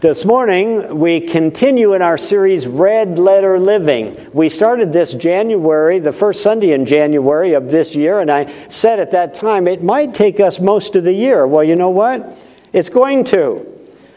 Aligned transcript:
This 0.00 0.24
morning, 0.24 0.98
we 0.98 1.20
continue 1.20 1.92
in 1.92 2.00
our 2.00 2.16
series 2.16 2.66
Red 2.66 3.18
Letter 3.18 3.58
Living. 3.58 4.30
We 4.32 4.48
started 4.48 4.94
this 4.94 5.12
January, 5.12 5.98
the 5.98 6.10
first 6.10 6.42
Sunday 6.42 6.72
in 6.72 6.86
January 6.86 7.52
of 7.52 7.70
this 7.70 7.94
year, 7.94 8.20
and 8.20 8.30
I 8.30 8.50
said 8.70 8.98
at 8.98 9.10
that 9.10 9.34
time 9.34 9.68
it 9.68 9.82
might 9.82 10.14
take 10.14 10.40
us 10.40 10.58
most 10.58 10.96
of 10.96 11.04
the 11.04 11.12
year. 11.12 11.46
Well, 11.46 11.62
you 11.62 11.76
know 11.76 11.90
what? 11.90 12.42
It's 12.72 12.88
going 12.88 13.24
to. 13.24 13.66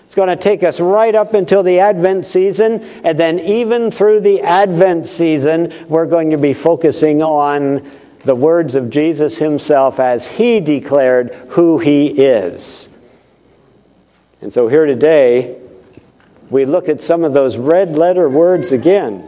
It's 0.05 0.15
going 0.15 0.29
to 0.29 0.37
take 0.37 0.63
us 0.63 0.79
right 0.79 1.13
up 1.13 1.33
until 1.33 1.63
the 1.63 1.79
Advent 1.79 2.25
season, 2.25 2.81
and 3.03 3.19
then 3.19 3.37
even 3.41 3.91
through 3.91 4.21
the 4.21 4.39
Advent 4.39 5.05
season, 5.05 5.73
we're 5.89 6.05
going 6.05 6.29
to 6.29 6.37
be 6.37 6.53
focusing 6.53 7.21
on 7.21 7.91
the 8.19 8.35
words 8.35 8.75
of 8.75 8.89
Jesus 8.89 9.37
himself 9.37 9.99
as 9.99 10.27
he 10.27 10.61
declared 10.61 11.35
who 11.49 11.77
he 11.77 12.07
is. 12.07 12.87
And 14.39 14.51
so 14.51 14.69
here 14.69 14.85
today, 14.85 15.59
we 16.53 16.65
look 16.65 16.87
at 16.87 17.01
some 17.01 17.23
of 17.23 17.33
those 17.33 17.57
red 17.57 17.97
letter 17.97 18.29
words 18.29 18.71
again. 18.71 19.27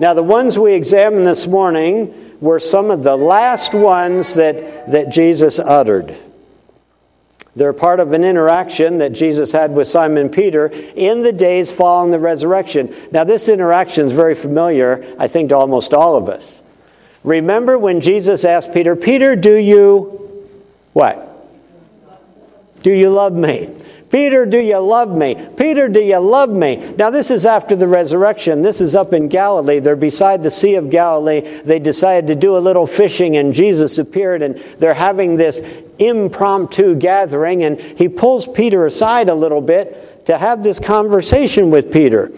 Now, 0.00 0.12
the 0.12 0.24
ones 0.24 0.58
we 0.58 0.74
examined 0.74 1.24
this 1.24 1.46
morning 1.46 2.36
were 2.40 2.58
some 2.58 2.90
of 2.90 3.04
the 3.04 3.16
last 3.16 3.72
ones 3.72 4.34
that, 4.34 4.90
that 4.90 5.10
Jesus 5.10 5.60
uttered. 5.60 6.16
They're 7.54 7.72
part 7.72 8.00
of 8.00 8.12
an 8.12 8.24
interaction 8.24 8.98
that 8.98 9.12
Jesus 9.12 9.52
had 9.52 9.72
with 9.72 9.86
Simon 9.86 10.30
Peter 10.30 10.66
in 10.66 11.22
the 11.22 11.32
days 11.32 11.70
following 11.70 12.10
the 12.10 12.18
resurrection. 12.18 12.92
Now, 13.12 13.22
this 13.22 13.48
interaction 13.48 14.08
is 14.08 14.12
very 14.12 14.34
familiar, 14.34 15.14
I 15.16 15.28
think, 15.28 15.50
to 15.50 15.56
almost 15.56 15.94
all 15.94 16.16
of 16.16 16.28
us. 16.28 16.60
Remember 17.22 17.78
when 17.78 18.00
Jesus 18.00 18.44
asked 18.44 18.74
Peter, 18.74 18.96
Peter, 18.96 19.36
do 19.36 19.54
you 19.54 20.42
what? 20.92 21.24
Do 22.82 22.92
you 22.92 23.10
love 23.10 23.32
me? 23.32 23.70
Peter, 24.10 24.46
do 24.46 24.58
you 24.58 24.78
love 24.78 25.14
me? 25.14 25.34
Peter, 25.56 25.86
do 25.88 26.00
you 26.00 26.18
love 26.18 26.48
me? 26.48 26.76
Now, 26.96 27.10
this 27.10 27.30
is 27.30 27.44
after 27.44 27.76
the 27.76 27.86
resurrection. 27.86 28.62
This 28.62 28.80
is 28.80 28.94
up 28.94 29.12
in 29.12 29.28
Galilee. 29.28 29.80
They're 29.80 29.96
beside 29.96 30.42
the 30.42 30.50
Sea 30.50 30.76
of 30.76 30.88
Galilee. 30.88 31.60
They 31.62 31.78
decided 31.78 32.26
to 32.28 32.34
do 32.34 32.56
a 32.56 32.58
little 32.58 32.86
fishing, 32.86 33.36
and 33.36 33.52
Jesus 33.52 33.98
appeared, 33.98 34.40
and 34.40 34.56
they're 34.78 34.94
having 34.94 35.36
this 35.36 35.60
impromptu 35.98 36.94
gathering, 36.94 37.64
and 37.64 37.78
he 37.78 38.08
pulls 38.08 38.46
Peter 38.48 38.86
aside 38.86 39.28
a 39.28 39.34
little 39.34 39.60
bit 39.60 40.24
to 40.26 40.38
have 40.38 40.62
this 40.62 40.78
conversation 40.80 41.70
with 41.70 41.92
Peter. 41.92 42.32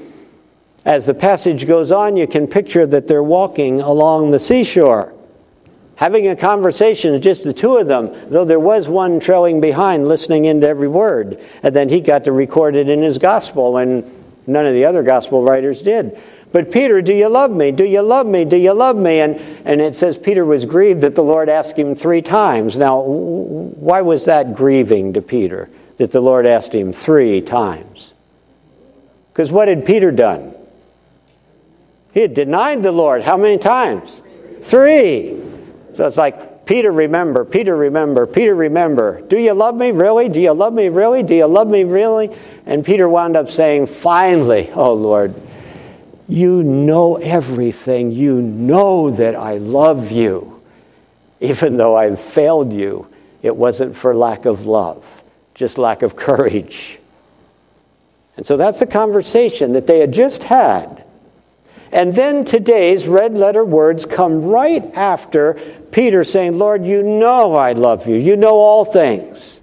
As 0.85 1.07
the 1.07 1.15
passage 1.15 1.69
goes 1.69 1.93
on, 1.93 2.17
you 2.17 2.27
can 2.27 2.49
picture 2.49 2.87
that 2.87 3.07
they're 3.07 3.23
walking 3.23 3.81
along 3.81 4.31
the 4.31 4.39
seashore 4.39 5.13
having 6.01 6.29
a 6.29 6.35
conversation, 6.35 7.21
just 7.21 7.45
the 7.45 7.53
two 7.53 7.77
of 7.77 7.87
them, 7.87 8.11
though 8.31 8.47
there 8.47 8.59
was 8.59 8.89
one 8.89 9.21
trailing 9.21 9.61
behind, 9.61 10.09
listening 10.09 10.47
into 10.47 10.67
every 10.67 10.89
word. 10.89 11.39
And 11.63 11.77
then 11.77 11.91
he 11.91 12.01
got 12.01 12.25
to 12.25 12.33
record 12.33 12.75
it 12.75 12.89
in 12.89 13.03
his 13.03 13.19
gospel, 13.19 13.77
and 13.77 14.03
none 14.47 14.65
of 14.65 14.73
the 14.73 14.87
other 14.87 15.03
gospel 15.03 15.43
writers 15.43 15.83
did. 15.83 16.19
But 16.53 16.73
Peter, 16.73 17.03
do 17.03 17.13
you 17.13 17.29
love 17.29 17.51
me? 17.51 17.71
Do 17.71 17.85
you 17.85 18.01
love 18.01 18.27
me? 18.27 18.47
Do 18.47 18.57
you 18.57 18.73
love 18.73 18.97
me? 18.97 19.21
And, 19.21 19.37
and 19.67 19.83
it 19.83 19.95
says 19.95 20.17
Peter 20.17 20.47
was 20.47 20.65
grieved 20.65 21.03
that 21.03 21.15
the 21.15 21.23
Lord 21.23 21.51
asked 21.51 21.79
him 21.79 21.95
three 21.95 22.23
times. 22.23 22.79
Now, 22.79 23.03
why 23.03 24.01
was 24.01 24.25
that 24.25 24.55
grieving 24.55 25.13
to 25.13 25.21
Peter 25.21 25.69
that 25.99 26.13
the 26.13 26.23
Lord 26.23 26.47
asked 26.47 26.75
him 26.75 26.95
three 26.95 27.43
times? 27.43 28.15
Because 29.35 29.53
what 29.53 29.69
had 29.69 29.85
Peter 29.85 30.11
done? 30.11 30.55
He 32.15 32.21
had 32.21 32.33
denied 32.33 32.83
the 32.83 32.91
Lord. 32.91 33.23
How 33.23 33.37
many 33.37 33.59
times? 33.59 34.23
Three. 34.63 35.50
So 36.01 36.07
it's 36.07 36.17
like, 36.17 36.65
Peter, 36.65 36.91
remember, 36.91 37.45
Peter, 37.45 37.77
remember, 37.77 38.27
Peter, 38.27 38.55
remember. 38.55 39.21
Do 39.21 39.37
you 39.37 39.53
love 39.53 39.75
me 39.75 39.91
really? 39.91 40.31
Do 40.31 40.41
you 40.41 40.53
love 40.53 40.73
me 40.73 40.89
really? 40.89 41.23
Do 41.23 41.35
you 41.35 41.45
love 41.45 41.69
me 41.69 41.85
really? 41.85 42.35
And 42.65 42.83
Peter 42.83 43.07
wound 43.07 43.37
up 43.37 43.51
saying, 43.51 43.89
Finally, 43.89 44.71
oh 44.73 44.95
Lord, 44.95 45.35
you 46.27 46.63
know 46.63 47.17
everything. 47.17 48.13
You 48.13 48.41
know 48.41 49.11
that 49.11 49.37
I 49.37 49.59
love 49.59 50.11
you. 50.11 50.63
Even 51.39 51.77
though 51.77 51.99
I've 51.99 52.19
failed 52.19 52.73
you, 52.73 53.07
it 53.43 53.55
wasn't 53.55 53.95
for 53.95 54.15
lack 54.15 54.47
of 54.47 54.65
love, 54.65 55.23
just 55.53 55.77
lack 55.77 56.01
of 56.01 56.17
courage. 56.17 56.99
And 58.39 58.47
so 58.47 58.57
that's 58.57 58.79
the 58.79 58.87
conversation 58.87 59.75
that 59.75 59.87
they 59.87 59.99
had 59.99 60.13
just 60.13 60.45
had. 60.45 61.00
And 61.93 62.15
then 62.15 62.45
today's 62.45 63.07
red 63.07 63.35
letter 63.35 63.65
words 63.65 64.07
come 64.07 64.45
right 64.45 64.85
after 64.95 65.55
Peter 65.91 66.23
saying, 66.23 66.57
Lord, 66.57 66.85
you 66.85 67.03
know 67.03 67.55
I 67.57 67.73
love 67.73 68.07
you. 68.07 68.17
You 68.17 68.37
know 68.37 68.55
all 68.55 68.85
things. 68.85 69.61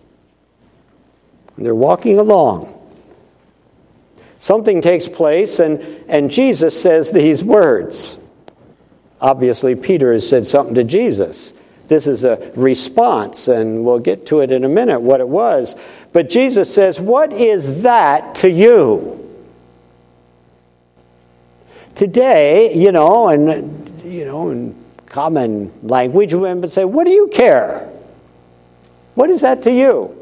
And 1.55 1.65
they're 1.65 1.73
walking 1.73 2.19
along. 2.19 2.73
Something 4.39 4.81
takes 4.81 5.07
place, 5.07 5.59
and, 5.59 5.79
and 6.07 6.29
Jesus 6.29 6.79
says 6.79 7.11
these 7.11 7.43
words. 7.43 8.17
Obviously, 9.19 9.75
Peter 9.75 10.13
has 10.13 10.27
said 10.27 10.45
something 10.45 10.75
to 10.75 10.83
Jesus. 10.83 11.53
This 11.87 12.05
is 12.05 12.23
a 12.23 12.51
response, 12.55 13.47
and 13.47 13.83
we'll 13.83 13.99
get 13.99 14.25
to 14.27 14.41
it 14.41 14.51
in 14.51 14.63
a 14.63 14.69
minute 14.69 14.99
what 14.99 15.21
it 15.21 15.27
was. 15.27 15.75
But 16.13 16.29
Jesus 16.29 16.73
says, 16.73 16.99
What 16.99 17.33
is 17.33 17.81
that 17.83 18.35
to 18.35 18.51
you? 18.51 19.26
Today, 21.97 22.75
you 22.75 22.91
know, 22.91 23.29
and, 23.29 24.03
you 24.03 24.23
know, 24.23 24.51
in 24.51 24.75
common 25.07 25.71
language, 25.81 26.31
we 26.31 26.53
would 26.53 26.71
say, 26.71 26.85
What 26.85 27.05
do 27.05 27.09
you 27.09 27.27
care? 27.29 27.91
What 29.15 29.31
is 29.31 29.41
that 29.41 29.63
to 29.63 29.71
you? 29.71 30.13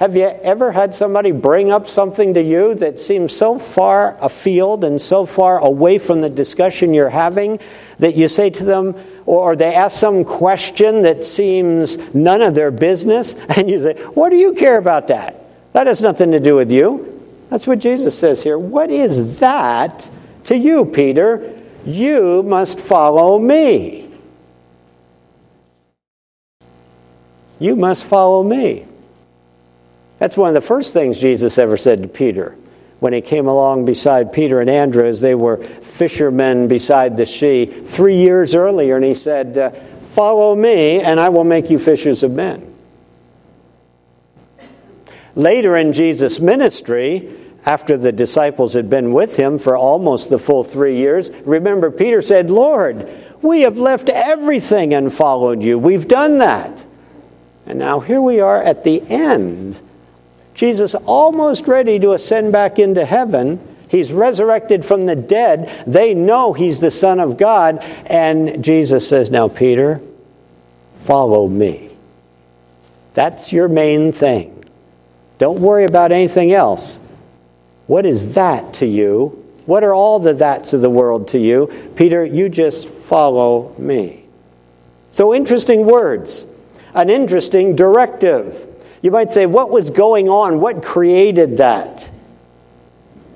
Have 0.00 0.16
you 0.16 0.26
ever 0.26 0.70
had 0.70 0.94
somebody 0.94 1.30
bring 1.30 1.72
up 1.72 1.88
something 1.88 2.34
to 2.34 2.42
you 2.42 2.74
that 2.74 3.00
seems 3.00 3.34
so 3.34 3.58
far 3.58 4.18
afield 4.20 4.84
and 4.84 5.00
so 5.00 5.24
far 5.24 5.60
away 5.60 5.96
from 5.96 6.20
the 6.20 6.28
discussion 6.28 6.92
you're 6.92 7.08
having 7.08 7.58
that 7.98 8.14
you 8.14 8.28
say 8.28 8.50
to 8.50 8.64
them, 8.64 8.94
or 9.24 9.56
they 9.56 9.74
ask 9.74 9.98
some 9.98 10.24
question 10.24 11.00
that 11.04 11.24
seems 11.24 11.96
none 12.12 12.42
of 12.42 12.54
their 12.54 12.70
business, 12.70 13.34
and 13.56 13.70
you 13.70 13.80
say, 13.80 13.94
What 14.12 14.28
do 14.28 14.36
you 14.36 14.52
care 14.52 14.76
about 14.76 15.08
that? 15.08 15.72
That 15.72 15.86
has 15.86 16.02
nothing 16.02 16.32
to 16.32 16.38
do 16.38 16.54
with 16.54 16.70
you. 16.70 17.14
That's 17.48 17.66
what 17.66 17.78
Jesus 17.78 18.18
says 18.18 18.42
here. 18.42 18.58
What 18.58 18.90
is 18.90 19.40
that 19.40 20.06
to 20.48 20.56
you, 20.56 20.84
Peter. 20.84 21.54
You 21.86 22.42
must 22.42 22.80
follow 22.80 23.38
me. 23.38 24.10
You 27.58 27.76
must 27.76 28.04
follow 28.04 28.42
me. 28.42 28.86
That's 30.18 30.36
one 30.36 30.48
of 30.48 30.54
the 30.54 30.66
first 30.66 30.92
things 30.92 31.18
Jesus 31.18 31.58
ever 31.58 31.76
said 31.76 32.02
to 32.02 32.08
Peter 32.08 32.56
when 33.00 33.12
he 33.12 33.20
came 33.20 33.46
along 33.46 33.84
beside 33.84 34.32
Peter 34.32 34.60
and 34.60 34.68
Andrew 34.68 35.06
as 35.06 35.20
they 35.20 35.34
were 35.34 35.62
fishermen 35.62 36.66
beside 36.66 37.16
the 37.16 37.26
sea 37.26 37.66
three 37.66 38.16
years 38.16 38.54
earlier. 38.54 38.96
And 38.96 39.04
he 39.04 39.14
said, 39.14 39.56
uh, 39.56 39.70
Follow 40.12 40.56
me, 40.56 41.00
and 41.00 41.20
I 41.20 41.28
will 41.28 41.44
make 41.44 41.70
you 41.70 41.78
fishers 41.78 42.24
of 42.24 42.32
men. 42.32 42.74
Later 45.36 45.76
in 45.76 45.92
Jesus' 45.92 46.40
ministry, 46.40 47.28
after 47.68 47.98
the 47.98 48.10
disciples 48.10 48.72
had 48.72 48.88
been 48.88 49.12
with 49.12 49.36
him 49.36 49.58
for 49.58 49.76
almost 49.76 50.30
the 50.30 50.38
full 50.38 50.62
three 50.62 50.96
years, 50.96 51.28
remember, 51.44 51.90
Peter 51.90 52.22
said, 52.22 52.48
Lord, 52.48 53.06
we 53.42 53.60
have 53.60 53.76
left 53.76 54.08
everything 54.08 54.94
and 54.94 55.12
followed 55.12 55.62
you. 55.62 55.78
We've 55.78 56.08
done 56.08 56.38
that. 56.38 56.82
And 57.66 57.78
now 57.78 58.00
here 58.00 58.22
we 58.22 58.40
are 58.40 58.62
at 58.62 58.84
the 58.84 59.02
end. 59.02 59.78
Jesus 60.54 60.94
almost 60.94 61.68
ready 61.68 61.98
to 61.98 62.12
ascend 62.12 62.52
back 62.52 62.78
into 62.78 63.04
heaven. 63.04 63.60
He's 63.90 64.12
resurrected 64.12 64.82
from 64.82 65.04
the 65.04 65.14
dead. 65.14 65.84
They 65.86 66.14
know 66.14 66.54
he's 66.54 66.80
the 66.80 66.90
Son 66.90 67.20
of 67.20 67.36
God. 67.36 67.80
And 68.06 68.64
Jesus 68.64 69.06
says, 69.06 69.30
Now, 69.30 69.46
Peter, 69.46 70.00
follow 71.04 71.46
me. 71.46 71.90
That's 73.12 73.52
your 73.52 73.68
main 73.68 74.10
thing. 74.10 74.64
Don't 75.36 75.60
worry 75.60 75.84
about 75.84 76.12
anything 76.12 76.50
else. 76.50 76.98
What 77.88 78.06
is 78.06 78.34
that 78.34 78.74
to 78.74 78.86
you? 78.86 79.44
What 79.66 79.82
are 79.82 79.94
all 79.94 80.18
the 80.18 80.34
that's 80.34 80.72
of 80.72 80.82
the 80.82 80.90
world 80.90 81.28
to 81.28 81.38
you? 81.38 81.92
Peter, 81.96 82.24
you 82.24 82.48
just 82.48 82.86
follow 82.88 83.74
me. 83.78 84.24
So, 85.10 85.34
interesting 85.34 85.86
words, 85.86 86.46
an 86.94 87.10
interesting 87.10 87.74
directive. 87.74 88.66
You 89.00 89.10
might 89.10 89.32
say, 89.32 89.46
what 89.46 89.70
was 89.70 89.90
going 89.90 90.28
on? 90.28 90.60
What 90.60 90.84
created 90.84 91.56
that? 91.56 92.10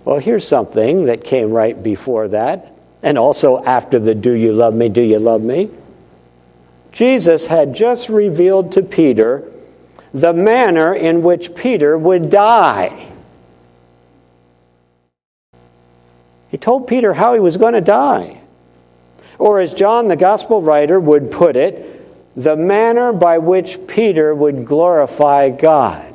Well, 0.05 0.19
here's 0.19 0.47
something 0.47 1.07
that 1.07 1.25
came 1.25 1.51
right 1.51 1.81
before 1.81 2.29
that, 2.29 2.77
and 3.03 3.17
also 3.17 3.65
after 3.65 3.99
the 3.99 4.15
do 4.15 4.33
you 4.33 4.53
love 4.53 4.75
me, 4.75 4.89
do 4.89 5.01
you 5.01 5.19
love 5.19 5.43
me? 5.43 5.71
Jesus 6.91 7.47
had 7.47 7.75
just 7.75 8.11
revealed 8.11 8.73
to 8.73 8.83
Peter 8.83 9.51
the 10.13 10.35
manner 10.35 10.95
in 10.95 11.23
which 11.23 11.55
Peter 11.55 11.97
would 11.97 12.29
die. 12.29 13.12
He 16.53 16.59
told 16.59 16.87
Peter 16.87 17.15
how 17.15 17.33
he 17.33 17.41
was 17.41 17.57
going 17.57 17.73
to 17.73 17.81
die. 17.81 18.43
Or, 19.39 19.59
as 19.59 19.73
John, 19.73 20.09
the 20.09 20.17
gospel 20.17 20.61
writer, 20.61 21.01
would 21.01 21.33
put 21.33 21.57
it, 21.57 21.99
the 22.37 22.57
manner 22.57 23.11
by 23.13 23.39
which 23.39 23.87
Peter 23.87 24.35
would 24.35 24.67
glorify 24.67 25.49
God. 25.49 26.15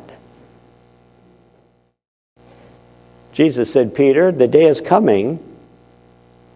Jesus 3.34 3.72
said, 3.74 3.96
Peter, 3.96 4.32
the 4.32 4.48
day 4.48 4.66
is 4.66 4.80
coming 4.80 5.44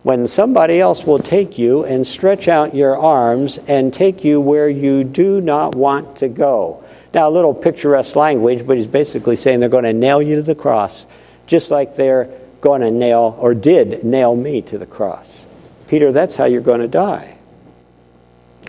when 0.03 0.27
somebody 0.27 0.79
else 0.79 1.03
will 1.03 1.19
take 1.19 1.57
you 1.57 1.83
and 1.83 2.05
stretch 2.05 2.47
out 2.47 2.75
your 2.75 2.95
arms 2.95 3.57
and 3.67 3.91
take 3.91 4.23
you 4.23 4.39
where 4.39 4.69
you 4.69 5.03
do 5.03 5.41
not 5.41 5.73
want 5.73 6.17
to 6.17 6.27
go. 6.27 6.83
Now, 7.15 7.27
a 7.27 7.31
little 7.31 7.53
picturesque 7.53 8.15
language, 8.15 8.65
but 8.65 8.77
he's 8.77 8.87
basically 8.87 9.35
saying 9.35 9.59
they're 9.59 9.69
going 9.69 9.83
to 9.85 9.93
nail 9.93 10.21
you 10.21 10.35
to 10.35 10.43
the 10.43 10.55
cross, 10.55 11.07
just 11.47 11.71
like 11.71 11.95
they're 11.95 12.29
going 12.61 12.81
to 12.81 12.91
nail 12.91 13.35
or 13.39 13.53
did 13.53 14.03
nail 14.03 14.35
me 14.35 14.61
to 14.61 14.77
the 14.77 14.85
cross. 14.85 15.45
Peter, 15.87 16.11
that's 16.11 16.35
how 16.35 16.45
you're 16.45 16.61
going 16.61 16.81
to 16.81 16.87
die 16.87 17.37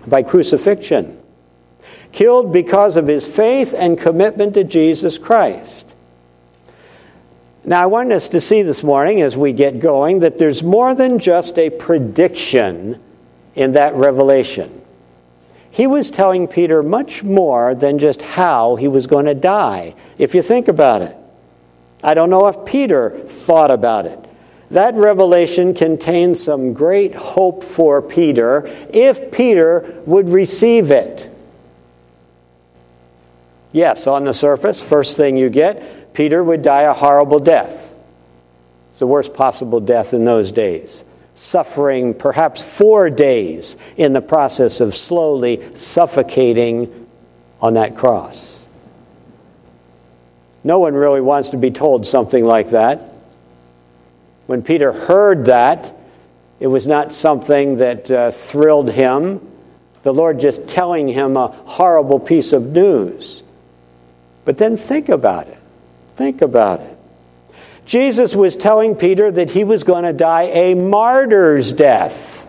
by 0.07 0.23
crucifixion, 0.23 1.21
killed 2.11 2.53
because 2.53 2.97
of 2.97 3.07
his 3.07 3.25
faith 3.25 3.75
and 3.77 3.99
commitment 3.99 4.55
to 4.55 4.65
Jesus 4.65 5.19
Christ. 5.19 5.87
Now, 7.65 7.83
I 7.83 7.87
want 7.87 8.13
us 8.13 8.29
to 8.31 8.41
see 8.41 8.63
this 8.63 8.83
morning 8.83 9.21
as 9.21 9.37
we 9.37 9.53
get 9.53 9.79
going 9.79 10.19
that 10.21 10.39
there's 10.39 10.65
more 10.65 10.97
than 10.97 11.21
just 11.21 11.59
a 11.59 11.71
prediction 11.71 13.01
in 13.55 13.73
that 13.73 13.95
revelation. 13.95 14.81
He 15.71 15.87
was 15.87 16.11
telling 16.11 16.49
Peter 16.49 16.83
much 16.83 17.23
more 17.23 17.75
than 17.75 17.99
just 17.99 18.21
how 18.21 18.75
he 18.77 18.89
was 18.89 19.07
going 19.07 19.27
to 19.27 19.35
die, 19.35 19.95
if 20.19 20.35
you 20.35 20.43
think 20.43 20.67
about 20.67 21.03
it. 21.03 21.17
I 22.03 22.15
don't 22.15 22.31
know 22.31 22.49
if 22.49 22.65
Peter 22.65 23.21
thought 23.27 23.71
about 23.71 24.07
it. 24.07 24.19
That 24.71 24.95
revelation 24.95 25.75
contains 25.75 26.43
some 26.43 26.73
great 26.73 27.15
hope 27.15 27.63
for 27.63 28.01
Peter 28.01 28.67
if 28.91 29.31
Peter 29.31 30.03
would 30.07 30.31
receive 30.31 30.91
it. 30.91 31.31
Yes, 33.71 34.07
on 34.07 34.25
the 34.25 34.35
surface, 34.35 34.83
first 34.83 35.17
thing 35.17 35.37
you 35.37 35.51
get, 35.51 36.13
Peter 36.15 36.43
would 36.43 36.63
die 36.63 36.83
a 36.83 36.93
horrible 36.93 37.39
death. 37.39 37.93
It's 38.91 38.99
the 38.99 39.07
worst 39.07 39.33
possible 39.33 39.81
death 39.81 40.13
in 40.13 40.25
those 40.25 40.53
days. 40.53 41.05
Suffering 41.35 42.13
perhaps 42.13 42.63
four 42.63 43.09
days 43.09 43.79
in 43.97 44.13
the 44.13 44.21
process 44.21 44.81
of 44.81 44.95
slowly 44.95 45.75
suffocating 45.75 47.09
on 47.61 47.75
that 47.75 47.97
cross. 47.97 48.52
No 50.65 50.79
one 50.79 50.95
really 50.95 51.21
wants 51.21 51.51
to 51.51 51.57
be 51.57 51.71
told 51.71 52.07
something 52.07 52.45
like 52.45 52.71
that. 52.71 53.13
When 54.47 54.63
Peter 54.63 54.93
heard 54.93 55.47
that, 55.47 55.95
it 56.61 56.67
was 56.67 56.87
not 56.87 57.13
something 57.13 57.79
that 57.79 58.11
uh, 58.11 58.31
thrilled 58.31 58.91
him. 58.91 59.41
The 60.03 60.15
Lord 60.15 60.39
just 60.39 60.69
telling 60.69 61.09
him 61.09 61.37
a 61.37 61.49
horrible 61.49 62.21
piece 62.21 62.53
of 62.53 62.67
news. 62.67 63.43
But 64.45 64.59
then 64.59 64.77
think 64.77 65.09
about 65.09 65.49
it. 65.49 65.59
Think 66.17 66.43
about 66.43 66.81
it. 66.81 66.99
Jesus 67.85 68.35
was 68.35 68.55
telling 68.55 68.95
Peter 68.95 69.31
that 69.31 69.51
he 69.51 69.65
was 69.65 69.83
going 69.83 70.05
to 70.05 70.13
die 70.13 70.43
a 70.43 70.75
martyr's 70.75 71.73
death. 71.73 72.47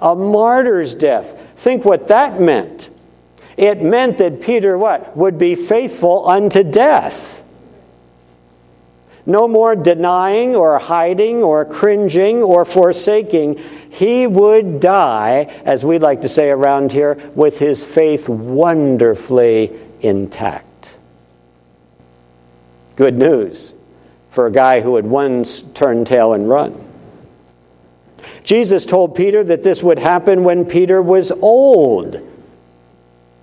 A 0.00 0.14
martyr's 0.14 0.94
death. 0.94 1.38
Think 1.56 1.84
what 1.84 2.08
that 2.08 2.40
meant. 2.40 2.90
It 3.58 3.82
meant 3.82 4.18
that 4.18 4.40
Peter 4.40 4.78
what? 4.78 5.16
Would 5.16 5.36
be 5.36 5.56
faithful 5.56 6.28
unto 6.28 6.62
death. 6.62 7.42
No 9.26 9.48
more 9.48 9.74
denying 9.74 10.54
or 10.54 10.78
hiding 10.78 11.42
or 11.42 11.64
cringing 11.64 12.42
or 12.42 12.64
forsaking. 12.64 13.58
He 13.90 14.26
would 14.26 14.78
die, 14.78 15.60
as 15.64 15.84
we 15.84 15.98
like 15.98 16.22
to 16.22 16.28
say 16.28 16.50
around 16.50 16.92
here, 16.92 17.30
with 17.34 17.58
his 17.58 17.84
faith 17.84 18.28
wonderfully 18.28 19.72
intact. 20.00 20.96
Good 22.94 23.18
news 23.18 23.74
for 24.30 24.46
a 24.46 24.52
guy 24.52 24.80
who 24.80 24.94
had 24.94 25.04
once 25.04 25.62
turned 25.74 26.06
tail 26.06 26.32
and 26.32 26.48
run. 26.48 26.88
Jesus 28.44 28.86
told 28.86 29.16
Peter 29.16 29.42
that 29.42 29.64
this 29.64 29.82
would 29.82 29.98
happen 29.98 30.44
when 30.44 30.64
Peter 30.64 31.02
was 31.02 31.32
old. 31.32 32.27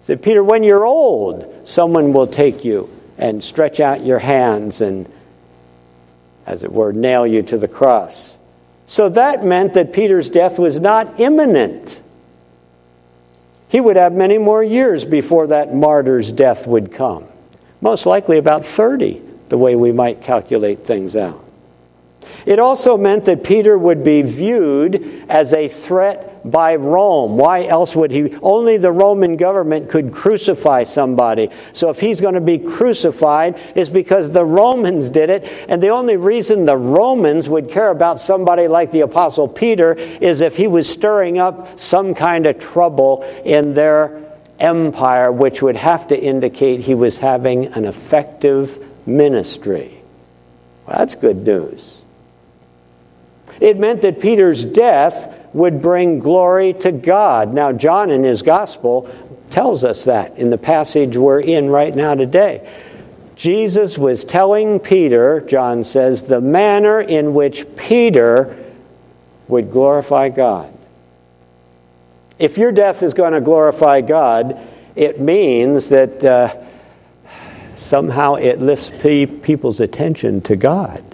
Said, 0.06 0.22
Peter, 0.22 0.44
when 0.44 0.64
you're 0.64 0.86
old, 0.86 1.68
someone 1.68 2.14
will 2.14 2.28
take 2.28 2.64
you 2.64 2.92
and 3.18 3.44
stretch 3.44 3.80
out 3.80 4.06
your 4.06 4.20
hands 4.20 4.82
and, 4.82 5.12
as 6.46 6.64
it 6.64 6.72
were, 6.72 6.94
nail 6.94 7.26
you 7.26 7.42
to 7.42 7.58
the 7.58 7.68
cross. 7.68 8.38
So 8.86 9.10
that 9.10 9.44
meant 9.44 9.74
that 9.74 9.94
Peter's 9.94 10.30
death 10.30 10.60
was 10.60 10.80
not 10.80 11.20
imminent. 11.20 12.04
He 13.68 13.82
would 13.82 13.96
have 13.96 14.14
many 14.14 14.38
more 14.38 14.64
years 14.64 15.04
before 15.04 15.48
that 15.48 15.74
martyr's 15.74 16.32
death 16.32 16.68
would 16.68 16.92
come, 16.92 17.26
most 17.82 18.06
likely 18.06 18.38
about 18.38 18.64
30 18.64 19.24
the 19.50 19.58
way 19.58 19.76
we 19.76 19.92
might 19.92 20.22
calculate 20.22 20.86
things 20.86 21.16
out. 21.16 21.44
It 22.46 22.60
also 22.60 22.98
meant 22.98 23.26
that 23.26 23.44
Peter 23.44 23.78
would 23.78 24.04
be 24.04 24.22
viewed 24.22 25.26
as 25.30 25.54
a 25.54 25.68
threat 25.68 26.50
by 26.50 26.76
Rome. 26.76 27.38
Why 27.38 27.66
else 27.66 27.96
would 27.96 28.12
he? 28.12 28.36
Only 28.42 28.78
the 28.78 28.92
Roman 28.92 29.36
government 29.36 29.90
could 29.90 30.12
crucify 30.12 30.84
somebody. 30.84 31.50
So 31.74 31.90
if 31.90 32.00
he's 32.00 32.22
going 32.22 32.36
to 32.36 32.42
be 32.42 32.60
crucified, 32.60 33.60
it's 33.74 33.90
because 33.90 34.32
the 34.32 34.46
Romans 34.46 35.10
did 35.10 35.30
it. 35.30 35.46
And 35.68 35.82
the 35.82 35.90
only 35.90 36.18
reason 36.18 36.66
the 36.66 36.78
Romans 36.78 37.50
would 37.50 37.70
care 37.72 37.90
about 37.90 38.20
somebody 38.20 38.68
like 38.68 38.92
the 38.92 39.02
Apostle 39.02 39.48
Peter 39.48 39.94
is 39.94 40.42
if 40.42 40.56
he 40.56 40.68
was 40.68 40.88
stirring 40.88 41.40
up 41.40 41.80
some 41.80 42.14
kind 42.14 42.46
of 42.46 42.60
trouble 42.60 43.24
in 43.44 43.74
their 43.74 44.22
empire, 44.60 45.32
which 45.32 45.62
would 45.62 45.76
have 45.76 46.08
to 46.08 46.20
indicate 46.20 46.82
he 46.82 46.94
was 46.94 47.18
having 47.18 47.66
an 47.68 47.86
effective 47.86 48.84
ministry. 49.08 50.02
Well, 50.88 50.98
that's 51.00 51.16
good 51.16 51.46
news. 51.46 51.95
It 53.60 53.80
meant 53.80 54.02
that 54.02 54.20
Peter's 54.20 54.66
death 54.66 55.34
would 55.54 55.82
bring 55.82 56.20
glory 56.20 56.74
to 56.74 56.92
God. 56.92 57.54
Now, 57.54 57.72
John 57.72 58.12
in 58.12 58.24
his 58.24 58.42
gospel 58.42 59.10
tells 59.50 59.84
us 59.84 60.06
that 60.06 60.38
in 60.38 60.50
the 60.50 60.58
passage 60.58 61.16
we're 61.16 61.40
in 61.40 61.70
right 61.70 61.96
now 61.96 62.16
today. 62.16 62.70
Jesus 63.36 63.98
was 63.98 64.26
telling 64.26 64.80
Peter, 64.80 65.42
John 65.42 65.84
says, 65.84 66.24
the 66.24 66.42
manner 66.42 67.00
in 67.00 67.34
which 67.34 67.66
Peter 67.76 68.62
would 69.48 69.72
glorify 69.72 70.30
God. 70.30 70.74
If 72.40 72.58
your 72.58 72.72
death 72.72 73.04
is 73.04 73.14
going 73.14 73.34
to 73.34 73.42
glorify 73.42 74.02
God, 74.02 74.60
it 74.96 75.22
means 75.22 75.90
that 75.90 76.24
uh, 76.24 76.56
somehow 77.78 78.36
it 78.36 78.62
lifts 78.62 78.92
people's 79.00 79.80
attention 79.80 80.42
to 80.42 80.56
God. 80.56 81.05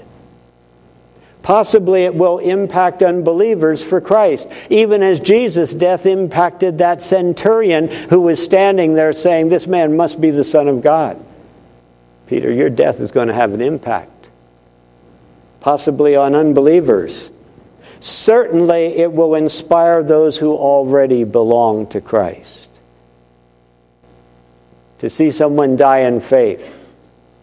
Possibly 1.44 2.04
it 2.04 2.14
will 2.14 2.38
impact 2.38 3.02
unbelievers 3.02 3.84
for 3.84 4.00
Christ, 4.00 4.48
even 4.70 5.02
as 5.02 5.20
Jesus' 5.20 5.74
death 5.74 6.06
impacted 6.06 6.78
that 6.78 7.02
centurion 7.02 7.88
who 7.88 8.22
was 8.22 8.44
standing 8.44 8.94
there 8.94 9.12
saying, 9.12 9.50
This 9.50 9.66
man 9.66 9.98
must 9.98 10.22
be 10.22 10.30
the 10.30 10.44
Son 10.44 10.68
of 10.68 10.82
God. 10.82 11.24
Peter, 12.28 12.52
your 12.52 12.70
death 12.70 13.00
is 13.00 13.12
going 13.12 13.28
to 13.28 13.34
have 13.34 13.54
an 13.54 13.62
impact, 13.62 14.30
possibly 15.60 16.16
on 16.16 16.36
unbelievers. 16.36 17.32
Certainly, 18.00 18.98
it 18.98 19.12
will 19.12 19.36
inspire 19.36 20.02
those 20.02 20.38
who 20.38 20.54
already 20.56 21.24
belong 21.24 21.88
to 21.88 22.02
Christ 22.02 22.70
to 25.00 25.10
see 25.10 25.32
someone 25.32 25.76
die 25.76 26.00
in 26.00 26.20
faith, 26.20 26.80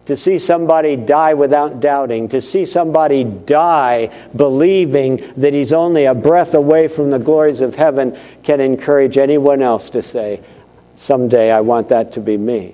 to 0.09 0.17
see 0.17 0.39
somebody 0.39 0.95
die 0.95 1.35
without 1.35 1.79
doubting, 1.79 2.27
to 2.29 2.41
see 2.41 2.65
somebody 2.65 3.23
die 3.23 4.11
believing 4.35 5.31
that 5.37 5.53
he's 5.53 5.71
only 5.71 6.05
a 6.05 6.15
breath 6.15 6.55
away 6.55 6.87
from 6.87 7.11
the 7.11 7.19
glories 7.19 7.61
of 7.61 7.75
heaven 7.75 8.17
can 8.41 8.59
encourage 8.59 9.19
anyone 9.19 9.61
else 9.61 9.91
to 9.91 10.01
say, 10.01 10.41
Someday 10.95 11.51
I 11.51 11.61
want 11.61 11.89
that 11.89 12.13
to 12.13 12.21
be 12.21 12.37
me. 12.37 12.73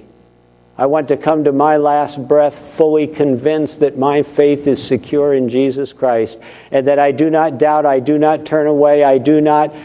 I 0.78 0.86
want 0.86 1.10
to 1.10 1.18
come 1.18 1.44
to 1.44 1.52
my 1.52 1.76
last 1.76 2.26
breath 2.26 2.58
fully 2.78 3.06
convinced 3.06 3.82
that 3.82 3.98
my 3.98 4.24
faith 4.24 4.66
is 4.66 4.82
secure 4.82 5.34
in 5.34 5.50
Jesus 5.50 5.92
Christ 5.92 6.40
and 6.72 6.88
that 6.88 7.00
I 7.00 7.12
do 7.12 7.30
not 7.30 7.58
doubt, 7.58 7.86
I 7.86 8.00
do 8.00 8.18
not 8.18 8.46
turn 8.46 8.66
away, 8.66 9.04
I 9.04 9.18
do 9.18 9.42
not 9.42 9.76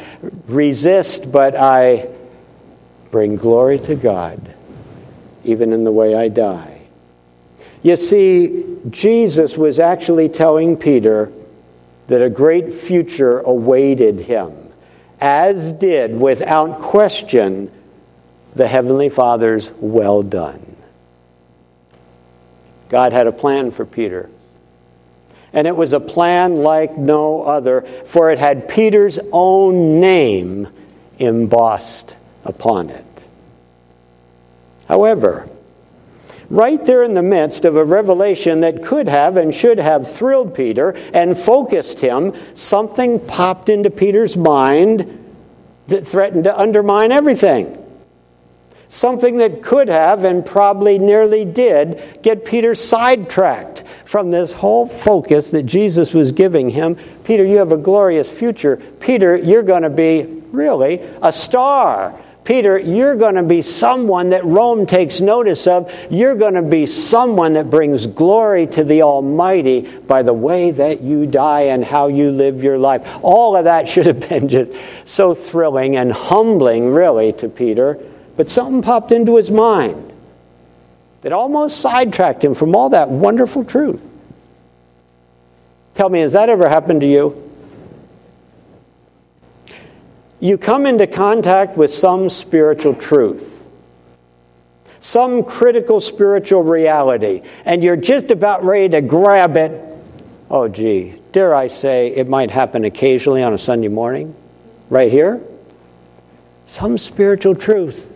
resist, 0.47 1.33
but 1.33 1.57
I 1.57 2.11
bring 3.11 3.35
glory 3.35 3.81
to 3.81 3.97
God 3.97 4.55
even 5.43 5.73
in 5.73 5.83
the 5.83 5.91
way 5.91 6.15
I 6.15 6.29
die. 6.29 6.70
You 7.83 7.97
see, 7.97 8.77
Jesus 8.91 9.57
was 9.57 9.81
actually 9.81 10.29
telling 10.29 10.77
Peter 10.77 11.33
that 12.09 12.23
a 12.23 12.29
great 12.29 12.75
future 12.75 13.39
awaited 13.39 14.21
him, 14.21 14.53
as 15.21 15.73
did, 15.73 16.19
without 16.19 16.81
question, 16.81 17.71
the 18.55 18.67
Heavenly 18.67 19.09
Father's 19.09 19.71
well 19.79 20.23
done. 20.23 20.77
God 22.89 23.13
had 23.13 23.27
a 23.27 23.33
plan 23.33 23.71
for 23.71 23.87
Peter. 23.87 24.29
And 25.53 25.67
it 25.67 25.75
was 25.75 25.93
a 25.93 26.01
plan 26.01 26.57
like 26.57 26.97
no 26.97 27.43
other, 27.43 27.83
for 28.07 28.31
it 28.31 28.39
had 28.39 28.69
Peter's 28.69 29.19
own 29.33 30.01
name 30.01 30.69
embossed 31.19 32.15
upon 32.45 32.91
it. 32.91 33.25
However, 34.87 35.49
right 36.51 36.85
there 36.85 37.05
in 37.05 37.15
the 37.15 37.23
midst 37.23 37.65
of 37.65 37.77
a 37.77 37.85
revelation 37.85 38.61
that 38.61 38.83
could 38.83 39.09
have 39.09 39.37
and 39.37 39.55
should 39.55 39.79
have 39.79 40.13
thrilled 40.13 40.55
Peter 40.55 40.91
and 41.15 41.39
focused 41.39 42.01
him, 42.01 42.35
something 42.55 43.21
popped 43.21 43.69
into 43.69 43.89
Peter's 43.89 44.37
mind 44.37 45.17
that 45.87 46.07
threatened 46.07 46.45
to 46.45 46.59
undermine 46.59 47.13
everything. 47.13 47.77
Something 48.89 49.37
that 49.37 49.63
could 49.63 49.87
have 49.87 50.25
and 50.25 50.45
probably 50.45 50.99
nearly 50.99 51.45
did 51.45 52.23
get 52.23 52.45
Peter 52.45 52.75
sidetracked 52.75 53.85
from 54.05 54.33
this 54.33 54.53
whole 54.53 54.89
focus 54.89 55.53
that 55.53 55.63
Jesus 55.63 56.13
was 56.13 56.33
giving 56.33 56.71
him. 56.71 56.97
Peter, 57.23 57.45
you 57.45 57.59
have 57.59 57.71
a 57.71 57.77
glorious 57.77 58.29
future. 58.29 58.79
Peter, 58.99 59.37
you're 59.37 59.63
going 59.63 59.85
to 59.85 59.91
be 59.91 60.43
really 60.51 61.01
a 61.23 61.33
star. 61.33 62.21
Peter, 62.51 62.81
you're 62.81 63.15
going 63.15 63.37
to 63.37 63.45
be 63.45 63.63
someone 63.63 64.31
that 64.31 64.45
Rome 64.45 64.85
takes 64.85 65.21
notice 65.21 65.69
of. 65.69 65.89
You're 66.11 66.35
going 66.35 66.55
to 66.55 66.63
be 66.63 66.85
someone 66.85 67.53
that 67.53 67.71
brings 67.71 68.07
glory 68.07 68.67
to 68.67 68.83
the 68.83 69.03
Almighty 69.03 69.83
by 69.83 70.25
the 70.25 70.33
way 70.33 70.73
that 70.73 71.01
you 71.01 71.27
die 71.27 71.61
and 71.67 71.85
how 71.85 72.09
you 72.09 72.33
live 72.33 72.65
your 72.65 72.77
life. 72.77 73.07
All 73.23 73.55
of 73.55 73.67
that 73.67 73.87
should 73.89 74.07
have 74.07 74.29
been 74.29 74.49
just 74.49 74.73
so 75.05 75.33
thrilling 75.33 75.97
and 75.97 76.11
humbling, 76.11 76.91
really, 76.91 77.33
to 77.35 77.49
Peter. 77.49 78.01
But 78.37 78.51
something 78.51 78.83
popped 78.83 79.13
into 79.13 79.37
his 79.37 79.53
mind 79.53 80.13
that 81.21 81.31
almost 81.31 81.79
sidetracked 81.79 82.45
him 82.45 82.57
from 82.57 82.75
all 82.75 82.89
that 82.89 83.11
wonderful 83.11 83.63
truth. 83.63 84.03
Tell 85.95 86.09
me, 86.09 86.19
has 86.19 86.33
that 86.33 86.49
ever 86.49 86.69
happened 86.69 87.03
to 87.03 87.07
you? 87.07 87.50
You 90.41 90.57
come 90.57 90.87
into 90.87 91.07
contact 91.07 91.77
with 91.77 91.93
some 91.93 92.31
spiritual 92.31 92.95
truth, 92.95 93.65
some 95.01 95.45
critical 95.45 96.01
spiritual 96.01 96.63
reality, 96.63 97.43
and 97.65 97.85
you're 97.85 97.97
just 97.97 98.31
about 98.31 98.65
ready 98.65 98.89
to 98.89 99.03
grab 99.03 99.57
it. 99.57 99.87
Oh, 100.51 100.67
gee, 100.67 101.21
dare 101.33 101.55
I 101.55 101.69
say 101.69 102.09
it 102.09 102.29
might 102.29 102.51
happen 102.51 102.85
occasionally 102.85 103.43
on 103.43 103.53
a 103.53 103.59
Sunday 103.59 103.89
morning, 103.89 104.35
right 104.89 105.13
here? 105.13 105.41
Some 106.65 106.97
spiritual 106.97 107.55
truth, 107.55 108.11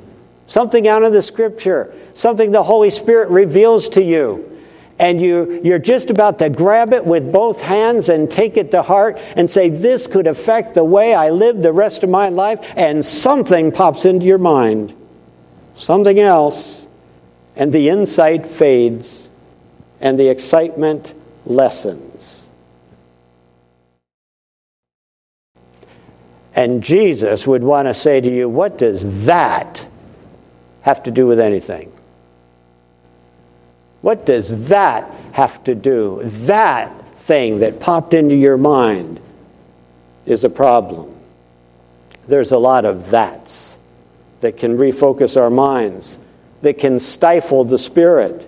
something 0.46 0.88
out 0.88 1.02
of 1.02 1.12
the 1.12 1.22
scripture, 1.22 1.94
something 2.14 2.50
the 2.50 2.62
Holy 2.62 2.90
Spirit 2.90 3.28
reveals 3.28 3.88
to 3.90 4.02
you 4.02 4.53
and 4.98 5.20
you, 5.20 5.60
you're 5.64 5.78
just 5.78 6.10
about 6.10 6.38
to 6.38 6.48
grab 6.48 6.92
it 6.92 7.04
with 7.04 7.32
both 7.32 7.60
hands 7.60 8.08
and 8.08 8.30
take 8.30 8.56
it 8.56 8.70
to 8.70 8.82
heart 8.82 9.18
and 9.36 9.50
say, 9.50 9.68
This 9.68 10.06
could 10.06 10.26
affect 10.26 10.74
the 10.74 10.84
way 10.84 11.14
I 11.14 11.30
live 11.30 11.62
the 11.62 11.72
rest 11.72 12.02
of 12.02 12.10
my 12.10 12.28
life, 12.28 12.60
and 12.76 13.04
something 13.04 13.72
pops 13.72 14.04
into 14.04 14.24
your 14.24 14.38
mind, 14.38 14.94
something 15.74 16.20
else, 16.20 16.86
and 17.56 17.72
the 17.72 17.88
insight 17.88 18.46
fades 18.46 19.28
and 20.00 20.18
the 20.18 20.28
excitement 20.28 21.14
lessens. 21.44 22.46
And 26.54 26.84
Jesus 26.84 27.46
would 27.48 27.64
want 27.64 27.88
to 27.88 27.94
say 27.94 28.20
to 28.20 28.30
you, 28.30 28.48
What 28.48 28.78
does 28.78 29.26
that 29.26 29.84
have 30.82 31.02
to 31.02 31.10
do 31.10 31.26
with 31.26 31.40
anything? 31.40 31.90
What 34.04 34.26
does 34.26 34.66
that 34.68 35.10
have 35.32 35.64
to 35.64 35.74
do? 35.74 36.20
That 36.44 37.16
thing 37.20 37.60
that 37.60 37.80
popped 37.80 38.12
into 38.12 38.34
your 38.34 38.58
mind 38.58 39.18
is 40.26 40.44
a 40.44 40.50
problem. 40.50 41.18
There's 42.28 42.52
a 42.52 42.58
lot 42.58 42.84
of 42.84 43.08
that's 43.08 43.78
that 44.42 44.58
can 44.58 44.76
refocus 44.76 45.40
our 45.40 45.48
minds, 45.48 46.18
that 46.60 46.76
can 46.76 47.00
stifle 47.00 47.64
the 47.64 47.78
Spirit. 47.78 48.46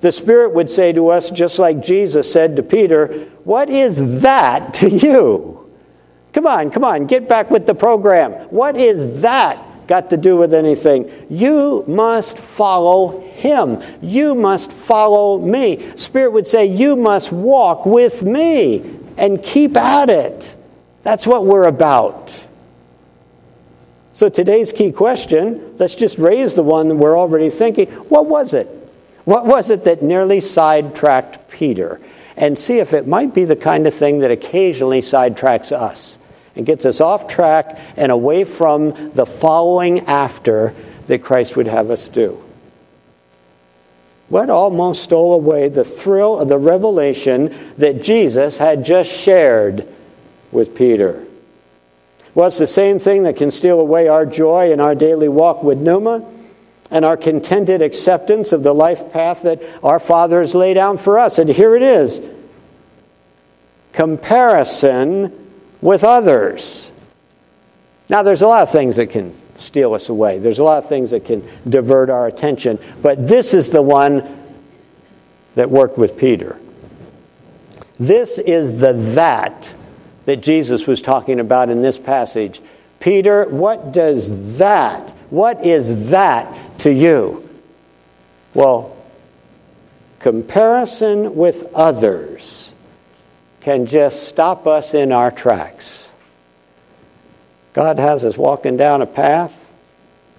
The 0.00 0.10
Spirit 0.10 0.52
would 0.54 0.68
say 0.68 0.92
to 0.94 1.10
us, 1.10 1.30
just 1.30 1.60
like 1.60 1.80
Jesus 1.80 2.32
said 2.32 2.56
to 2.56 2.64
Peter, 2.64 3.06
What 3.44 3.70
is 3.70 4.20
that 4.20 4.74
to 4.74 4.90
you? 4.90 5.70
Come 6.32 6.48
on, 6.48 6.72
come 6.72 6.82
on, 6.82 7.06
get 7.06 7.28
back 7.28 7.52
with 7.52 7.66
the 7.66 7.74
program. 7.76 8.32
What 8.50 8.76
is 8.76 9.20
that 9.20 9.64
got 9.86 10.10
to 10.10 10.16
do 10.16 10.36
with 10.36 10.52
anything. 10.52 11.10
You 11.30 11.84
must 11.86 12.38
follow 12.38 13.20
him. 13.20 13.82
You 14.02 14.34
must 14.34 14.72
follow 14.72 15.38
me. 15.38 15.96
Spirit 15.96 16.32
would 16.32 16.48
say, 16.48 16.66
You 16.66 16.96
must 16.96 17.32
walk 17.32 17.86
with 17.86 18.22
me 18.22 18.98
and 19.16 19.42
keep 19.42 19.76
at 19.76 20.10
it. 20.10 20.54
That's 21.02 21.26
what 21.26 21.44
we're 21.44 21.66
about. 21.66 22.44
So, 24.12 24.28
today's 24.28 24.72
key 24.72 24.92
question 24.92 25.76
let's 25.78 25.94
just 25.94 26.18
raise 26.18 26.54
the 26.54 26.62
one 26.62 26.88
that 26.88 26.96
we're 26.96 27.18
already 27.18 27.50
thinking. 27.50 27.88
What 28.08 28.26
was 28.26 28.54
it? 28.54 28.68
What 29.24 29.46
was 29.46 29.70
it 29.70 29.84
that 29.84 30.02
nearly 30.02 30.40
sidetracked 30.40 31.48
Peter? 31.50 32.00
And 32.36 32.56
see 32.56 32.78
if 32.78 32.92
it 32.92 33.06
might 33.06 33.34
be 33.34 33.44
the 33.44 33.56
kind 33.56 33.86
of 33.86 33.94
thing 33.94 34.20
that 34.20 34.30
occasionally 34.30 35.00
sidetracks 35.00 35.72
us 35.72 36.18
and 36.56 36.66
gets 36.66 36.84
us 36.86 37.00
off 37.00 37.28
track 37.28 37.78
and 37.96 38.10
away 38.10 38.44
from 38.44 39.12
the 39.12 39.26
following 39.26 40.00
after 40.00 40.74
that 41.06 41.22
Christ 41.22 41.56
would 41.56 41.68
have 41.68 41.90
us 41.90 42.08
do. 42.08 42.42
What 44.28 44.50
almost 44.50 45.04
stole 45.04 45.34
away 45.34 45.68
the 45.68 45.84
thrill 45.84 46.40
of 46.40 46.48
the 46.48 46.58
revelation 46.58 47.74
that 47.78 48.02
Jesus 48.02 48.58
had 48.58 48.84
just 48.84 49.12
shared 49.12 49.86
with 50.50 50.74
Peter? 50.74 51.24
Well, 52.34 52.48
it's 52.48 52.58
the 52.58 52.66
same 52.66 52.98
thing 52.98 53.22
that 53.22 53.36
can 53.36 53.50
steal 53.50 53.78
away 53.78 54.08
our 54.08 54.26
joy 54.26 54.72
in 54.72 54.80
our 54.80 54.94
daily 54.94 55.28
walk 55.28 55.62
with 55.62 55.78
Numa 55.78 56.24
and 56.90 57.04
our 57.04 57.16
contented 57.16 57.82
acceptance 57.82 58.52
of 58.52 58.62
the 58.62 58.74
life 58.74 59.12
path 59.12 59.42
that 59.42 59.62
our 59.82 60.00
Father 60.00 60.40
has 60.40 60.54
laid 60.54 60.74
down 60.74 60.98
for 60.98 61.18
us. 61.18 61.38
And 61.38 61.48
here 61.48 61.76
it 61.76 61.82
is 61.82 62.20
comparison 63.92 65.45
with 65.86 66.02
others. 66.02 66.90
Now, 68.08 68.24
there's 68.24 68.42
a 68.42 68.48
lot 68.48 68.64
of 68.64 68.72
things 68.72 68.96
that 68.96 69.06
can 69.06 69.40
steal 69.54 69.94
us 69.94 70.08
away, 70.08 70.38
there's 70.38 70.58
a 70.58 70.64
lot 70.64 70.82
of 70.82 70.88
things 70.88 71.12
that 71.12 71.24
can 71.24 71.48
divert 71.68 72.10
our 72.10 72.26
attention, 72.26 72.80
but 73.00 73.28
this 73.28 73.54
is 73.54 73.70
the 73.70 73.80
one 73.80 74.42
that 75.54 75.70
worked 75.70 75.96
with 75.96 76.18
Peter. 76.18 76.58
This 77.98 78.38
is 78.38 78.80
the 78.80 78.94
that 79.14 79.72
that 80.24 80.42
Jesus 80.42 80.88
was 80.88 81.00
talking 81.00 81.38
about 81.38 81.70
in 81.70 81.82
this 81.82 81.96
passage. 81.96 82.60
Peter, 82.98 83.48
what 83.48 83.92
does 83.92 84.58
that, 84.58 85.10
what 85.30 85.64
is 85.64 86.10
that 86.10 86.80
to 86.80 86.92
you? 86.92 87.48
Well, 88.54 88.96
comparison 90.18 91.36
with 91.36 91.72
others 91.74 92.65
can 93.66 93.84
just 93.84 94.28
stop 94.28 94.64
us 94.68 94.94
in 94.94 95.10
our 95.10 95.28
tracks. 95.28 96.12
God 97.72 97.98
has 97.98 98.24
us 98.24 98.38
walking 98.38 98.76
down 98.76 99.02
a 99.02 99.06
path, 99.06 99.52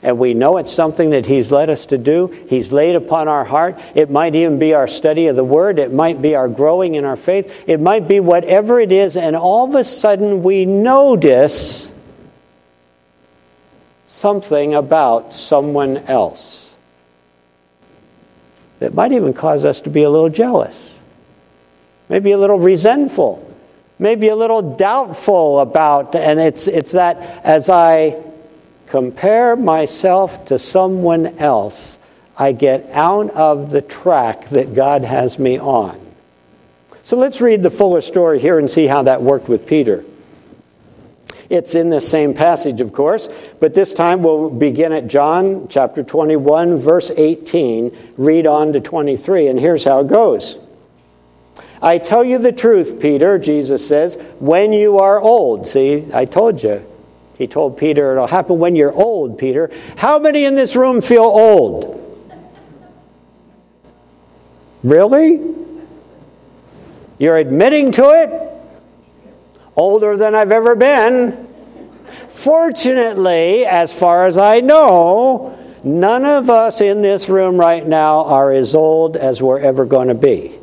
and 0.02 0.18
we 0.18 0.34
know 0.34 0.56
it's 0.56 0.72
something 0.72 1.10
that 1.10 1.26
He's 1.26 1.52
led 1.52 1.70
us 1.70 1.88
to 1.88 1.98
do. 1.98 2.28
He's 2.48 2.72
laid 2.72 2.96
upon 2.96 3.28
our 3.28 3.44
heart. 3.44 3.78
It 3.96 4.10
might 4.10 4.34
even 4.34 4.60
be 4.60 4.74
our 4.74 4.88
study 4.88 5.28
of 5.28 5.36
the 5.36 5.44
Word, 5.44 5.78
it 5.78 5.92
might 5.92 6.22
be 6.22 6.36
our 6.36 6.48
growing 6.48 6.96
in 6.96 7.04
our 7.04 7.18
faith, 7.18 7.54
it 7.68 7.82
might 7.82 8.08
be 8.08 8.22
whatever 8.22 8.80
it 8.80 8.94
is, 8.94 9.18
and 9.18 9.36
all 9.36 9.68
of 9.68 9.76
a 9.76 9.84
sudden 9.84 10.42
we 10.42 10.64
notice 10.64 11.92
something 14.06 14.74
about 14.74 15.34
someone 15.34 15.98
else 15.98 16.76
that 18.80 18.94
might 18.94 19.12
even 19.12 19.34
cause 19.34 19.66
us 19.66 19.82
to 19.82 19.90
be 19.90 20.04
a 20.04 20.10
little 20.10 20.30
jealous 20.30 20.97
maybe 22.10 22.32
a 22.32 22.38
little 22.38 22.60
resentful, 22.60 23.44
maybe 24.00 24.30
a 24.30 24.36
little 24.36 24.76
doubtful 24.76 25.60
about. 25.60 26.16
And 26.16 26.40
it's, 26.40 26.68
it's 26.68 26.94
that 26.94 27.18
as 27.46 27.70
I 27.70 28.22
compare 28.88 29.56
myself 29.56 30.46
to 30.46 30.60
someone 30.60 31.28
else, 31.40 31.98
I 32.38 32.52
get 32.52 32.90
out 32.92 33.32
of 33.32 33.72
the 33.72 33.82
track 33.82 34.50
that 34.50 34.74
God 34.74 35.04
has 35.04 35.40
me 35.40 35.60
on. 35.60 36.00
So 37.04 37.18
let's 37.18 37.42
read 37.42 37.64
the 37.64 37.72
fuller 37.72 38.02
story 38.02 38.40
here 38.40 38.60
and 38.60 38.70
see 38.70 38.86
how 38.86 39.04
that 39.04 39.22
worked 39.22 39.48
with 39.48 39.66
Peter. 39.66 40.04
It's 41.50 41.76
in 41.76 41.90
the 41.90 42.02
same 42.02 42.34
passage, 42.34 42.82
of 42.82 42.92
course, 42.92 43.30
but 43.60 43.74
this 43.74 43.94
time 43.94 44.22
we'll 44.22 44.50
begin 44.50 44.92
at 44.92 45.08
John 45.08 45.68
chapter 45.70 46.04
21, 46.04 46.78
verse 46.78 47.10
18, 47.16 47.96
read 48.18 48.46
on 48.46 48.74
to 48.74 48.82
23, 48.82 49.48
and 49.48 49.58
here's 49.58 49.86
how 49.86 50.02
it 50.02 50.08
goes. 50.08 50.60
I 51.82 51.98
tell 52.00 52.24
you 52.24 52.38
the 52.38 52.52
truth, 52.52 53.00
Peter, 53.00 53.38
Jesus 53.38 53.88
says, 53.88 54.16
when 54.40 54.74
you 54.74 55.00
are 55.00 55.20
old. 55.20 55.68
See, 55.68 56.08
I 56.14 56.26
told 56.26 56.64
you. 56.64 56.86
He 57.38 57.46
told 57.46 57.78
Peter 57.78 58.14
it'll 58.14 58.26
happen 58.26 58.58
when 58.58 58.76
you're 58.76 58.94
old, 58.94 59.38
Peter. 59.38 59.70
How 59.96 60.18
many 60.18 60.46
in 60.46 60.56
this 60.56 60.76
room 60.76 61.02
feel 61.02 61.22
old? 61.22 61.94
Really? 64.84 65.40
You're 67.20 67.38
admitting 67.38 67.92
to 67.94 68.10
it? 68.10 68.32
Older 69.76 70.18
than 70.18 70.34
I've 70.34 70.52
ever 70.52 70.76
been. 70.76 71.48
Fortunately, 72.30 73.66
as 73.66 73.94
far 73.94 74.26
as 74.26 74.40
I 74.40 74.62
know, 74.62 75.58
none 75.84 76.26
of 76.26 76.50
us 76.50 76.82
in 76.82 77.04
this 77.04 77.30
room 77.30 77.58
right 77.58 77.86
now 77.86 78.26
are 78.26 78.52
as 78.52 78.74
old 78.74 79.16
as 79.16 79.42
we're 79.42 79.60
ever 79.60 79.86
going 79.86 80.08
to 80.08 80.16
be. 80.16 80.57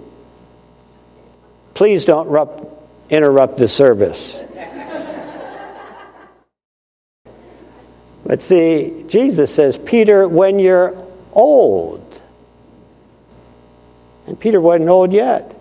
Please 1.75 2.05
don't 2.05 2.29
interrupt 3.11 3.59
the 3.59 3.69
service. 3.69 4.43
but 8.25 8.43
see, 8.43 9.05
Jesus 9.09 9.53
says, 9.53 9.77
Peter, 9.77 10.27
when 10.29 10.59
you're 10.59 10.97
old, 11.33 12.23
and 14.27 14.39
Peter 14.39 14.61
wasn't 14.61 14.89
old 14.89 15.13
yet. 15.13 15.55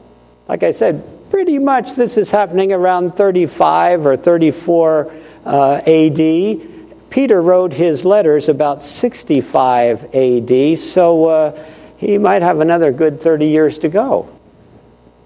Like 0.47 0.63
I 0.63 0.71
said, 0.71 1.03
pretty 1.29 1.57
much 1.57 1.95
this 1.95 2.17
is 2.17 2.31
happening 2.31 2.71
around 2.71 3.15
35 3.15 4.05
or 4.05 4.15
34 4.15 5.13
uh, 5.45 5.81
AD. 5.85 7.09
Peter 7.09 7.41
wrote 7.41 7.73
his 7.73 8.05
letters 8.05 8.49
about 8.49 8.81
65 8.81 10.15
AD, 10.15 10.77
so 10.77 11.25
uh, 11.25 11.65
he 11.97 12.17
might 12.17 12.41
have 12.41 12.59
another 12.59 12.91
good 12.91 13.21
30 13.21 13.47
years 13.47 13.79
to 13.79 13.89
go. 13.89 14.29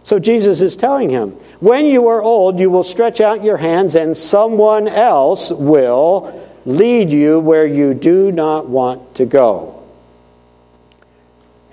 So 0.08 0.20
Jesus 0.20 0.62
is 0.62 0.78
telling 0.78 1.10
him, 1.10 1.32
when 1.60 1.86
you 1.86 2.08
are 2.08 2.22
old, 2.22 2.62
you 2.62 2.70
will 2.70 2.86
stretch 2.86 3.20
out 3.20 3.44
your 3.44 3.58
hands, 3.58 3.94
and 3.98 4.16
someone 4.16 4.88
else 4.88 5.52
will 5.52 6.50
lead 6.66 7.12
you 7.12 7.42
where 7.42 7.68
you 7.68 7.94
do 7.94 8.32
not 8.32 8.70
want 8.70 9.16
to 9.16 9.26
go. 9.26 9.84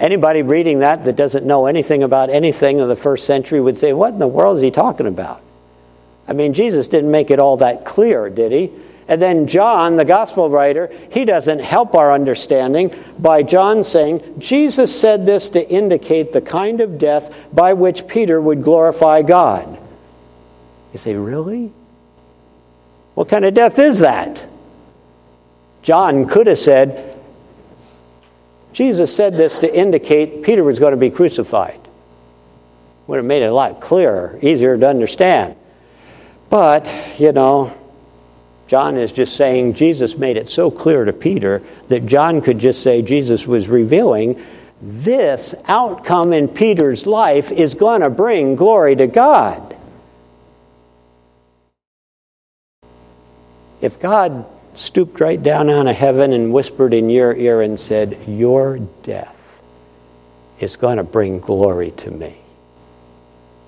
Anybody 0.01 0.43
reading 0.43 0.81
that 0.81 1.05
that 1.05 1.15
doesn't 1.15 1.47
know 1.47 1.67
anything 1.67 2.03
about 2.03 2.29
anything 2.29 2.81
of 2.81 2.89
the 2.89 2.97
first 2.97 3.25
century 3.25 3.61
would 3.61 3.79
say, 3.79 3.93
What 3.93 4.15
in 4.15 4.19
the 4.19 4.27
world 4.27 4.57
is 4.57 4.65
he 4.65 4.73
talking 4.73 5.07
about? 5.07 5.41
I 6.27 6.33
mean, 6.33 6.55
Jesus 6.55 6.89
didn't 6.89 7.13
make 7.13 7.31
it 7.31 7.39
all 7.39 7.59
that 7.59 7.85
clear, 7.85 8.29
did 8.31 8.51
he? 8.51 8.73
And 9.07 9.21
then 9.21 9.47
John, 9.47 9.97
the 9.97 10.05
gospel 10.05 10.49
writer, 10.49 10.91
he 11.11 11.25
doesn't 11.25 11.59
help 11.59 11.95
our 11.95 12.13
understanding 12.13 12.95
by 13.19 13.43
John 13.43 13.85
saying, 13.85 14.39
Jesus 14.39 14.99
said 14.99 15.27
this 15.27 15.51
to 15.51 15.69
indicate 15.69 16.33
the 16.33 16.41
kind 16.41 16.81
of 16.81 16.99
death 16.99 17.35
by 17.53 17.75
which 17.75 18.07
Peter 18.07 18.41
would 18.41 18.63
glorify 18.63 19.23
God. 19.23 19.79
You 20.93 20.99
say, 20.99 21.15
Really? 21.15 21.73
What 23.15 23.29
kind 23.29 23.45
of 23.45 23.55
death 23.55 23.79
is 23.79 24.01
that? 24.01 24.45
John 25.83 26.25
could 26.25 26.47
have 26.47 26.59
said, 26.59 27.17
Jesus 28.73 29.15
said 29.15 29.37
this 29.37 29.59
to 29.59 29.73
indicate 29.73 30.43
Peter 30.43 30.65
was 30.65 30.79
going 30.79 30.91
to 30.91 30.97
be 30.97 31.11
crucified. 31.11 31.79
Would 33.07 33.19
have 33.19 33.25
made 33.25 33.43
it 33.43 33.51
a 33.51 33.55
lot 33.55 33.81
clearer, 33.81 34.39
easier 34.43 34.77
to 34.77 34.89
understand. 34.89 35.57
But, 36.51 36.91
you 37.19 37.33
know, 37.33 37.77
John 38.67 38.97
is 38.97 39.13
just 39.13 39.37
saying 39.37 39.75
Jesus 39.75 40.17
made 40.17 40.37
it 40.37 40.49
so 40.49 40.71
clear 40.71 41.05
to 41.05 41.13
Peter 41.13 41.63
that 41.89 42.07
John 42.07 42.41
could 42.41 42.59
just 42.59 42.83
say 42.83 43.03
Jesus 43.03 43.47
was 43.47 43.69
revealing 43.69 44.43
this 44.81 45.55
outcome 45.67 46.33
in 46.33 46.49
Peter's 46.49 47.07
life 47.07 47.51
is 47.51 47.75
going 47.75 48.01
to 48.03 48.11
bring 48.11 48.57
glory 48.57 48.97
to 48.97 49.07
God. 49.07 49.77
If 53.81 53.99
God 54.01 54.47
stooped 54.75 55.21
right 55.21 55.43
down 55.43 55.71
out 55.71 55.87
of 55.87 55.97
heaven 55.97 56.33
and 56.33 56.53
whispered 56.53 56.95
in 56.95 57.11
your 57.11 57.35
ear 57.35 57.61
and 57.63 57.79
said, 57.79 58.19
Your 58.27 58.79
death 59.03 59.61
is 60.59 60.77
going 60.77 60.97
to 60.97 61.05
bring 61.05 61.39
glory 61.39 61.91
to 61.93 62.11
me. 62.11 62.37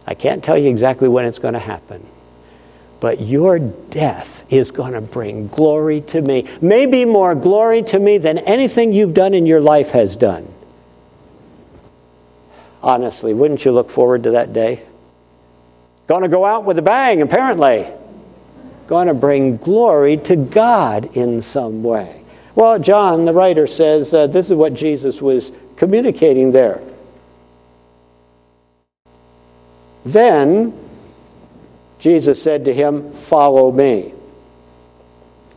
I 0.07 0.15
can't 0.15 0.43
tell 0.43 0.57
you 0.57 0.71
exactly 0.71 1.09
when 1.09 1.25
it's 1.25 1.39
going 1.39 1.55
to 1.55 1.61
happen, 1.61 2.07
but 3.01 3.21
your 3.21 3.59
death 3.59 4.45
is 4.53 4.71
going 4.71 4.93
to 4.93 5.01
bring 5.01 5.49
glory 5.49 6.01
to 6.03 6.21
me. 6.21 6.49
Maybe 6.61 7.05
more 7.05 7.35
glory 7.35 7.83
to 7.85 7.99
me 7.99 8.19
than 8.19 8.39
anything 8.39 8.93
you've 8.93 9.15
done 9.15 9.35
in 9.35 9.47
your 9.47 9.61
life 9.61 9.91
has 9.91 10.17
done. 10.17 10.53
Honestly, 12.83 13.35
wouldn't 13.35 13.65
you 13.65 13.73
look 13.73 13.91
forward 13.91 14.23
to 14.25 14.31
that 14.33 14.53
day? 14.53 14.83
Going 16.07 16.23
to 16.23 16.29
go 16.29 16.45
out 16.45 16.65
with 16.65 16.79
a 16.79 16.83
bang, 16.83 17.21
apparently 17.21 17.89
going 18.87 19.09
to 19.09 19.15
bring 19.15 19.57
glory 19.57 20.17
to 20.17 20.37
God 20.37 21.17
in 21.17 21.43
some 21.43 21.83
way. 21.83 22.23
Well, 22.55 22.79
John, 22.79 23.25
the 23.25 23.33
writer, 23.33 23.67
says 23.67 24.15
uh, 24.15 24.27
this 24.29 24.49
is 24.51 24.57
what 24.57 24.75
Jesus 24.75 25.21
was 25.21 25.53
communicating 25.77 26.53
there. 26.53 26.81
Then 30.05 30.73
Jesus 31.99 32.43
said 32.43 32.65
to 32.67 32.75
him, 32.75 33.13
Follow 33.13 33.73
me. 33.73 34.13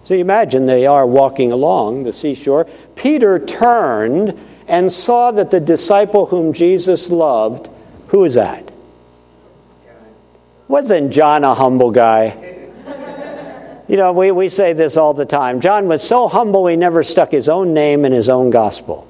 So 0.04 0.14
you 0.14 0.22
imagine 0.22 0.66
they 0.66 0.88
are 0.88 1.06
walking 1.06 1.52
along 1.52 2.04
the 2.04 2.14
seashore. 2.14 2.66
Peter 2.96 3.38
turned 3.38 4.40
and 4.68 4.92
saw 4.92 5.32
that 5.32 5.52
the 5.52 5.60
disciple 5.60 6.26
whom 6.28 6.54
Jesus 6.54 7.10
loved, 7.10 7.70
who 8.08 8.24
is 8.24 8.36
that? 8.36 8.72
Wasn't 10.68 11.12
John 11.12 11.44
a 11.44 11.54
humble 11.54 11.92
guy? 11.92 12.50
You 13.88 13.98
know, 13.98 14.14
we, 14.14 14.32
we 14.32 14.50
say 14.50 14.74
this 14.74 14.98
all 14.98 15.16
the 15.16 15.26
time. 15.26 15.62
John 15.62 15.88
was 15.88 16.08
so 16.08 16.28
humble, 16.28 16.68
he 16.68 16.76
never 16.76 17.04
stuck 17.04 17.32
his 17.32 17.50
own 17.50 17.74
name 17.74 18.06
in 18.06 18.12
his 18.12 18.30
own 18.30 18.52
gospel. 18.52 19.08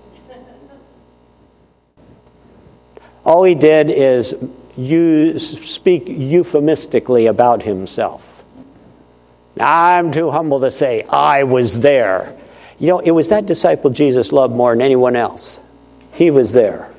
All 3.25 3.43
he 3.43 3.55
did 3.55 3.91
is 3.91 4.33
use, 4.79 5.59
speak 5.69 6.07
euphemistically 6.07 7.27
about 7.27 7.63
himself. 7.63 8.43
I'm 9.59 10.11
too 10.11 10.31
humble 10.31 10.61
to 10.61 10.71
say, 10.71 11.03
I 11.03 11.43
was 11.43 11.79
there. 11.79 12.37
You 12.79 12.87
know, 12.87 12.99
it 12.99 13.11
was 13.11 13.29
that 13.29 13.45
disciple 13.45 13.89
Jesus 13.89 14.31
loved 14.31 14.55
more 14.55 14.71
than 14.71 14.81
anyone 14.81 15.15
else. 15.15 15.59
He 16.13 16.31
was 16.31 16.53
there. 16.53 16.91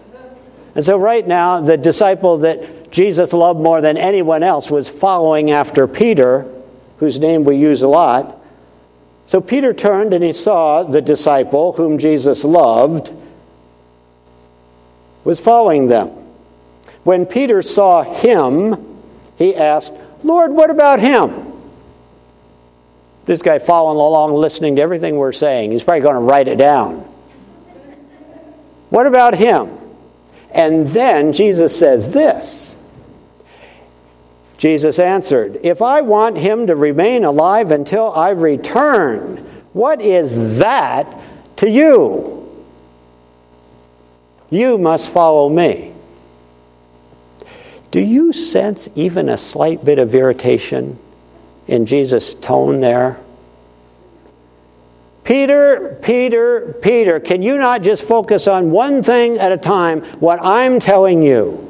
And 0.74 0.84
so, 0.84 0.96
right 0.96 1.26
now, 1.26 1.60
the 1.60 1.76
disciple 1.76 2.38
that 2.38 2.90
Jesus 2.90 3.32
loved 3.32 3.60
more 3.60 3.80
than 3.80 3.96
anyone 3.96 4.42
else 4.42 4.70
was 4.70 4.88
following 4.88 5.50
after 5.50 5.86
Peter 5.86 6.46
whose 7.00 7.18
name 7.18 7.44
we 7.44 7.56
use 7.56 7.80
a 7.82 7.88
lot. 7.88 8.38
So 9.26 9.40
Peter 9.40 9.72
turned 9.72 10.12
and 10.12 10.22
he 10.22 10.34
saw 10.34 10.82
the 10.82 11.00
disciple 11.00 11.72
whom 11.72 11.98
Jesus 11.98 12.44
loved 12.44 13.10
was 15.24 15.40
following 15.40 15.88
them. 15.88 16.10
When 17.04 17.26
Peter 17.26 17.62
saw 17.62 18.02
him, 18.02 18.98
he 19.36 19.54
asked, 19.56 19.94
Lord, 20.22 20.52
what 20.52 20.70
about 20.70 21.00
him? 21.00 21.46
This 23.24 23.42
guy 23.42 23.58
following 23.58 23.96
along, 23.96 24.34
listening 24.34 24.76
to 24.76 24.82
everything 24.82 25.16
we're 25.16 25.32
saying. 25.32 25.72
He's 25.72 25.84
probably 25.84 26.00
going 26.00 26.16
to 26.16 26.20
write 26.20 26.48
it 26.48 26.56
down. 26.56 27.06
What 28.90 29.06
about 29.06 29.34
him? 29.34 29.78
And 30.52 30.88
then 30.88 31.32
Jesus 31.32 31.78
says 31.78 32.12
this 32.12 32.76
Jesus 34.58 34.98
answered, 34.98 35.58
If 35.62 35.80
I 35.80 36.02
want 36.02 36.36
him 36.36 36.66
to 36.66 36.76
remain 36.76 37.24
alive 37.24 37.70
until 37.70 38.12
I 38.12 38.30
return, 38.30 39.38
what 39.72 40.02
is 40.02 40.58
that 40.58 41.06
to 41.56 41.70
you? 41.70 42.36
You 44.50 44.76
must 44.76 45.08
follow 45.10 45.48
me. 45.48 45.89
Do 47.90 48.00
you 48.00 48.33
sense 48.33 48.88
even 48.94 49.29
a 49.29 49.37
slight 49.37 49.85
bit 49.85 49.98
of 49.98 50.14
irritation 50.14 50.98
in 51.66 51.87
Jesus' 51.87 52.35
tone 52.35 52.81
there? 52.81 53.20
Peter, 55.24 55.98
Peter, 56.03 56.76
Peter, 56.83 57.20
can 57.20 57.42
you 57.42 57.59
not 57.59 57.83
just 57.83 58.03
focus 58.05 58.48
on 58.48 58.70
one 58.70 59.03
thing 59.03 59.38
at 59.38 59.53
a 59.53 59.57
time, 59.57 60.03
what 60.20 60.38
I'm 60.42 60.81
telling 60.81 61.22
you? 61.22 61.66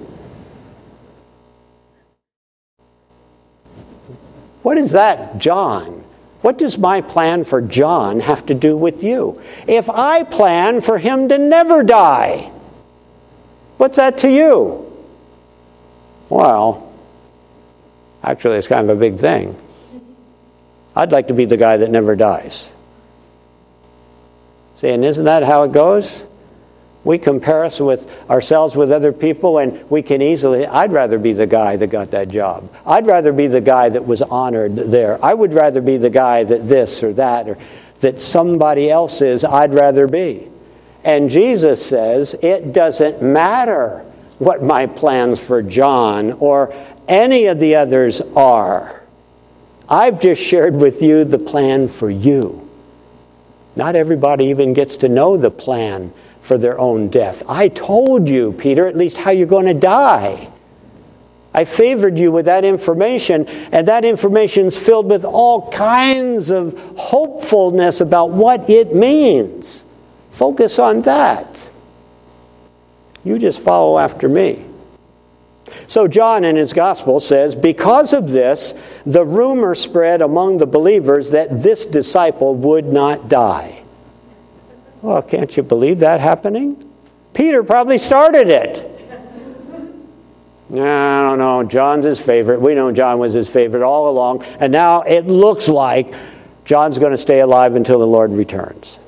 What 4.62 4.76
is 4.76 4.92
that, 4.92 5.38
John? 5.38 6.04
What 6.42 6.58
does 6.58 6.78
my 6.78 7.00
plan 7.00 7.44
for 7.44 7.60
John 7.60 8.20
have 8.20 8.46
to 8.46 8.54
do 8.54 8.76
with 8.76 9.02
you? 9.02 9.42
If 9.66 9.88
I 9.90 10.22
plan 10.22 10.80
for 10.80 10.98
him 10.98 11.28
to 11.28 11.38
never 11.38 11.82
die, 11.82 12.50
what's 13.78 13.96
that 13.96 14.18
to 14.18 14.30
you? 14.30 14.89
Well, 16.30 16.90
actually, 18.22 18.56
it's 18.56 18.68
kind 18.68 18.88
of 18.88 18.96
a 18.96 19.00
big 19.00 19.18
thing. 19.18 19.56
I'd 20.94 21.12
like 21.12 21.28
to 21.28 21.34
be 21.34 21.44
the 21.44 21.56
guy 21.56 21.76
that 21.76 21.90
never 21.90 22.16
dies. 22.16 22.70
Saying, 24.76 25.04
isn't 25.04 25.24
that 25.24 25.42
how 25.42 25.64
it 25.64 25.72
goes? 25.72 26.24
We 27.02 27.18
compare 27.18 27.64
us 27.64 27.80
with 27.80 28.10
ourselves 28.28 28.76
with 28.76 28.92
other 28.92 29.12
people, 29.12 29.58
and 29.58 29.88
we 29.90 30.02
can 30.02 30.22
easily. 30.22 30.66
I'd 30.66 30.92
rather 30.92 31.18
be 31.18 31.32
the 31.32 31.46
guy 31.46 31.76
that 31.76 31.86
got 31.88 32.10
that 32.12 32.28
job. 32.28 32.72
I'd 32.86 33.06
rather 33.06 33.32
be 33.32 33.46
the 33.46 33.60
guy 33.60 33.88
that 33.88 34.06
was 34.06 34.22
honored 34.22 34.76
there. 34.76 35.22
I 35.24 35.34
would 35.34 35.54
rather 35.54 35.80
be 35.80 35.96
the 35.96 36.10
guy 36.10 36.44
that 36.44 36.68
this 36.68 37.02
or 37.02 37.12
that 37.14 37.48
or 37.48 37.58
that 38.00 38.20
somebody 38.20 38.90
else 38.90 39.22
is. 39.22 39.44
I'd 39.44 39.72
rather 39.72 40.06
be. 40.06 40.48
And 41.02 41.30
Jesus 41.30 41.84
says, 41.84 42.34
it 42.42 42.72
doesn't 42.72 43.22
matter 43.22 44.04
what 44.40 44.62
my 44.62 44.86
plans 44.86 45.38
for 45.38 45.62
John 45.62 46.32
or 46.32 46.74
any 47.06 47.46
of 47.46 47.60
the 47.60 47.76
others 47.76 48.22
are. 48.34 49.02
I've 49.88 50.18
just 50.20 50.42
shared 50.42 50.74
with 50.74 51.02
you 51.02 51.24
the 51.24 51.38
plan 51.38 51.88
for 51.88 52.10
you. 52.10 52.68
Not 53.76 53.96
everybody 53.96 54.46
even 54.46 54.72
gets 54.72 54.96
to 54.98 55.08
know 55.08 55.36
the 55.36 55.50
plan 55.50 56.12
for 56.40 56.56
their 56.56 56.78
own 56.78 57.10
death. 57.10 57.42
I 57.46 57.68
told 57.68 58.28
you, 58.28 58.52
Peter, 58.52 58.86
at 58.86 58.96
least 58.96 59.18
how 59.18 59.30
you're 59.30 59.46
going 59.46 59.66
to 59.66 59.74
die. 59.74 60.50
I 61.52 61.64
favored 61.64 62.16
you 62.16 62.32
with 62.32 62.46
that 62.46 62.64
information, 62.64 63.46
and 63.46 63.86
that 63.88 64.04
information 64.06 64.66
is 64.66 64.76
filled 64.76 65.10
with 65.10 65.24
all 65.24 65.70
kinds 65.70 66.50
of 66.50 66.78
hopefulness 66.96 68.00
about 68.00 68.30
what 68.30 68.70
it 68.70 68.94
means. 68.94 69.84
Focus 70.30 70.78
on 70.78 71.02
that. 71.02 71.69
You 73.24 73.38
just 73.38 73.60
follow 73.60 73.98
after 73.98 74.28
me. 74.28 74.64
So, 75.86 76.08
John 76.08 76.44
in 76.44 76.56
his 76.56 76.72
gospel 76.72 77.20
says, 77.20 77.54
Because 77.54 78.12
of 78.12 78.30
this, 78.30 78.74
the 79.06 79.24
rumor 79.24 79.74
spread 79.74 80.20
among 80.20 80.58
the 80.58 80.66
believers 80.66 81.30
that 81.30 81.62
this 81.62 81.86
disciple 81.86 82.54
would 82.54 82.86
not 82.86 83.28
die. 83.28 83.82
Well, 85.02 85.22
can't 85.22 85.56
you 85.56 85.62
believe 85.62 86.00
that 86.00 86.20
happening? 86.20 86.90
Peter 87.34 87.62
probably 87.62 87.98
started 87.98 88.48
it. 88.48 88.86
I 90.72 91.22
don't 91.24 91.38
know. 91.38 91.64
John's 91.64 92.04
his 92.04 92.20
favorite. 92.20 92.60
We 92.60 92.74
know 92.74 92.92
John 92.92 93.18
was 93.18 93.32
his 93.32 93.48
favorite 93.48 93.82
all 93.82 94.08
along. 94.08 94.44
And 94.44 94.72
now 94.72 95.02
it 95.02 95.26
looks 95.26 95.68
like 95.68 96.14
John's 96.64 96.98
going 96.98 97.10
to 97.10 97.18
stay 97.18 97.40
alive 97.40 97.74
until 97.74 97.98
the 97.98 98.06
Lord 98.06 98.30
returns. 98.30 98.99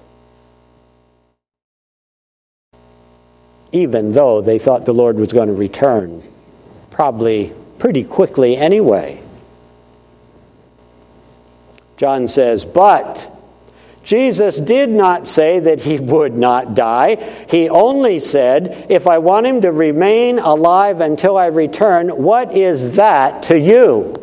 Even 3.73 4.13
though 4.13 4.41
they 4.41 4.59
thought 4.59 4.85
the 4.85 4.95
Lord 4.95 5.17
was 5.17 5.33
going 5.33 5.49
to 5.49 5.55
return, 5.55 6.23
probably 6.91 7.53
pretty 7.79 8.05
quickly 8.05 8.57
anyway. 8.57 9.23
John 11.97 12.29
says, 12.29 12.65
But 12.65 13.31
Jesus 14.03 14.59
did 14.59 14.91
not 14.91 15.29
say 15.29 15.61
that 15.61 15.81
he 15.81 15.99
would 15.99 16.37
not 16.37 16.75
die. 16.75 17.45
He 17.49 17.69
only 17.69 18.19
said, 18.19 18.87
If 18.89 19.07
I 19.07 19.19
want 19.19 19.47
him 19.47 19.61
to 19.63 19.73
remain 19.73 20.39
alive 20.39 21.01
until 21.01 21.37
I 21.37 21.47
return, 21.47 22.09
what 22.09 22.57
is 22.57 22.97
that 22.97 23.45
to 23.45 23.59
you? 23.59 24.19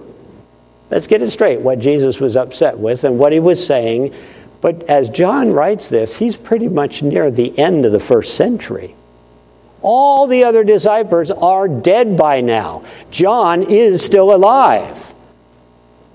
Let's 0.90 1.08
get 1.08 1.22
it 1.22 1.32
straight 1.32 1.62
what 1.62 1.80
Jesus 1.80 2.20
was 2.20 2.36
upset 2.36 2.78
with 2.78 3.04
and 3.04 3.20
what 3.20 3.32
he 3.32 3.40
was 3.40 3.66
saying. 3.66 4.14
But 4.62 4.84
as 4.84 5.10
John 5.10 5.54
writes 5.54 5.88
this, 5.88 6.18
he's 6.18 6.36
pretty 6.36 6.68
much 6.68 7.02
near 7.02 7.32
the 7.32 7.58
end 7.58 7.86
of 7.86 7.92
the 7.92 8.00
first 8.00 8.36
century. 8.36 8.96
All 9.82 10.28
the 10.28 10.44
other 10.44 10.64
disciples 10.64 11.32
are 11.32 11.68
dead 11.68 12.18
by 12.18 12.42
now. 12.42 12.84
John 13.12 13.64
is 13.64 14.04
still 14.04 14.36
alive 14.36 15.10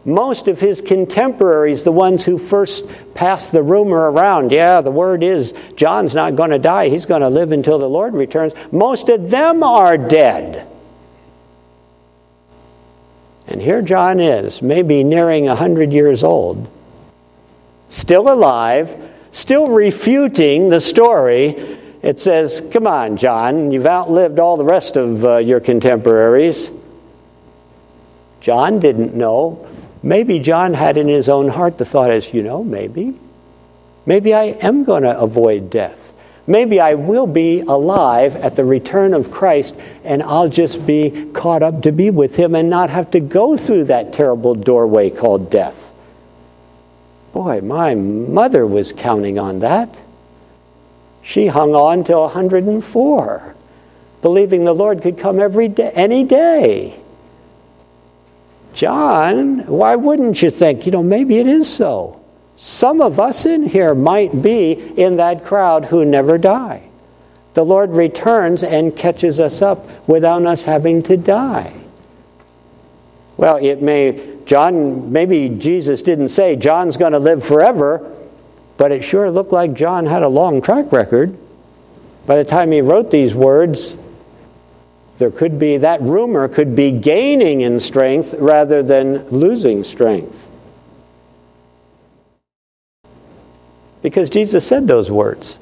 most 0.05 0.49
of 0.49 0.61
his 0.61 0.81
contemporaries, 0.81 1.83
the 1.83 1.93
ones 1.93 2.25
who 2.25 2.39
first 2.39 2.87
passed 3.15 3.53
the 3.53 3.63
rumor 3.63 4.11
around, 4.11 4.53
yeah, 4.53 4.81
the 4.81 4.91
word 4.91 5.23
is 5.23 5.55
John's 5.77 6.15
not 6.15 6.37
going 6.37 6.51
to 6.51 6.59
die, 6.59 6.89
he's 6.89 7.07
going 7.07 7.23
to 7.23 7.31
live 7.31 7.53
until 7.53 7.79
the 7.79 7.89
Lord 7.89 8.15
returns, 8.15 8.53
most 8.71 9.09
of 9.09 9.31
them 9.31 9.63
are 9.63 9.97
dead. 9.97 10.67
And 13.47 13.61
here 13.61 13.83
John 13.83 14.21
is, 14.21 14.63
maybe 14.63 15.05
nearing 15.05 15.47
100 15.47 15.93
years 15.93 16.23
old, 16.23 16.69
still 17.89 18.31
alive, 18.31 18.95
still 19.33 19.69
refuting 19.69 20.69
the 20.69 20.81
story. 20.81 21.79
It 22.05 22.21
says, 22.21 22.63
Come 22.71 22.87
on, 22.87 23.17
John, 23.17 23.73
you've 23.73 23.87
outlived 23.87 24.39
all 24.39 24.57
the 24.57 24.65
rest 24.65 24.97
of 24.97 25.25
uh, 25.25 25.39
your 25.39 25.59
contemporaries. 25.59 26.71
John 28.41 28.79
didn't 28.79 29.15
know 29.15 29.67
Maybe 30.05 30.39
John 30.39 30.75
had 30.75 30.99
in 30.99 31.09
his 31.09 31.31
own 31.31 31.49
heart 31.49 31.79
the 31.79 31.87
thought 31.87 32.11
as, 32.11 32.35
you 32.35 32.43
know, 32.43 32.63
maybe. 32.63 33.19
Maybe 34.05 34.35
I 34.35 34.43
am 34.61 34.85
going 34.85 35.05
to 35.05 35.19
avoid 35.19 35.71
death. 35.71 36.13
Maybe 36.47 36.79
I 36.79 36.93
will 36.93 37.27
be 37.27 37.61
alive 37.61 38.37
at 38.37 38.55
the 38.55 38.67
return 38.67 39.15
of 39.15 39.31
Christ 39.31 39.75
and 40.05 40.23
I'll 40.23 40.51
just 40.51 40.87
be 40.87 41.31
caught 41.33 41.63
up 41.63 41.85
to 41.85 41.91
be 41.91 42.11
with 42.11 42.37
him 42.37 42.55
and 42.55 42.69
not 42.69 42.91
have 42.91 43.11
to 43.13 43.21
go 43.21 43.57
through 43.57 43.85
that 43.85 44.13
terrible 44.13 44.55
doorway 44.55 45.09
called 45.09 45.51
death. 45.51 45.91
Boy, 47.33 47.63
my 47.63 47.95
mother 47.95 48.67
was 48.67 48.93
counting 48.93 49.39
on 49.39 49.61
that. 49.61 49.99
She 51.25 51.47
hung 51.47 51.75
on 51.75 52.05
till 52.05 52.21
104, 52.21 53.55
believing 54.21 54.65
the 54.65 54.75
Lord 54.75 55.01
could 55.01 55.19
come 55.19 55.41
every 55.41 55.69
day, 55.69 55.91
any 55.95 56.23
day. 56.23 57.01
John, 58.75 59.67
why 59.67 59.97
wouldn't 59.97 60.43
you 60.43 60.51
think, 60.51 60.85
you 60.85 60.93
know, 60.93 61.03
maybe 61.03 61.39
it 61.39 61.47
is 61.47 61.73
so? 61.73 62.21
Some 62.57 63.01
of 63.01 63.19
us 63.19 63.47
in 63.47 63.65
here 63.65 63.95
might 63.95 64.43
be 64.43 64.73
in 64.73 65.17
that 65.17 65.47
crowd 65.47 65.87
who 65.87 66.05
never 66.05 66.37
die. 66.37 66.83
The 67.55 67.65
Lord 67.65 67.93
returns 67.93 68.63
and 68.63 68.95
catches 68.95 69.41
us 69.41 69.63
up 69.63 69.89
without 70.07 70.45
us 70.45 70.65
having 70.65 71.03
to 71.05 71.17
die. 71.17 71.73
Well, 73.39 73.57
it 73.57 73.81
may, 73.81 74.41
John, 74.45 75.11
maybe 75.11 75.49
Jesus 75.49 76.03
didn't 76.03 76.29
say 76.29 76.55
John's 76.55 76.99
going 76.99 77.13
to 77.13 77.19
live 77.19 77.43
forever, 77.43 78.14
but 78.77 78.93
it 78.93 79.03
sure 79.03 79.31
looked 79.31 79.53
like 79.53 79.75
John 79.75 80.07
had 80.07 80.23
a 80.23 80.29
long 80.29 80.61
track 80.61 80.91
record. 80.93 81.37
By 82.27 82.37
the 82.37 82.45
time 82.45 82.73
he 82.73 82.81
wrote 82.81 83.11
these 83.11 83.35
words, 83.35 83.95
there 85.19 85.31
could 85.31 85.59
be, 85.59 85.77
that 85.79 86.03
rumor 86.03 86.49
could 86.49 86.75
be 86.75 86.91
gaining 86.91 87.61
in 87.61 87.79
strength 87.79 88.35
rather 88.39 88.83
than 88.83 89.29
losing 89.29 89.85
strength. 89.85 90.49
Because 94.03 94.29
Jesus 94.29 94.67
said 94.67 94.87
those 94.87 95.11
words, 95.11 95.59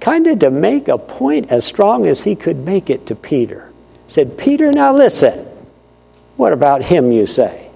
kind 0.00 0.26
of 0.26 0.38
to 0.40 0.50
make 0.50 0.88
a 0.88 0.98
point 0.98 1.50
as 1.50 1.64
strong 1.64 2.06
as 2.06 2.22
he 2.22 2.36
could 2.36 2.58
make 2.58 2.88
it 2.90 3.06
to 3.06 3.14
Peter. 3.14 3.72
He 4.06 4.12
said, 4.12 4.38
Peter, 4.38 4.70
now 4.70 4.94
listen. 4.94 5.46
What 6.36 6.52
about 6.52 6.82
him, 6.82 7.10
you 7.10 7.26
say? 7.26 7.68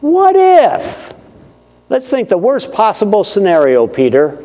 What 0.00 0.36
if? 0.36 1.13
Let's 1.88 2.08
think 2.08 2.28
the 2.28 2.38
worst 2.38 2.72
possible 2.72 3.24
scenario, 3.24 3.86
Peter. 3.86 4.44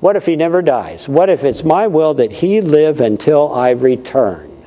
What 0.00 0.16
if 0.16 0.26
he 0.26 0.36
never 0.36 0.60
dies? 0.60 1.08
What 1.08 1.30
if 1.30 1.44
it's 1.44 1.64
my 1.64 1.86
will 1.86 2.14
that 2.14 2.30
he 2.30 2.60
live 2.60 3.00
until 3.00 3.52
I 3.52 3.70
return? 3.70 4.66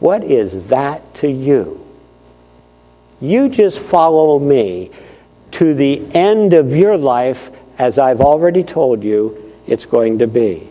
What 0.00 0.24
is 0.24 0.68
that 0.68 1.14
to 1.16 1.30
you? 1.30 1.84
You 3.20 3.48
just 3.48 3.80
follow 3.80 4.38
me 4.38 4.90
to 5.52 5.74
the 5.74 6.02
end 6.14 6.54
of 6.54 6.74
your 6.74 6.96
life, 6.96 7.50
as 7.78 7.98
I've 7.98 8.20
already 8.20 8.62
told 8.62 9.02
you 9.02 9.52
it's 9.66 9.86
going 9.86 10.18
to 10.18 10.26
be. 10.26 10.68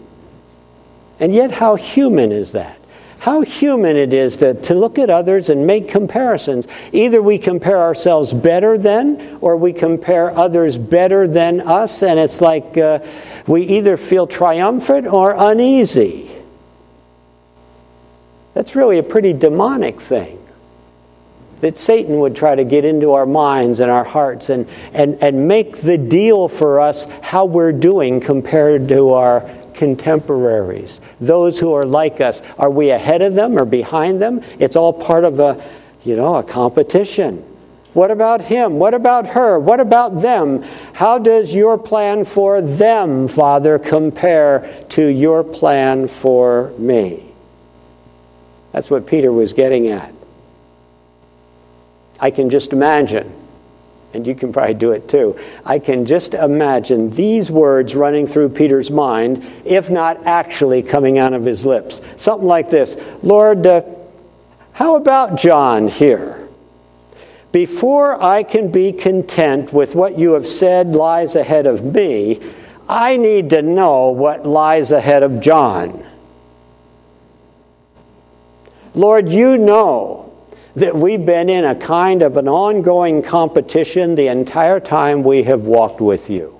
And 1.19 1.33
yet, 1.33 1.51
how 1.51 1.75
human 1.75 2.31
is 2.31 2.53
that? 2.53 2.76
How 3.19 3.41
human 3.41 3.95
it 3.95 4.13
is 4.13 4.37
to, 4.37 4.53
to 4.53 4.75
look 4.75 4.99
at 4.99 5.09
others 5.09 5.49
and 5.49 5.65
make 5.65 5.89
comparisons. 5.89 6.67
Either 6.91 7.21
we 7.21 7.39
compare 7.39 7.79
ourselves 7.79 8.31
better 8.31 8.77
than, 8.77 9.39
or 9.41 9.57
we 9.57 9.73
compare 9.73 10.29
others 10.37 10.77
better 10.77 11.27
than 11.27 11.61
us, 11.61 12.03
and 12.03 12.19
it's 12.19 12.41
like 12.41 12.77
uh, 12.77 12.99
we 13.47 13.63
either 13.63 13.97
feel 13.97 14.27
triumphant 14.27 15.07
or 15.07 15.33
uneasy. 15.35 16.31
That's 18.53 18.75
really 18.75 18.97
a 18.97 19.03
pretty 19.03 19.33
demonic 19.33 19.99
thing. 19.99 20.43
That 21.61 21.77
Satan 21.77 22.19
would 22.19 22.35
try 22.35 22.53
to 22.53 22.63
get 22.63 22.85
into 22.85 23.13
our 23.13 23.25
minds 23.25 23.79
and 23.79 23.89
our 23.89 24.03
hearts 24.03 24.49
and, 24.49 24.69
and, 24.93 25.15
and 25.23 25.47
make 25.47 25.77
the 25.77 25.97
deal 25.97 26.47
for 26.47 26.79
us 26.79 27.07
how 27.23 27.45
we're 27.45 27.71
doing 27.71 28.19
compared 28.19 28.87
to 28.89 29.13
our 29.13 29.56
contemporaries, 29.77 30.99
those 31.21 31.57
who 31.57 31.71
are 31.73 31.85
like 31.85 32.19
us. 32.19 32.41
Are 32.57 32.69
we 32.69 32.89
ahead 32.89 33.21
of 33.21 33.35
them 33.35 33.57
or 33.57 33.63
behind 33.65 34.21
them? 34.21 34.43
It's 34.59 34.75
all 34.75 34.91
part 34.91 35.23
of 35.23 35.39
a, 35.39 35.63
you 36.03 36.15
know, 36.15 36.35
a 36.35 36.43
competition. 36.43 37.37
What 37.93 38.11
about 38.11 38.41
him? 38.41 38.79
What 38.79 38.93
about 38.93 39.27
her? 39.27 39.59
What 39.59 39.79
about 39.79 40.21
them? 40.21 40.63
How 40.93 41.17
does 41.17 41.53
your 41.53 41.77
plan 41.77 42.25
for 42.25 42.61
them, 42.61 43.27
Father, 43.27 43.79
compare 43.79 44.85
to 44.89 45.07
your 45.07 45.43
plan 45.43 46.07
for 46.07 46.73
me? 46.77 47.23
That's 48.71 48.89
what 48.89 49.07
Peter 49.07 49.31
was 49.31 49.53
getting 49.53 49.87
at. 49.87 50.13
I 52.19 52.31
can 52.31 52.49
just 52.49 52.73
imagine 52.73 53.33
and 54.13 54.25
you 54.25 54.33
can 54.35 54.53
probably 54.53 54.73
do 54.73 54.91
it 54.91 55.09
too. 55.09 55.39
I 55.65 55.79
can 55.79 56.05
just 56.05 56.33
imagine 56.33 57.09
these 57.11 57.51
words 57.51 57.93
running 57.95 58.25
through 58.25 58.49
Peter's 58.49 58.89
mind, 58.89 59.45
if 59.65 59.89
not 59.89 60.25
actually 60.25 60.81
coming 60.81 61.17
out 61.17 61.33
of 61.33 61.45
his 61.45 61.65
lips. 61.65 62.01
Something 62.15 62.47
like 62.47 62.69
this 62.69 62.95
Lord, 63.21 63.65
uh, 63.67 63.81
how 64.73 64.95
about 64.95 65.37
John 65.37 65.87
here? 65.87 66.47
Before 67.51 68.21
I 68.21 68.43
can 68.43 68.71
be 68.71 68.91
content 68.91 69.73
with 69.73 69.95
what 69.95 70.19
you 70.19 70.33
have 70.33 70.47
said 70.47 70.95
lies 70.95 71.35
ahead 71.35 71.65
of 71.65 71.83
me, 71.83 72.41
I 72.87 73.17
need 73.17 73.49
to 73.51 73.61
know 73.61 74.11
what 74.11 74.45
lies 74.45 74.91
ahead 74.91 75.23
of 75.23 75.41
John. 75.41 76.05
Lord, 78.93 79.29
you 79.29 79.57
know 79.57 80.26
that 80.77 80.95
we've 80.95 81.25
been 81.25 81.49
in 81.49 81.65
a 81.65 81.73
kind 81.73 82.21
of 82.21 82.37
an 82.37 82.47
ongoing 82.47 83.23
competition 83.23 84.13
the 84.13 84.27
entire 84.27 84.79
time 84.79 85.23
we 85.23 85.41
have 85.41 85.61
walked 85.61 86.01
with 86.01 86.29
you. 86.29 86.59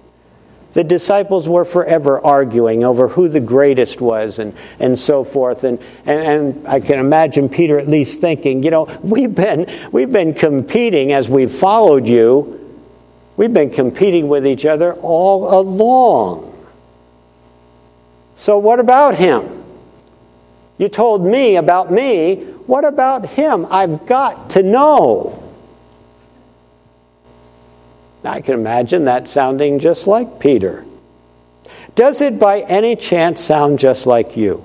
The 0.74 0.84
disciples 0.84 1.48
were 1.48 1.66
forever 1.66 2.20
arguing 2.26 2.84
over 2.84 3.08
who 3.08 3.30
the 3.30 3.40
greatest 3.40 4.02
was 4.02 4.40
and, 4.40 4.56
and 4.80 4.98
so 4.98 5.24
forth. 5.24 5.64
And, 5.64 5.80
and, 6.08 6.20
and 6.20 6.68
I 6.68 6.80
can 6.80 6.98
imagine 6.98 7.48
Peter 7.48 7.78
at 7.80 7.88
least 7.88 8.20
thinking, 8.20 8.64
you 8.64 8.72
know, 8.72 8.86
we've 9.04 9.34
been, 9.34 9.90
we've 9.92 10.12
been 10.12 10.34
competing 10.34 11.14
as 11.14 11.30
we've 11.30 11.52
followed 11.52 12.08
you. 12.08 12.54
We've 13.38 13.54
been 13.54 13.70
competing 13.70 14.28
with 14.28 14.48
each 14.48 14.66
other 14.66 14.94
all 14.96 15.60
along. 15.60 16.68
So, 18.36 18.58
what 18.58 18.80
about 18.80 19.14
him? 19.16 19.57
You 20.78 20.90
told 20.90 21.26
me 21.26 21.56
about 21.56 21.92
me. 21.92 22.36
What 22.68 22.86
about 22.86 23.26
him? 23.26 23.66
I've 23.70 24.06
got 24.06 24.52
to 24.52 24.64
know. 24.64 25.44
I 28.24 28.42
can 28.42 28.56
imagine 28.56 29.06
that 29.06 29.28
sounding 29.28 29.80
just 29.80 30.06
like 30.06 30.40
Peter. 30.40 30.86
Does 31.96 32.22
it 32.22 32.38
by 32.38 32.62
any 32.62 32.96
chance 32.96 33.42
sound 33.42 33.80
just 33.80 34.06
like 34.06 34.38
you? 34.38 34.64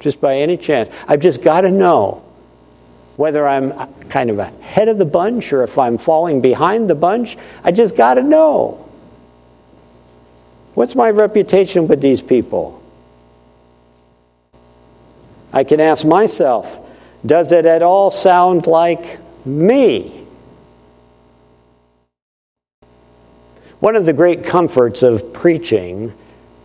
Just 0.00 0.20
by 0.20 0.36
any 0.36 0.56
chance. 0.56 0.90
I've 1.08 1.20
just 1.20 1.42
got 1.42 1.62
to 1.62 1.70
know 1.70 2.22
whether 3.16 3.46
I'm 3.46 3.72
kind 4.08 4.28
of 4.28 4.38
ahead 4.38 4.88
of 4.88 4.98
the 4.98 5.04
bunch 5.04 5.52
or 5.52 5.62
if 5.62 5.78
I'm 5.78 5.96
falling 5.96 6.40
behind 6.40 6.90
the 6.90 6.94
bunch. 6.94 7.38
I 7.62 7.70
just 7.70 7.96
got 7.96 8.14
to 8.14 8.22
know. 8.22 8.86
What's 10.74 10.94
my 10.94 11.10
reputation 11.10 11.86
with 11.86 12.00
these 12.00 12.20
people? 12.20 12.83
I 15.54 15.62
can 15.62 15.78
ask 15.78 16.04
myself, 16.04 16.80
does 17.24 17.52
it 17.52 17.64
at 17.64 17.80
all 17.80 18.10
sound 18.10 18.66
like 18.66 19.20
me? 19.46 20.26
One 23.78 23.94
of 23.94 24.04
the 24.04 24.12
great 24.12 24.44
comforts 24.44 25.04
of 25.04 25.32
preaching 25.32 26.12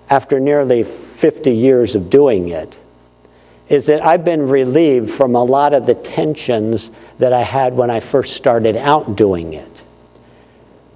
after 0.09 0.39
nearly 0.39 0.81
50 0.81 1.51
years 1.55 1.93
of 1.93 2.09
doing 2.09 2.47
it 2.47 2.79
is 3.67 3.85
that 3.85 4.03
I've 4.03 4.25
been 4.25 4.49
relieved 4.49 5.11
from 5.11 5.35
a 5.35 5.43
lot 5.43 5.75
of 5.75 5.85
the 5.85 5.93
tensions 5.93 6.89
that 7.19 7.31
I 7.31 7.43
had 7.43 7.75
when 7.75 7.91
I 7.91 7.99
first 7.99 8.35
started 8.35 8.75
out 8.75 9.15
doing 9.15 9.53
it. 9.53 9.71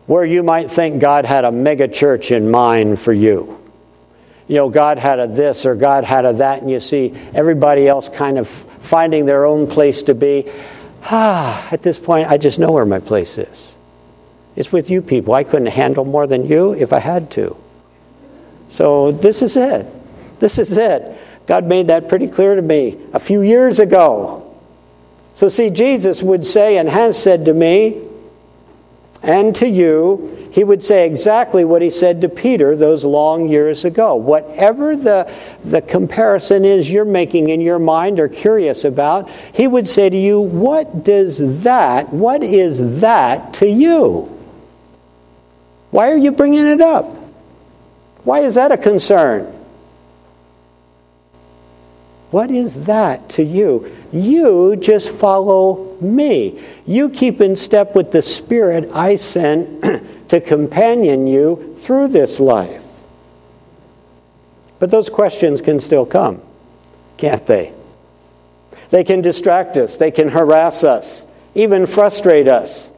Where 0.08 0.26
you 0.26 0.42
might 0.42 0.72
think 0.72 1.00
God 1.00 1.26
had 1.26 1.46
a 1.46 1.52
mega 1.52 1.88
church 1.88 2.32
in 2.32 2.50
mind 2.50 3.00
for 3.00 3.14
you 3.14 3.63
you 4.48 4.56
know, 4.56 4.70
God 4.70 5.00
had 5.00 5.20
a 5.20 5.28
this 5.28 5.66
or 5.66 5.76
God 5.76 6.04
had 6.04 6.26
a 6.26 6.34
that, 6.34 6.62
and 6.62 6.70
you 6.70 6.80
see 6.80 7.14
everybody 7.34 7.88
else 7.88 8.10
kind 8.10 8.38
of 8.38 8.48
finding 8.48 9.26
their 9.26 9.46
own 9.46 9.68
place 9.68 10.04
to 10.04 10.14
be. 10.14 10.52
Ah, 11.06 11.68
at 11.72 11.82
this 11.82 12.00
point, 12.00 12.28
I 12.30 12.38
just 12.38 12.60
know 12.60 12.72
where 12.72 12.86
my 12.86 13.00
place 13.00 13.38
is. 13.38 13.76
It's 14.56 14.72
with 14.72 14.90
you 14.90 15.02
people. 15.02 15.34
I 15.34 15.44
couldn't 15.44 15.68
handle 15.68 16.06
more 16.06 16.28
than 16.28 16.46
you 16.48 16.74
if 16.74 16.94
I 16.94 17.00
had 17.00 17.32
to. 17.32 17.58
So 18.70 19.12
this 19.12 19.42
is 19.42 19.56
it. 19.56 19.88
This 20.40 20.60
is 20.60 20.78
it. 20.78 21.18
God 21.46 21.66
made 21.66 21.88
that 21.88 22.08
pretty 22.08 22.28
clear 22.28 22.56
to 22.56 22.62
me 22.62 22.98
a 23.14 23.20
few 23.20 23.42
years 23.42 23.80
ago. 23.80 24.56
So, 25.34 25.50
see, 25.50 25.70
Jesus 25.72 26.22
would 26.22 26.46
say 26.46 26.78
and 26.78 26.88
has 26.88 27.22
said 27.22 27.46
to 27.46 27.54
me 27.54 28.02
and 29.24 29.56
to 29.56 29.68
you, 29.68 30.50
he 30.52 30.64
would 30.64 30.84
say 30.84 31.08
exactly 31.08 31.64
what 31.64 31.82
he 31.82 31.90
said 31.90 32.22
to 32.22 32.30
Peter 32.30 32.76
those 32.76 33.06
long 33.06 33.48
years 33.48 33.86
ago. 33.86 34.14
Whatever 34.16 34.96
the, 34.96 35.34
the 35.64 35.82
comparison 35.82 36.66
is 36.66 36.92
you're 36.92 37.06
making 37.06 37.50
in 37.50 37.62
your 37.62 37.80
mind 37.80 38.20
or 38.20 38.28
curious 38.28 38.84
about, 38.84 39.30
he 39.54 39.66
would 39.66 39.88
say 39.88 40.10
to 40.10 40.18
you, 40.18 40.42
What 40.42 41.06
does 41.06 41.64
that, 41.64 42.14
what 42.14 42.44
is 42.44 43.00
that 43.00 43.54
to 43.56 43.68
you? 43.68 44.30
Why 45.90 46.12
are 46.12 46.18
you 46.18 46.32
bringing 46.32 46.68
it 46.68 46.82
up? 46.82 47.18
Why 48.26 48.42
is 48.42 48.56
that 48.56 48.72
a 48.72 48.78
concern? 48.78 49.63
What 52.34 52.50
is 52.50 52.86
that 52.86 53.30
to 53.30 53.44
you? 53.44 53.96
You 54.12 54.76
just 54.76 55.12
follow 55.12 55.96
me. 56.02 56.60
You 56.84 57.12
keep 57.12 57.42
in 57.42 57.56
step 57.56 57.94
with 57.94 58.12
the 58.12 58.24
Spirit 58.24 58.90
I 58.92 59.18
sent 59.18 59.84
to 60.30 60.42
companion 60.42 61.28
you 61.28 61.78
through 61.82 62.08
this 62.08 62.40
life. 62.40 62.82
But 64.80 64.90
those 64.90 65.10
questions 65.10 65.62
can 65.62 65.80
still 65.80 66.08
come, 66.08 66.42
can't 67.18 67.46
they? 67.46 67.72
They 68.90 69.04
can 69.04 69.22
distract 69.22 69.78
us, 69.78 69.98
they 69.98 70.10
can 70.10 70.30
harass 70.30 70.84
us, 70.84 71.28
even 71.54 71.86
frustrate 71.86 72.48
us. 72.48 72.92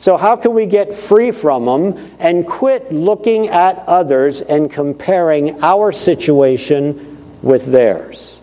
So, 0.00 0.16
how 0.16 0.34
can 0.34 0.52
we 0.52 0.66
get 0.66 0.96
free 0.96 1.30
from 1.30 1.66
them 1.66 2.16
and 2.18 2.44
quit 2.44 2.92
looking 2.92 3.46
at 3.46 3.84
others 3.86 4.40
and 4.40 4.68
comparing 4.68 5.62
our 5.62 5.92
situation 5.92 7.38
with 7.40 7.66
theirs? 7.66 8.33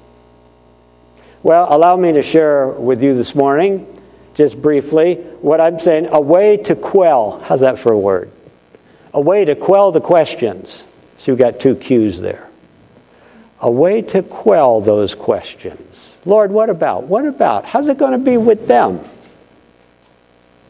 Well, 1.43 1.67
allow 1.69 1.95
me 1.95 2.13
to 2.13 2.21
share 2.21 2.67
with 2.67 3.01
you 3.01 3.15
this 3.15 3.33
morning 3.33 3.87
just 4.35 4.61
briefly, 4.61 5.15
what 5.41 5.59
I'm 5.59 5.79
saying, 5.79 6.07
a 6.11 6.21
way 6.21 6.57
to 6.57 6.75
quell. 6.75 7.39
How's 7.39 7.61
that 7.61 7.79
for 7.79 7.91
a 7.91 7.97
word? 7.97 8.31
A 9.13 9.19
way 9.19 9.43
to 9.45 9.55
quell 9.55 9.91
the 9.91 10.01
questions. 10.01 10.83
So 11.17 11.31
you've 11.31 11.39
got 11.39 11.59
two 11.59 11.75
cues 11.75 12.21
there. 12.21 12.47
A 13.59 13.71
way 13.71 14.03
to 14.03 14.21
quell 14.21 14.81
those 14.81 15.15
questions. 15.15 16.17
Lord, 16.25 16.51
what 16.51 16.69
about? 16.69 17.03
What 17.05 17.25
about? 17.25 17.65
How's 17.65 17.87
it 17.87 17.97
going 17.97 18.13
to 18.13 18.17
be 18.19 18.37
with 18.37 18.67
them? 18.67 19.01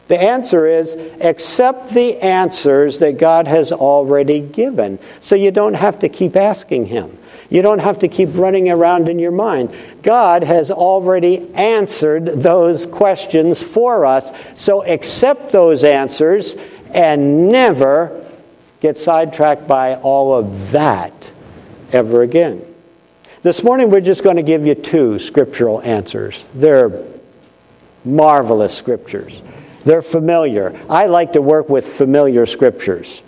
The 0.08 0.20
answer 0.20 0.66
is 0.66 0.94
accept 1.20 1.90
the 1.90 2.18
answers 2.18 2.98
that 2.98 3.18
God 3.18 3.46
has 3.46 3.72
already 3.72 4.40
given. 4.40 4.98
So 5.20 5.34
you 5.34 5.50
don't 5.50 5.74
have 5.74 5.98
to 6.00 6.08
keep 6.08 6.34
asking 6.34 6.86
Him. 6.86 7.18
You 7.52 7.60
don't 7.60 7.80
have 7.80 7.98
to 7.98 8.08
keep 8.08 8.30
running 8.32 8.70
around 8.70 9.10
in 9.10 9.18
your 9.18 9.30
mind. 9.30 9.76
God 10.02 10.42
has 10.42 10.70
already 10.70 11.52
answered 11.52 12.24
those 12.24 12.86
questions 12.86 13.62
for 13.62 14.06
us. 14.06 14.32
So 14.54 14.82
accept 14.86 15.52
those 15.52 15.84
answers 15.84 16.56
and 16.94 17.50
never 17.50 18.26
get 18.80 18.96
sidetracked 18.96 19.66
by 19.66 19.96
all 19.96 20.32
of 20.32 20.72
that 20.72 21.30
ever 21.92 22.22
again. 22.22 22.64
This 23.42 23.62
morning, 23.62 23.90
we're 23.90 24.00
just 24.00 24.24
going 24.24 24.36
to 24.36 24.42
give 24.42 24.64
you 24.64 24.74
two 24.74 25.18
scriptural 25.18 25.82
answers. 25.82 26.46
They're 26.54 27.04
marvelous 28.02 28.74
scriptures. 28.74 29.42
They're 29.84 30.00
familiar. 30.00 30.80
I 30.88 31.04
like 31.04 31.34
to 31.34 31.42
work 31.42 31.68
with 31.68 31.86
familiar 31.86 32.46
scriptures. 32.46 33.22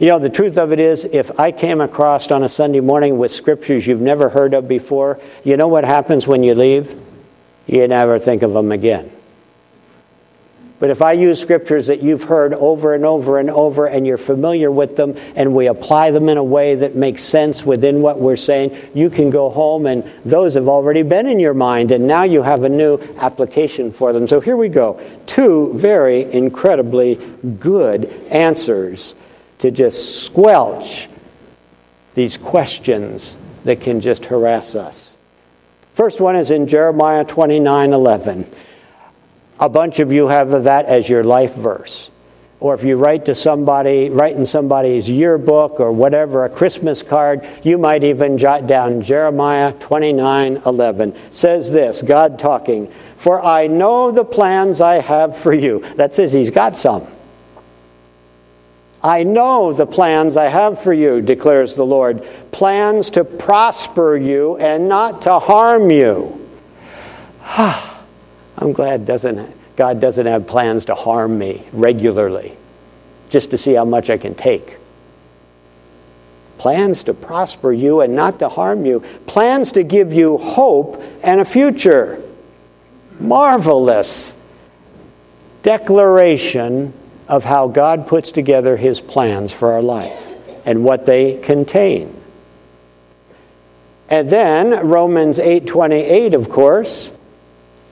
You 0.00 0.06
know, 0.06 0.18
the 0.18 0.30
truth 0.30 0.56
of 0.56 0.72
it 0.72 0.80
is, 0.80 1.04
if 1.04 1.38
I 1.38 1.52
came 1.52 1.82
across 1.82 2.30
on 2.30 2.42
a 2.42 2.48
Sunday 2.48 2.80
morning 2.80 3.18
with 3.18 3.30
scriptures 3.30 3.86
you've 3.86 4.00
never 4.00 4.30
heard 4.30 4.54
of 4.54 4.66
before, 4.66 5.20
you 5.44 5.58
know 5.58 5.68
what 5.68 5.84
happens 5.84 6.26
when 6.26 6.42
you 6.42 6.54
leave? 6.54 6.98
You 7.66 7.86
never 7.86 8.18
think 8.18 8.42
of 8.42 8.54
them 8.54 8.72
again. 8.72 9.12
But 10.78 10.88
if 10.88 11.02
I 11.02 11.12
use 11.12 11.38
scriptures 11.38 11.88
that 11.88 12.02
you've 12.02 12.22
heard 12.22 12.54
over 12.54 12.94
and 12.94 13.04
over 13.04 13.38
and 13.38 13.50
over 13.50 13.84
and 13.84 14.06
you're 14.06 14.16
familiar 14.16 14.70
with 14.70 14.96
them 14.96 15.18
and 15.36 15.54
we 15.54 15.66
apply 15.66 16.12
them 16.12 16.30
in 16.30 16.38
a 16.38 16.42
way 16.42 16.76
that 16.76 16.96
makes 16.96 17.22
sense 17.22 17.66
within 17.66 18.00
what 18.00 18.18
we're 18.18 18.38
saying, 18.38 18.74
you 18.94 19.10
can 19.10 19.28
go 19.28 19.50
home 19.50 19.84
and 19.84 20.10
those 20.24 20.54
have 20.54 20.66
already 20.66 21.02
been 21.02 21.26
in 21.26 21.38
your 21.38 21.52
mind 21.52 21.92
and 21.92 22.06
now 22.06 22.22
you 22.22 22.40
have 22.40 22.64
a 22.64 22.70
new 22.70 22.96
application 23.18 23.92
for 23.92 24.14
them. 24.14 24.26
So 24.26 24.40
here 24.40 24.56
we 24.56 24.70
go. 24.70 24.98
Two 25.26 25.74
very 25.74 26.22
incredibly 26.32 27.16
good 27.58 28.06
answers 28.30 29.14
to 29.60 29.70
just 29.70 30.24
squelch 30.24 31.08
these 32.14 32.36
questions 32.36 33.38
that 33.64 33.80
can 33.80 34.00
just 34.00 34.26
harass 34.26 34.74
us. 34.74 35.16
First 35.92 36.20
one 36.20 36.36
is 36.36 36.50
in 36.50 36.66
Jeremiah 36.66 37.24
29 37.24 37.92
11. 37.92 38.50
A 39.58 39.68
bunch 39.68 40.00
of 40.00 40.12
you 40.12 40.28
have 40.28 40.64
that 40.64 40.86
as 40.86 41.08
your 41.08 41.22
life 41.22 41.54
verse. 41.54 42.10
or 42.58 42.74
if 42.74 42.84
you 42.84 42.96
write 42.96 43.24
to 43.24 43.34
somebody, 43.34 44.10
write 44.10 44.36
in 44.36 44.44
somebody's 44.44 45.08
yearbook 45.08 45.80
or 45.80 45.92
whatever, 45.92 46.44
a 46.44 46.50
Christmas 46.50 47.02
card, 47.02 47.46
you 47.62 47.78
might 47.78 48.04
even 48.04 48.36
jot 48.36 48.66
down 48.66 49.00
Jeremiah 49.00 49.72
29 49.72 50.62
11. 50.66 51.14
Says 51.30 51.72
this 51.72 52.02
God 52.02 52.38
talking, 52.38 52.90
For 53.16 53.42
I 53.42 53.66
know 53.66 54.10
the 54.10 54.24
plans 54.24 54.80
I 54.80 54.96
have 54.96 55.36
for 55.36 55.52
you. 55.52 55.80
That 55.96 56.14
says 56.14 56.32
he's 56.32 56.50
got 56.50 56.76
some. 56.76 57.06
I 59.02 59.22
know 59.22 59.72
the 59.72 59.86
plans 59.86 60.36
I 60.36 60.48
have 60.48 60.82
for 60.82 60.92
you, 60.92 61.22
declares 61.22 61.74
the 61.74 61.86
Lord 61.86 62.26
plans 62.52 63.10
to 63.10 63.24
prosper 63.24 64.16
you 64.16 64.56
and 64.58 64.88
not 64.88 65.22
to 65.22 65.38
harm 65.38 65.90
you. 65.90 66.48
Ah, 67.42 68.02
I'm 68.58 68.72
glad 68.72 69.06
doesn't 69.06 69.56
God 69.76 69.98
doesn't 69.98 70.26
have 70.26 70.46
plans 70.46 70.84
to 70.86 70.94
harm 70.94 71.38
me 71.38 71.64
regularly, 71.72 72.54
just 73.30 73.50
to 73.52 73.56
see 73.56 73.72
how 73.72 73.86
much 73.86 74.10
I 74.10 74.18
can 74.18 74.34
take. 74.34 74.76
Plans 76.58 77.04
to 77.04 77.14
prosper 77.14 77.72
you 77.72 78.02
and 78.02 78.14
not 78.14 78.38
to 78.40 78.50
harm 78.50 78.84
you. 78.84 79.00
Plans 79.26 79.72
to 79.72 79.82
give 79.82 80.12
you 80.12 80.36
hope 80.36 81.02
and 81.22 81.40
a 81.40 81.46
future. 81.46 82.22
Marvelous 83.18 84.34
declaration 85.62 86.92
of 87.30 87.44
how 87.44 87.68
God 87.68 88.08
puts 88.08 88.32
together 88.32 88.76
his 88.76 89.00
plans 89.00 89.52
for 89.52 89.72
our 89.72 89.80
life 89.80 90.20
and 90.64 90.82
what 90.82 91.06
they 91.06 91.36
contain. 91.36 92.20
And 94.08 94.28
then 94.28 94.88
Romans 94.88 95.38
8:28 95.38 96.34
of 96.34 96.48
course, 96.48 97.12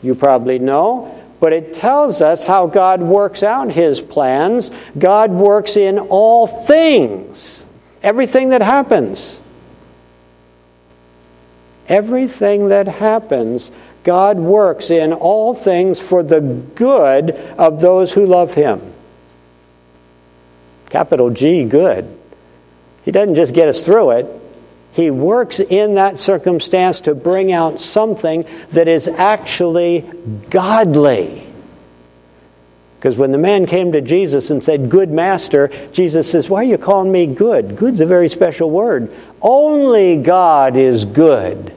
you 0.03 0.17
probably 0.17 0.59
know, 0.59 1.15
but 1.39 1.53
it 1.53 1.73
tells 1.73 2.21
us 2.21 2.43
how 2.43 2.67
God 2.67 3.01
works 3.01 3.45
out 3.45 3.71
his 3.71 4.01
plans. 4.01 4.73
God 4.99 5.31
works 5.31 5.77
in 5.77 6.01
all 6.01 6.49
things, 6.49 7.65
everything 8.03 8.49
that 8.49 8.63
happens. 8.63 9.39
Everything 11.87 12.69
that 12.69 12.87
happens, 12.89 13.71
God 14.03 14.41
works 14.41 14.91
in 14.91 15.13
all 15.13 15.55
things 15.55 16.01
for 16.01 16.23
the 16.23 16.41
good 16.41 17.31
of 17.57 17.81
those 17.81 18.13
who 18.13 18.27
love 18.27 18.55
him. 18.55 18.93
Capital 20.89 21.31
G, 21.31 21.65
good. 21.65 22.19
He 23.05 23.11
doesn't 23.11 23.35
just 23.35 23.55
get 23.55 23.69
us 23.69 23.85
through 23.85 24.11
it, 24.13 24.27
he 24.93 25.11
works 25.11 25.61
in 25.61 25.95
that 25.95 26.19
circumstance 26.19 27.01
to 27.03 27.15
bring 27.15 27.53
out 27.53 27.79
something 27.79 28.45
that 28.71 28.89
is 28.89 29.07
actually 29.07 30.01
godly. 30.51 31.47
Because 32.99 33.17
when 33.17 33.31
the 33.31 33.39
man 33.39 33.67
came 33.67 33.93
to 33.93 34.01
Jesus 34.01 34.51
and 34.51 34.63
said, 34.63 34.91
Good 34.91 35.11
master, 35.11 35.71
Jesus 35.93 36.29
says, 36.29 36.51
Why 36.51 36.63
are 36.63 36.65
you 36.65 36.79
calling 36.79 37.13
me 37.13 37.27
good? 37.27 37.77
Good's 37.77 38.01
a 38.01 38.07
very 38.07 38.29
special 38.29 38.71
word. 38.71 39.15
Only 39.41 40.17
God 40.17 40.77
is 40.77 41.05
good. 41.05 41.73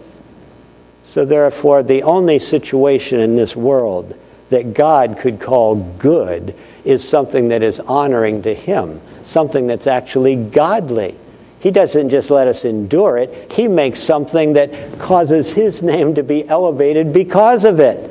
So, 1.04 1.24
therefore, 1.24 1.84
the 1.84 2.04
only 2.04 2.40
situation 2.40 3.20
in 3.20 3.36
this 3.36 3.56
world 3.56 4.18
that 4.50 4.74
God 4.74 5.20
could 5.20 5.40
call 5.40 5.76
good 5.76 6.56
is 6.84 7.08
something 7.08 7.50
that 7.50 7.64
is 7.64 7.80
honoring 7.80 8.42
to 8.44 8.54
Him, 8.54 9.02
something 9.24 9.68
that's 9.68 9.88
actually 9.88 10.36
godly. 10.36 11.18
He 11.60 11.70
doesn't 11.70 12.10
just 12.10 12.32
let 12.32 12.48
us 12.48 12.66
endure 12.66 13.18
it, 13.18 13.52
He 13.52 13.68
makes 13.68 14.00
something 14.00 14.54
that 14.54 15.00
causes 15.00 15.52
His 15.52 15.84
name 15.84 16.16
to 16.16 16.24
be 16.24 16.48
elevated 16.48 17.14
because 17.14 17.64
of 17.66 17.80
it. 17.80 18.10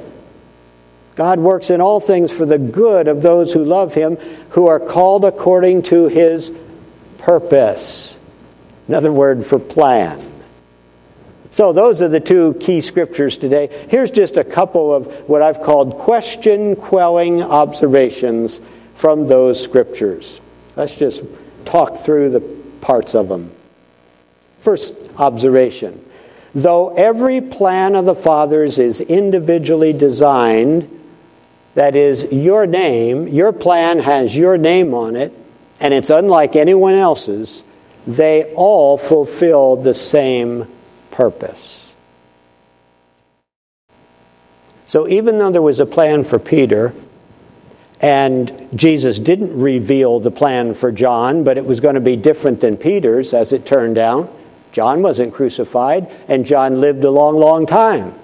God 1.16 1.40
works 1.40 1.70
in 1.70 1.80
all 1.80 2.00
things 2.00 2.30
for 2.30 2.46
the 2.46 2.58
good 2.58 3.08
of 3.08 3.22
those 3.22 3.52
who 3.52 3.64
love 3.64 3.94
Him, 3.94 4.16
who 4.50 4.68
are 4.68 4.80
called 4.80 5.24
according 5.24 5.82
to 5.82 6.06
His 6.06 6.52
purpose. 7.18 8.18
Another 8.88 9.12
word 9.12 9.44
for 9.44 9.58
plan. 9.58 10.29
So, 11.50 11.72
those 11.72 12.00
are 12.00 12.08
the 12.08 12.20
two 12.20 12.54
key 12.60 12.80
scriptures 12.80 13.36
today. 13.36 13.86
Here's 13.88 14.10
just 14.10 14.36
a 14.36 14.44
couple 14.44 14.94
of 14.94 15.06
what 15.28 15.42
I've 15.42 15.62
called 15.62 15.96
question 15.98 16.76
quelling 16.76 17.42
observations 17.42 18.60
from 18.94 19.26
those 19.26 19.60
scriptures. 19.60 20.40
Let's 20.76 20.96
just 20.96 21.22
talk 21.64 21.98
through 21.98 22.30
the 22.30 22.40
parts 22.80 23.14
of 23.14 23.28
them. 23.28 23.52
First 24.60 24.94
observation 25.16 26.04
though 26.54 26.94
every 26.94 27.40
plan 27.40 27.94
of 27.94 28.04
the 28.04 28.14
Father's 28.14 28.78
is 28.78 29.00
individually 29.00 29.92
designed, 29.92 30.88
that 31.74 31.94
is, 31.94 32.24
your 32.24 32.66
name, 32.66 33.28
your 33.28 33.52
plan 33.52 34.00
has 34.00 34.36
your 34.36 34.58
name 34.58 34.92
on 34.92 35.16
it, 35.16 35.32
and 35.78 35.94
it's 35.94 36.10
unlike 36.10 36.56
anyone 36.56 36.94
else's, 36.94 37.64
they 38.06 38.52
all 38.54 38.98
fulfill 38.98 39.76
the 39.76 39.94
same 39.94 40.66
purpose. 41.20 41.92
So 44.86 45.06
even 45.06 45.38
though 45.38 45.50
there 45.50 45.60
was 45.60 45.78
a 45.78 45.84
plan 45.84 46.24
for 46.24 46.38
Peter, 46.38 46.94
and 48.00 48.70
Jesus 48.74 49.18
didn't 49.18 49.54
reveal 49.60 50.18
the 50.18 50.30
plan 50.30 50.72
for 50.72 50.90
John, 50.90 51.44
but 51.44 51.58
it 51.58 51.66
was 51.66 51.78
going 51.78 51.96
to 51.96 52.00
be 52.00 52.16
different 52.16 52.62
than 52.62 52.78
Peter's, 52.78 53.34
as 53.34 53.52
it 53.52 53.66
turned 53.66 53.98
out. 53.98 54.34
John 54.72 55.02
wasn't 55.02 55.34
crucified, 55.34 56.10
and 56.26 56.46
John 56.46 56.80
lived 56.80 57.04
a 57.04 57.10
long, 57.10 57.36
long 57.36 57.66
time. 57.66 58.14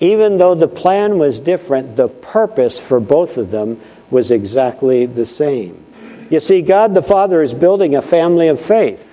Even 0.00 0.38
though 0.38 0.56
the 0.56 0.66
plan 0.66 1.18
was 1.20 1.38
different, 1.38 1.94
the 1.94 2.08
purpose 2.08 2.80
for 2.80 2.98
both 2.98 3.36
of 3.36 3.52
them 3.52 3.80
was 4.10 4.32
exactly 4.32 5.06
the 5.06 5.24
same. 5.24 5.86
You 6.30 6.40
see, 6.40 6.62
God 6.62 6.94
the 6.94 7.02
Father 7.02 7.42
is 7.42 7.54
building 7.54 7.94
a 7.94 8.02
family 8.02 8.48
of 8.48 8.60
faith. 8.60 9.11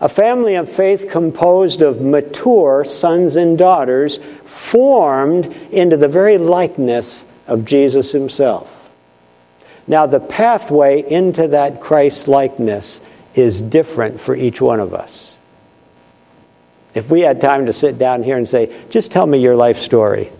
A 0.00 0.08
family 0.08 0.54
of 0.54 0.70
faith 0.70 1.08
composed 1.08 1.82
of 1.82 2.00
mature 2.00 2.84
sons 2.84 3.34
and 3.34 3.58
daughters 3.58 4.20
formed 4.44 5.46
into 5.72 5.96
the 5.96 6.08
very 6.08 6.38
likeness 6.38 7.24
of 7.48 7.64
Jesus 7.64 8.12
himself. 8.12 8.90
Now, 9.88 10.06
the 10.06 10.20
pathway 10.20 11.02
into 11.10 11.48
that 11.48 11.80
Christ 11.80 12.28
likeness 12.28 13.00
is 13.34 13.60
different 13.60 14.20
for 14.20 14.36
each 14.36 14.60
one 14.60 14.80
of 14.80 14.94
us. 14.94 15.36
If 16.94 17.10
we 17.10 17.22
had 17.22 17.40
time 17.40 17.66
to 17.66 17.72
sit 17.72 17.98
down 17.98 18.22
here 18.22 18.36
and 18.36 18.48
say, 18.48 18.84
just 18.90 19.10
tell 19.10 19.26
me 19.26 19.38
your 19.38 19.56
life 19.56 19.78
story. 19.78 20.30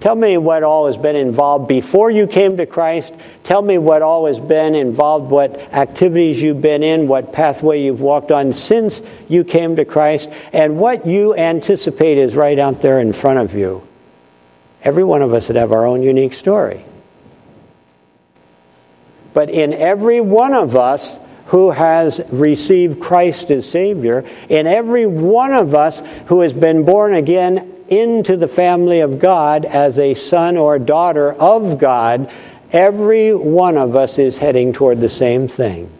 Tell 0.00 0.14
me 0.14 0.38
what 0.38 0.62
all 0.62 0.86
has 0.86 0.96
been 0.96 1.16
involved 1.16 1.66
before 1.66 2.10
you 2.10 2.28
came 2.28 2.56
to 2.58 2.66
Christ. 2.66 3.14
Tell 3.42 3.62
me 3.62 3.78
what 3.78 4.00
all 4.00 4.26
has 4.26 4.38
been 4.38 4.76
involved, 4.76 5.30
what 5.30 5.58
activities 5.74 6.40
you've 6.40 6.60
been 6.60 6.84
in, 6.84 7.08
what 7.08 7.32
pathway 7.32 7.82
you've 7.82 8.00
walked 8.00 8.30
on 8.30 8.52
since 8.52 9.02
you 9.28 9.42
came 9.42 9.74
to 9.74 9.84
Christ, 9.84 10.30
and 10.52 10.78
what 10.78 11.04
you 11.04 11.34
anticipate 11.34 12.16
is 12.16 12.36
right 12.36 12.58
out 12.58 12.80
there 12.80 13.00
in 13.00 13.12
front 13.12 13.40
of 13.40 13.54
you. 13.54 13.86
Every 14.82 15.02
one 15.02 15.22
of 15.22 15.32
us 15.32 15.48
would 15.48 15.56
have 15.56 15.72
our 15.72 15.84
own 15.84 16.02
unique 16.02 16.34
story. 16.34 16.84
But 19.34 19.50
in 19.50 19.72
every 19.72 20.20
one 20.20 20.54
of 20.54 20.76
us 20.76 21.18
who 21.46 21.70
has 21.72 22.20
received 22.30 23.00
Christ 23.00 23.50
as 23.50 23.68
Savior, 23.68 24.24
in 24.48 24.68
every 24.68 25.06
one 25.06 25.52
of 25.52 25.74
us 25.74 26.02
who 26.26 26.40
has 26.42 26.52
been 26.52 26.84
born 26.84 27.14
again 27.14 27.74
into 27.88 28.36
the 28.36 28.48
family 28.48 29.00
of 29.00 29.18
God 29.18 29.64
as 29.64 29.98
a 29.98 30.14
son 30.14 30.56
or 30.56 30.78
daughter 30.78 31.32
of 31.32 31.78
God, 31.78 32.30
every 32.72 33.34
one 33.34 33.76
of 33.76 33.96
us 33.96 34.18
is 34.18 34.38
heading 34.38 34.72
toward 34.72 35.00
the 35.00 35.08
same 35.08 35.48
thing 35.48 35.90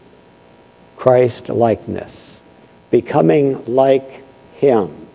Christ 0.97 1.49
likeness, 1.49 2.41
becoming 2.91 3.65
like 3.67 4.23
Him. 4.55 5.07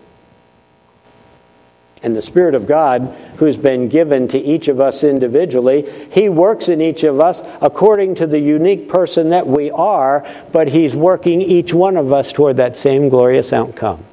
And 2.02 2.14
the 2.14 2.22
Spirit 2.22 2.54
of 2.54 2.66
God, 2.66 3.16
who's 3.36 3.56
been 3.56 3.88
given 3.88 4.28
to 4.28 4.38
each 4.38 4.68
of 4.68 4.78
us 4.78 5.02
individually, 5.04 5.90
He 6.10 6.28
works 6.28 6.68
in 6.68 6.82
each 6.82 7.02
of 7.02 7.18
us 7.18 7.42
according 7.62 8.16
to 8.16 8.26
the 8.26 8.38
unique 8.38 8.88
person 8.90 9.30
that 9.30 9.46
we 9.46 9.70
are, 9.70 10.26
but 10.52 10.68
He's 10.68 10.94
working 10.94 11.40
each 11.40 11.72
one 11.72 11.96
of 11.96 12.12
us 12.12 12.30
toward 12.30 12.58
that 12.58 12.76
same 12.76 13.08
glorious 13.08 13.54
outcome. 13.54 14.04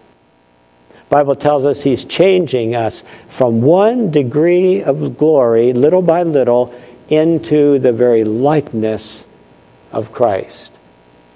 Bible 1.11 1.35
tells 1.35 1.65
us 1.65 1.83
he's 1.83 2.05
changing 2.05 2.73
us 2.73 3.03
from 3.27 3.61
one 3.61 4.11
degree 4.11 4.81
of 4.81 5.17
glory, 5.17 5.73
little 5.73 6.01
by 6.01 6.23
little, 6.23 6.73
into 7.09 7.79
the 7.79 7.91
very 7.91 8.23
likeness 8.23 9.25
of 9.91 10.13
Christ, 10.13 10.71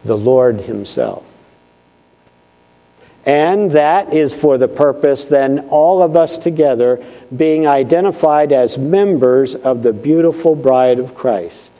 the 0.05 0.17
Lord 0.17 0.61
himself. 0.61 1.25
And 3.25 3.71
that 3.71 4.13
is 4.13 4.33
for 4.33 4.57
the 4.57 4.69
purpose, 4.69 5.25
then, 5.25 5.67
all 5.67 6.01
of 6.01 6.15
us 6.15 6.37
together 6.37 7.05
being 7.35 7.67
identified 7.67 8.53
as 8.53 8.77
members 8.77 9.55
of 9.55 9.83
the 9.83 9.91
beautiful 9.91 10.55
bride 10.55 10.99
of 10.99 11.15
Christ. 11.15 11.73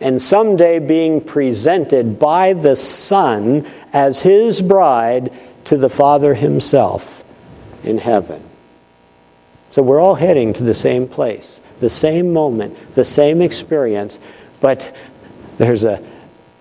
And 0.00 0.20
someday 0.22 0.78
being 0.78 1.20
presented 1.20 2.18
by 2.18 2.54
the 2.54 2.76
Son 2.76 3.66
as 3.92 4.22
his 4.22 4.62
bride 4.62 5.30
to 5.66 5.76
the 5.76 5.90
Father 5.90 6.34
Himself 6.34 7.24
in 7.84 7.98
heaven. 7.98 8.42
So 9.70 9.82
we're 9.82 10.00
all 10.00 10.14
heading 10.14 10.52
to 10.54 10.64
the 10.64 10.74
same 10.74 11.06
place. 11.06 11.60
the 11.78 11.90
same 11.90 12.32
moment, 12.32 12.94
the 12.94 13.04
same 13.04 13.42
experience, 13.42 14.18
but 14.60 14.96
there's 15.58 15.84
a, 15.84 16.02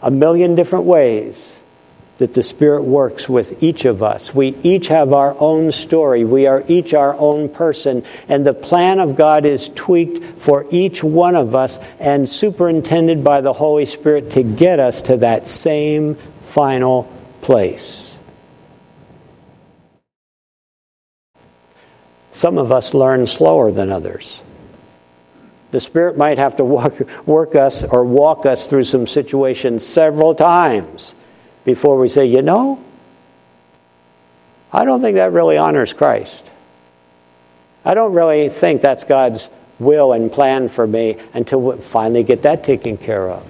a 0.02 0.12
million 0.12 0.56
different 0.56 0.84
ways 0.84 1.62
that 2.18 2.34
the 2.34 2.44
Spirit 2.44 2.84
works 2.84 3.28
with 3.28 3.62
each 3.62 3.86
of 3.86 4.02
us. 4.02 4.34
We 4.34 4.56
each 4.64 4.88
have 4.88 5.12
our 5.12 5.36
own 5.40 5.72
story. 5.72 6.24
We 6.24 6.48
are 6.48 6.64
each 6.68 6.94
our 6.94 7.14
own 7.16 7.50
person. 7.50 8.04
And 8.30 8.46
the 8.46 8.54
plan 8.54 9.00
of 9.00 9.16
God 9.16 9.46
is 9.46 9.70
tweaked 9.76 10.42
for 10.42 10.66
each 10.72 11.04
one 11.04 11.36
of 11.36 11.56
us 11.56 11.78
and 12.00 12.28
superintended 12.28 13.24
by 13.24 13.42
the 13.42 13.54
Holy 13.54 13.86
Spirit 13.86 14.32
to 14.32 14.44
get 14.44 14.80
us 14.80 15.02
to 15.04 15.18
that 15.18 15.48
same 15.48 16.16
final 16.50 17.12
place. 17.42 18.15
Some 22.36 22.58
of 22.58 22.70
us 22.70 22.94
learn 22.94 23.28
slower 23.28 23.72
than 23.72 23.94
others. 23.94 24.42
The 25.72 25.80
Spirit 25.80 26.18
might 26.18 26.38
have 26.38 26.58
to 26.58 26.66
walk, 26.66 27.00
work 27.26 27.56
us 27.56 27.86
or 27.86 28.04
walk 28.04 28.46
us 28.46 28.68
through 28.68 28.84
some 28.84 29.08
situations 29.08 29.86
several 29.86 30.36
times 30.36 31.16
before 31.64 31.98
we 31.98 32.10
say, 32.10 32.26
you 32.26 32.42
know, 32.42 32.84
I 34.74 34.84
don't 34.84 35.00
think 35.00 35.16
that 35.16 35.32
really 35.32 35.58
honors 35.58 35.94
Christ. 35.94 36.44
I 37.86 37.94
don't 37.94 38.12
really 38.12 38.50
think 38.50 38.82
that's 38.82 39.06
God's 39.06 39.50
will 39.80 40.12
and 40.12 40.30
plan 40.30 40.68
for 40.68 40.86
me 40.86 41.16
until 41.34 41.62
we 41.62 41.78
finally 41.78 42.24
get 42.24 42.42
that 42.42 42.66
taken 42.66 42.98
care 42.98 43.30
of. 43.30 43.50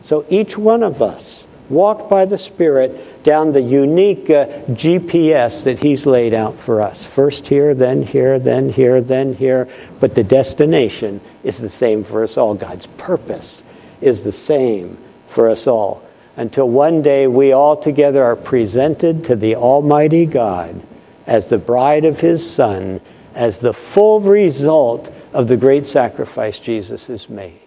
So 0.00 0.24
each 0.30 0.56
one 0.56 0.82
of 0.82 1.02
us 1.02 1.46
walk 1.70 2.08
by 2.08 2.24
the 2.24 2.36
Spirit 2.36 3.22
down 3.24 3.52
the 3.52 3.62
unique 3.62 4.28
uh, 4.28 4.46
GPS 4.68 5.64
that 5.64 5.78
He's 5.78 6.04
laid 6.04 6.34
out 6.34 6.58
for 6.58 6.82
us. 6.82 7.06
First 7.06 7.46
here, 7.46 7.74
then 7.74 8.02
here, 8.02 8.38
then 8.38 8.70
here, 8.70 9.00
then 9.00 9.34
here. 9.34 9.68
But 10.00 10.14
the 10.14 10.24
destination 10.24 11.20
is 11.44 11.58
the 11.58 11.68
same 11.68 12.04
for 12.04 12.22
us 12.22 12.36
all. 12.36 12.54
God's 12.54 12.86
purpose 12.86 13.62
is 14.00 14.22
the 14.22 14.32
same 14.32 14.98
for 15.26 15.48
us 15.48 15.66
all 15.66 16.02
until 16.36 16.68
one 16.68 17.02
day 17.02 17.26
we 17.26 17.52
all 17.52 17.76
together 17.76 18.22
are 18.22 18.36
presented 18.36 19.24
to 19.24 19.36
the 19.36 19.56
Almighty 19.56 20.26
God 20.26 20.82
as 21.26 21.46
the 21.46 21.58
bride 21.58 22.04
of 22.04 22.20
His 22.20 22.48
Son, 22.48 23.00
as 23.34 23.58
the 23.58 23.74
full 23.74 24.20
result 24.20 25.12
of 25.32 25.48
the 25.48 25.56
great 25.56 25.86
sacrifice 25.86 26.58
Jesus 26.58 27.06
has 27.06 27.28
made. 27.28 27.60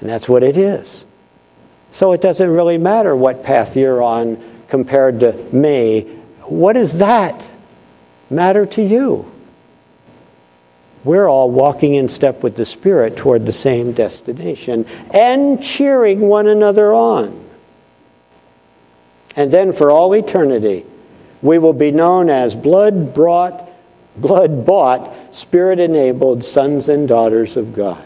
And 0.00 0.10
that's 0.10 0.28
what 0.28 0.42
it 0.42 0.56
is. 0.56 1.04
So 1.92 2.12
it 2.12 2.20
doesn't 2.20 2.50
really 2.50 2.78
matter 2.78 3.14
what 3.14 3.42
path 3.42 3.76
you're 3.76 4.02
on 4.02 4.42
compared 4.68 5.20
to 5.20 5.32
me. 5.54 6.02
What 6.40 6.72
does 6.72 6.98
that 6.98 7.48
matter 8.30 8.66
to 8.66 8.82
you? 8.82 9.30
We're 11.04 11.28
all 11.28 11.50
walking 11.50 11.94
in 11.94 12.08
step 12.08 12.42
with 12.42 12.56
the 12.56 12.64
Spirit 12.64 13.16
toward 13.16 13.44
the 13.44 13.52
same 13.52 13.92
destination 13.92 14.86
and 15.12 15.62
cheering 15.62 16.20
one 16.20 16.46
another 16.46 16.92
on. 16.92 17.38
And 19.34 19.50
then 19.50 19.72
for 19.72 19.90
all 19.90 20.14
eternity, 20.14 20.84
we 21.40 21.58
will 21.58 21.72
be 21.72 21.90
known 21.90 22.30
as 22.30 22.54
blood 22.54 23.14
brought, 23.14 23.68
blood 24.16 24.64
bought, 24.64 25.12
spirit 25.34 25.80
enabled 25.80 26.44
sons 26.44 26.88
and 26.88 27.08
daughters 27.08 27.56
of 27.56 27.74
God. 27.74 28.04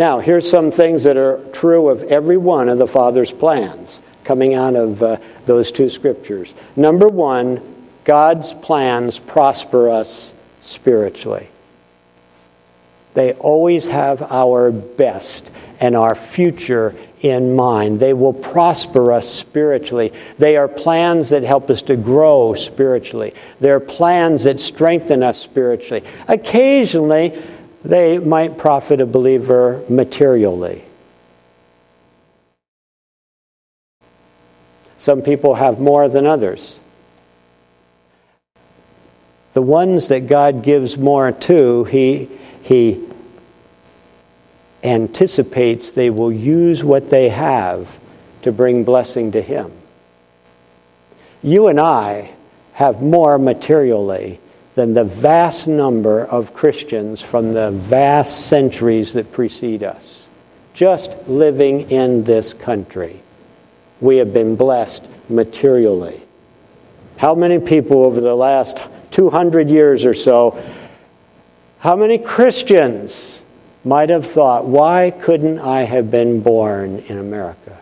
Now, 0.00 0.18
here's 0.18 0.48
some 0.48 0.70
things 0.70 1.04
that 1.04 1.18
are 1.18 1.44
true 1.52 1.90
of 1.90 2.02
every 2.04 2.38
one 2.38 2.70
of 2.70 2.78
the 2.78 2.86
Father's 2.86 3.32
plans 3.32 4.00
coming 4.24 4.54
out 4.54 4.74
of 4.74 5.02
uh, 5.02 5.18
those 5.44 5.70
two 5.70 5.90
scriptures. 5.90 6.54
Number 6.74 7.06
one, 7.06 7.60
God's 8.04 8.54
plans 8.54 9.18
prosper 9.18 9.90
us 9.90 10.32
spiritually. 10.62 11.50
They 13.12 13.34
always 13.34 13.88
have 13.88 14.22
our 14.22 14.70
best 14.70 15.50
and 15.80 15.94
our 15.94 16.14
future 16.14 16.96
in 17.20 17.54
mind. 17.54 18.00
They 18.00 18.14
will 18.14 18.32
prosper 18.32 19.12
us 19.12 19.28
spiritually. 19.28 20.14
They 20.38 20.56
are 20.56 20.66
plans 20.66 21.28
that 21.28 21.42
help 21.42 21.68
us 21.68 21.82
to 21.82 21.96
grow 21.96 22.54
spiritually. 22.54 23.34
They're 23.60 23.80
plans 23.80 24.44
that 24.44 24.60
strengthen 24.60 25.22
us 25.22 25.38
spiritually. 25.38 26.04
Occasionally, 26.26 27.38
they 27.82 28.18
might 28.18 28.58
profit 28.58 29.00
a 29.00 29.06
believer 29.06 29.82
materially. 29.88 30.84
Some 34.98 35.22
people 35.22 35.54
have 35.54 35.80
more 35.80 36.08
than 36.08 36.26
others. 36.26 36.78
The 39.54 39.62
ones 39.62 40.08
that 40.08 40.26
God 40.26 40.62
gives 40.62 40.98
more 40.98 41.32
to, 41.32 41.84
He, 41.84 42.30
he 42.62 43.08
anticipates 44.82 45.92
they 45.92 46.10
will 46.10 46.32
use 46.32 46.84
what 46.84 47.10
they 47.10 47.28
have 47.30 47.98
to 48.42 48.52
bring 48.52 48.84
blessing 48.84 49.32
to 49.32 49.40
Him. 49.40 49.72
You 51.42 51.68
and 51.68 51.80
I 51.80 52.32
have 52.74 53.02
more 53.02 53.38
materially 53.38 54.39
than 54.74 54.94
the 54.94 55.04
vast 55.04 55.66
number 55.66 56.24
of 56.24 56.54
Christians 56.54 57.20
from 57.20 57.52
the 57.52 57.70
vast 57.70 58.46
centuries 58.46 59.12
that 59.14 59.32
precede 59.32 59.82
us. 59.82 60.28
Just 60.74 61.16
living 61.26 61.90
in 61.90 62.24
this 62.24 62.54
country, 62.54 63.20
we 64.00 64.18
have 64.18 64.32
been 64.32 64.56
blessed 64.56 65.06
materially. 65.28 66.22
How 67.16 67.34
many 67.34 67.58
people 67.58 68.04
over 68.04 68.20
the 68.20 68.36
last 68.36 68.80
200 69.10 69.68
years 69.68 70.04
or 70.04 70.14
so, 70.14 70.62
how 71.80 71.96
many 71.96 72.18
Christians 72.18 73.42
might 73.84 74.10
have 74.10 74.26
thought, 74.26 74.66
why 74.66 75.10
couldn't 75.10 75.58
I 75.58 75.82
have 75.82 76.10
been 76.10 76.40
born 76.40 76.98
in 77.08 77.18
America? 77.18 77.78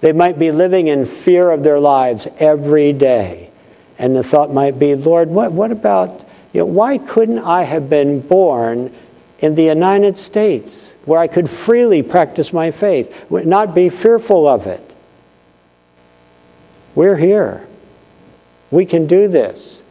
They 0.00 0.12
might 0.12 0.38
be 0.38 0.50
living 0.50 0.88
in 0.88 1.06
fear 1.06 1.50
of 1.50 1.62
their 1.62 1.80
lives 1.80 2.28
every 2.38 2.92
day. 2.92 3.50
And 3.98 4.14
the 4.14 4.22
thought 4.22 4.52
might 4.52 4.78
be, 4.78 4.94
Lord, 4.94 5.28
what, 5.28 5.52
what 5.52 5.72
about, 5.72 6.24
you 6.52 6.60
know, 6.60 6.66
why 6.66 6.98
couldn't 6.98 7.38
I 7.38 7.62
have 7.62 7.88
been 7.88 8.20
born 8.20 8.94
in 9.38 9.54
the 9.54 9.64
United 9.64 10.16
States 10.16 10.94
where 11.04 11.18
I 11.18 11.26
could 11.26 11.48
freely 11.48 12.02
practice 12.02 12.52
my 12.52 12.70
faith, 12.70 13.30
not 13.30 13.74
be 13.74 13.88
fearful 13.88 14.46
of 14.46 14.66
it? 14.66 14.94
We're 16.94 17.16
here. 17.16 17.66
We 18.70 18.86
can 18.86 19.06
do 19.06 19.28
this. 19.28 19.82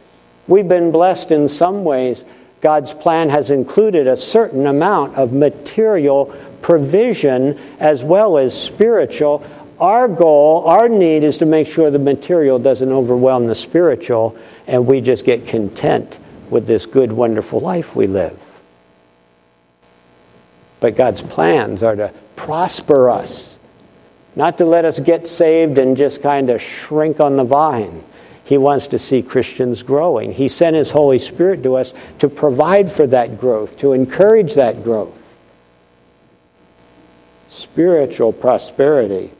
We've 0.48 0.68
been 0.68 0.92
blessed 0.92 1.30
in 1.30 1.48
some 1.48 1.84
ways 1.84 2.24
God's 2.60 2.92
plan 2.92 3.28
has 3.30 3.50
included 3.50 4.06
a 4.06 4.16
certain 4.16 4.66
amount 4.66 5.16
of 5.16 5.32
material 5.32 6.34
provision 6.62 7.58
as 7.78 8.02
well 8.02 8.38
as 8.38 8.60
spiritual. 8.60 9.44
Our 9.78 10.08
goal, 10.08 10.64
our 10.64 10.88
need 10.88 11.22
is 11.22 11.38
to 11.38 11.46
make 11.46 11.66
sure 11.66 11.90
the 11.90 11.98
material 11.98 12.58
doesn't 12.58 12.90
overwhelm 12.90 13.46
the 13.46 13.54
spiritual 13.54 14.36
and 14.66 14.86
we 14.86 15.00
just 15.00 15.24
get 15.24 15.46
content 15.46 16.18
with 16.48 16.66
this 16.66 16.86
good, 16.86 17.12
wonderful 17.12 17.60
life 17.60 17.94
we 17.94 18.06
live. 18.06 18.38
But 20.80 20.96
God's 20.96 21.20
plans 21.20 21.82
are 21.82 21.96
to 21.96 22.12
prosper 22.36 23.10
us, 23.10 23.58
not 24.34 24.58
to 24.58 24.64
let 24.64 24.84
us 24.84 25.00
get 25.00 25.28
saved 25.28 25.78
and 25.78 25.96
just 25.96 26.22
kind 26.22 26.50
of 26.50 26.62
shrink 26.62 27.20
on 27.20 27.36
the 27.36 27.44
vine 27.44 28.02
he 28.46 28.58
wants 28.58 28.86
to 28.88 28.98
see 28.98 29.22
Christians 29.22 29.82
growing. 29.82 30.32
He 30.32 30.46
sent 30.46 30.76
His 30.76 30.92
Holy 30.92 31.18
Spirit 31.18 31.64
to 31.64 31.74
us 31.74 31.92
to 32.20 32.28
provide 32.28 32.92
for 32.92 33.04
that 33.08 33.40
growth, 33.40 33.76
to 33.78 33.92
encourage 33.92 34.54
that 34.54 34.84
growth. 34.84 35.20
Spiritual 37.48 38.32
prosperity. 38.32 39.32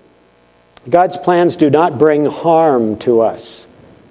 God's 0.89 1.17
plans 1.17 1.57
do 1.57 1.69
not 1.69 1.99
bring 1.99 2.27
harm 2.27 2.99
to 3.01 3.21
us, 3.21 3.67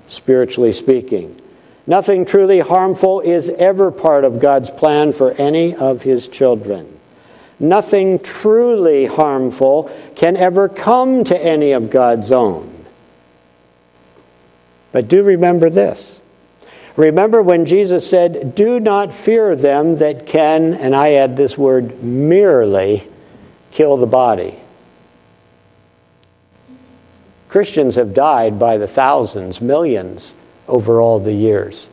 spiritually 0.08 0.74
speaking. 0.74 1.42
Nothing 1.88 2.26
truly 2.26 2.60
harmful 2.60 3.22
is 3.22 3.50
ever 3.50 3.92
part 3.92 4.26
of 4.26 4.40
God's 4.40 4.70
plan 4.70 5.14
for 5.14 5.32
any 5.34 5.76
of 5.76 6.02
His 6.02 6.28
children. 6.28 7.00
Nothing 7.60 8.20
truly 8.20 9.06
harmful 9.06 9.90
can 10.16 10.36
ever 10.36 10.68
come 10.68 11.24
to 11.26 11.46
any 11.46 11.72
of 11.72 11.90
God's 11.90 12.32
own. 12.32 12.86
But 14.92 15.08
do 15.08 15.24
remember 15.24 15.70
this. 15.70 16.20
Remember 16.96 17.42
when 17.42 17.66
Jesus 17.66 18.10
said, 18.10 18.56
Do 18.56 18.80
not 18.80 19.14
fear 19.14 19.56
them 19.56 19.98
that 19.98 20.26
can, 20.26 20.74
and 20.74 20.96
I 20.96 21.14
add 21.14 21.38
this 21.38 21.58
word, 21.58 22.04
merely 22.04 23.08
kill 23.72 23.98
the 23.98 24.06
body. 24.06 24.58
Christians 27.56 27.96
have 27.96 28.14
died 28.14 28.60
by 28.60 28.76
the 28.76 28.86
thousands, 28.86 29.62
millions 29.62 30.36
over 30.68 31.00
all 31.00 31.22
the 31.22 31.32
years. 31.32 31.88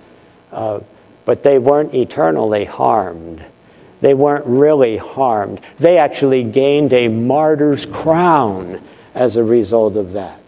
Uh, 0.50 0.80
but 1.24 1.44
they 1.44 1.56
weren't 1.56 1.94
eternally 1.94 2.64
harmed. 2.64 3.44
They 4.00 4.12
weren't 4.12 4.44
really 4.44 4.96
harmed. 4.96 5.60
They 5.78 5.98
actually 5.98 6.42
gained 6.42 6.92
a 6.92 7.06
martyr's 7.06 7.86
crown 7.86 8.82
as 9.14 9.36
a 9.36 9.44
result 9.44 9.94
of 9.94 10.14
that. 10.14 10.42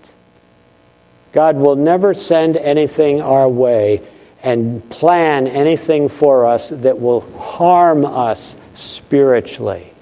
God 1.30 1.58
will 1.58 1.76
never 1.76 2.12
send 2.12 2.56
anything 2.56 3.22
our 3.22 3.48
way 3.48 4.02
and 4.42 4.90
plan 4.90 5.46
anything 5.46 6.08
for 6.08 6.44
us 6.44 6.70
that 6.70 7.00
will 7.00 7.20
harm 7.38 8.04
us 8.04 8.56
spiritually. 8.74 9.92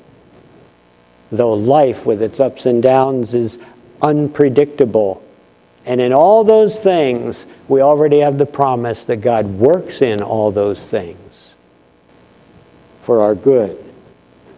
Though 1.31 1.53
life, 1.53 2.07
with 2.07 2.23
its 2.23 2.41
ups 2.41 2.65
and 2.65 2.83
downs, 2.83 3.35
is 3.35 3.59
unpredictable. 4.03 5.23
And 5.87 6.01
in 6.01 6.13
all 6.13 6.45
those 6.45 6.79
things, 6.79 7.47
we 7.69 7.81
already 7.81 8.21
have 8.21 8.39
the 8.39 8.47
promise 8.47 9.05
that 9.07 9.17
God 9.17 9.47
works 9.47 10.03
in 10.03 10.21
all 10.23 10.51
those 10.51 10.87
things 10.87 11.55
for 13.03 13.23
our 13.23 13.35
good, 13.35 13.83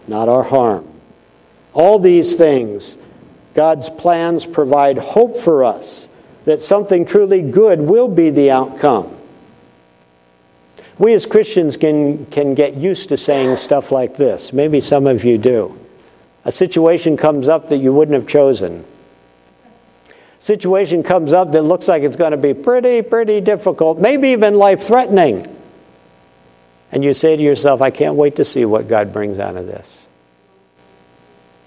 not 0.07 0.29
our 0.29 0.43
harm. 0.43 0.87
All 1.73 1.99
these 1.99 2.35
things, 2.35 2.99
God's 3.55 3.89
plans 3.91 4.45
provide 4.45 4.99
hope 4.99 5.39
for 5.39 5.65
us 5.65 6.09
that 6.45 6.61
something 6.61 7.07
truly 7.07 7.41
good 7.41 7.81
will 7.81 8.09
be 8.09 8.31
the 8.31 8.51
outcome. 8.51 9.17
We 10.99 11.15
as 11.15 11.27
Christians 11.27 11.77
can, 11.77 12.27
can 12.27 12.55
get 12.55 12.77
used 12.77 13.09
to 13.09 13.17
saying 13.17 13.57
stuff 13.57 13.91
like 13.91 14.17
this. 14.17 14.53
Maybe 14.53 14.81
some 14.81 15.07
of 15.07 15.25
you 15.25 15.39
do. 15.39 15.79
A 16.45 16.53
situation 16.53 17.17
comes 17.17 17.49
up 17.49 17.71
that 17.71 17.79
you 17.79 17.93
wouldn't 17.93 18.15
have 18.15 18.29
chosen. 18.29 18.85
Situation 20.45 21.03
comes 21.03 21.33
up 21.33 21.53
that 21.53 21.63
looks 21.63 21.89
like 21.89 22.03
it's 22.03 22.17
going 22.17 22.33
to 22.33 22.37
be 22.37 22.53
pretty, 22.53 23.01
pretty 23.01 23.41
difficult, 23.41 23.99
maybe 23.99 24.29
even 24.29 24.57
life 24.57 24.83
threatening. 24.83 25.49
And 26.93 27.03
you 27.03 27.15
say 27.15 27.35
to 27.35 27.43
yourself, 27.43 27.81
I 27.81 27.89
can't 27.89 28.17
wait 28.17 28.37
to 28.37 28.45
see 28.45 28.67
what 28.67 28.87
God 28.87 29.11
brings 29.11 29.39
out 29.39 29.57
of 29.57 29.67
this. 29.67 30.05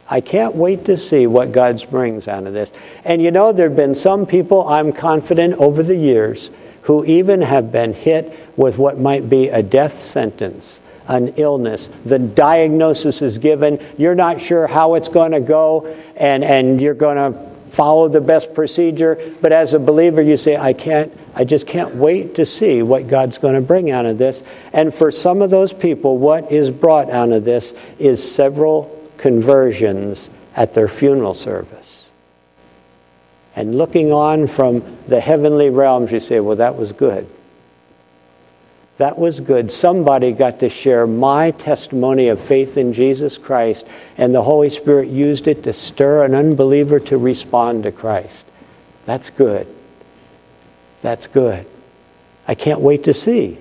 I 0.08 0.22
can't 0.22 0.54
wait 0.54 0.86
to 0.86 0.96
see 0.96 1.26
what 1.26 1.52
God 1.52 1.84
brings 1.90 2.28
out 2.28 2.46
of 2.46 2.54
this. 2.54 2.72
And 3.04 3.20
you 3.20 3.32
know, 3.32 3.52
there 3.52 3.68
have 3.68 3.76
been 3.76 3.96
some 3.96 4.28
people, 4.28 4.68
I'm 4.68 4.94
confident, 4.94 5.56
over 5.56 5.82
the 5.82 5.98
years 5.98 6.52
who 6.84 7.04
even 7.06 7.42
have 7.42 7.72
been 7.72 7.96
hit 7.96 8.32
with 8.58 8.78
what 8.78 9.00
might 9.00 9.28
be 9.28 9.50
a 9.50 9.64
death 9.64 10.00
sentence, 10.00 10.82
an 11.08 11.30
illness. 11.30 11.90
The 12.06 12.20
diagnosis 12.20 13.24
is 13.24 13.40
given, 13.40 13.84
you're 13.98 14.14
not 14.14 14.40
sure 14.40 14.68
how 14.68 14.94
it's 14.94 15.10
going 15.10 15.32
to 15.32 15.40
go, 15.40 15.96
and, 16.16 16.44
and 16.44 16.80
you're 16.80 16.94
going 16.94 17.16
to 17.34 17.57
follow 17.68 18.08
the 18.08 18.22
best 18.22 18.54
procedure. 18.54 19.34
But 19.42 19.52
as 19.52 19.74
a 19.74 19.80
believer, 19.80 20.22
you 20.22 20.38
say, 20.38 20.58
I 20.58 20.74
can't, 20.74 21.16
I 21.36 21.44
just 21.44 21.68
can't 21.68 21.96
wait 21.96 22.36
to 22.36 22.46
see 22.46 22.82
what 22.82 23.08
God's 23.08 23.38
going 23.38 23.56
to 23.56 23.62
bring 23.62 23.92
out 23.92 24.06
of 24.06 24.18
this. 24.18 24.44
And 24.74 24.94
for 24.94 25.12
some 25.12 25.42
of 25.42 25.50
those 25.50 25.74
people, 25.74 26.18
what 26.18 26.52
is 26.52 26.72
brought 26.72 27.10
out 27.10 27.32
of 27.32 27.46
this 27.46 27.74
is 28.00 28.24
several 28.24 28.94
conversions 29.18 30.30
at 30.56 30.74
their 30.74 30.88
funeral 30.88 31.34
service. 31.34 32.10
And 33.56 33.76
looking 33.76 34.12
on 34.12 34.48
from 34.48 34.98
the 35.08 35.20
heavenly 35.20 35.70
realms, 35.70 36.12
you 36.12 36.20
say, 36.20 36.40
well, 36.40 36.58
that 36.58 36.76
was 36.76 36.94
good. 36.94 37.28
That 38.98 39.20
was 39.20 39.40
good. 39.40 39.72
Somebody 39.72 40.32
got 40.32 40.60
to 40.60 40.70
share 40.70 41.06
my 41.06 41.52
testimony 41.52 42.30
of 42.30 42.40
faith 42.40 42.78
in 42.78 42.94
Jesus 42.94 43.38
Christ, 43.38 43.86
and 44.18 44.34
the 44.34 44.42
Holy 44.42 44.72
Spirit 44.72 45.10
used 45.10 45.48
it 45.48 45.64
to 45.64 45.74
stir 45.74 46.24
an 46.24 46.34
unbeliever 46.34 47.00
to 47.02 47.18
respond 47.18 47.84
to 47.84 47.92
Christ. 47.92 48.48
That's 49.06 49.30
good. 49.30 49.68
That's 51.04 51.28
good. 51.28 51.68
I 52.48 52.56
can't 52.56 52.80
wait 52.80 53.04
to 53.04 53.14
see 53.14 53.60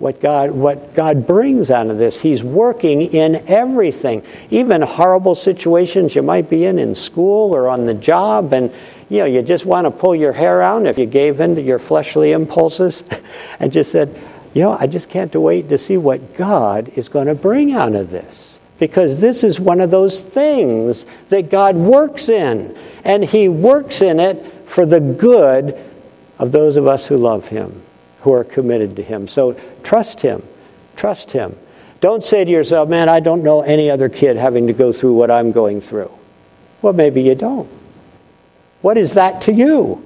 what 0.00 0.20
God, 0.20 0.50
what 0.50 0.94
God 0.94 1.28
brings 1.28 1.70
out 1.70 1.86
of 1.86 1.96
this. 1.96 2.20
He's 2.20 2.42
working 2.42 3.02
in 3.02 3.36
everything, 3.46 4.24
even 4.50 4.82
horrible 4.82 5.36
situations 5.36 6.16
you 6.16 6.22
might 6.22 6.50
be 6.50 6.64
in 6.64 6.80
in 6.80 6.96
school 6.96 7.54
or 7.54 7.68
on 7.68 7.86
the 7.86 7.94
job, 7.94 8.52
and 8.52 8.72
you 9.08 9.18
know 9.18 9.26
you 9.26 9.42
just 9.42 9.64
want 9.64 9.84
to 9.84 9.92
pull 9.92 10.16
your 10.16 10.32
hair 10.32 10.60
out 10.60 10.86
if 10.86 10.98
you 10.98 11.06
gave 11.06 11.40
in 11.40 11.54
to 11.54 11.62
your 11.62 11.78
fleshly 11.78 12.32
impulses, 12.32 13.04
and 13.60 13.72
just 13.72 13.92
said, 13.92 14.18
you 14.54 14.62
know, 14.62 14.76
I 14.78 14.86
just 14.86 15.08
can't 15.08 15.34
wait 15.34 15.68
to 15.70 15.78
see 15.78 15.96
what 15.96 16.34
God 16.34 16.88
is 16.96 17.08
going 17.08 17.26
to 17.26 17.34
bring 17.34 17.72
out 17.72 17.94
of 17.94 18.10
this. 18.10 18.58
Because 18.78 19.20
this 19.20 19.44
is 19.44 19.60
one 19.60 19.80
of 19.80 19.90
those 19.90 20.22
things 20.22 21.06
that 21.28 21.50
God 21.50 21.76
works 21.76 22.28
in, 22.28 22.76
and 23.04 23.24
He 23.24 23.48
works 23.48 24.02
in 24.02 24.18
it 24.18 24.68
for 24.68 24.84
the 24.84 25.00
good 25.00 25.78
of 26.38 26.50
those 26.50 26.76
of 26.76 26.86
us 26.86 27.06
who 27.06 27.16
love 27.16 27.48
Him 27.48 27.82
who 28.22 28.32
are 28.32 28.44
committed 28.44 28.96
to 28.96 29.02
Him. 29.02 29.28
So 29.28 29.56
trust 29.82 30.20
Him. 30.20 30.42
Trust 30.96 31.30
Him. 31.32 31.56
Don't 32.00 32.24
say 32.24 32.44
to 32.44 32.50
yourself, 32.50 32.88
man, 32.88 33.08
I 33.08 33.20
don't 33.20 33.44
know 33.44 33.62
any 33.62 33.88
other 33.90 34.08
kid 34.08 34.36
having 34.36 34.66
to 34.66 34.72
go 34.72 34.92
through 34.92 35.14
what 35.14 35.30
I'm 35.30 35.52
going 35.52 35.80
through. 35.80 36.10
Well, 36.80 36.92
maybe 36.92 37.22
you 37.22 37.36
don't. 37.36 37.70
What 38.80 38.98
is 38.98 39.14
that 39.14 39.42
to 39.42 39.52
you? 39.52 40.04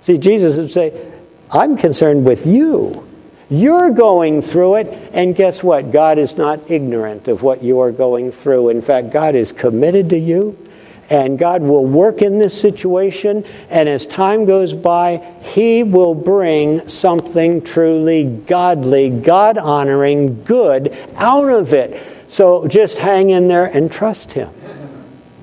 See, 0.00 0.18
Jesus 0.18 0.56
would 0.56 0.70
say, 0.70 1.10
I'm 1.50 1.76
concerned 1.76 2.24
with 2.24 2.46
you. 2.46 3.07
You're 3.50 3.90
going 3.90 4.42
through 4.42 4.76
it, 4.76 5.10
and 5.12 5.34
guess 5.34 5.62
what? 5.62 5.90
God 5.90 6.18
is 6.18 6.36
not 6.36 6.70
ignorant 6.70 7.28
of 7.28 7.42
what 7.42 7.62
you 7.62 7.80
are 7.80 7.92
going 7.92 8.30
through. 8.30 8.68
In 8.68 8.82
fact, 8.82 9.10
God 9.10 9.34
is 9.34 9.52
committed 9.52 10.10
to 10.10 10.18
you 10.18 10.68
and 11.10 11.38
God 11.38 11.62
will 11.62 11.86
work 11.86 12.20
in 12.20 12.38
this 12.38 12.58
situation, 12.58 13.44
and 13.70 13.88
as 13.88 14.04
time 14.06 14.44
goes 14.44 14.74
by, 14.74 15.24
He 15.42 15.82
will 15.82 16.14
bring 16.14 16.86
something 16.88 17.62
truly 17.62 18.24
godly, 18.24 19.08
God 19.08 19.56
honoring, 19.56 20.42
good 20.44 20.96
out 21.16 21.48
of 21.48 21.72
it. 21.72 22.00
So 22.26 22.68
just 22.68 22.98
hang 22.98 23.30
in 23.30 23.48
there 23.48 23.64
and 23.64 23.90
trust 23.90 24.32
Him. 24.32 24.50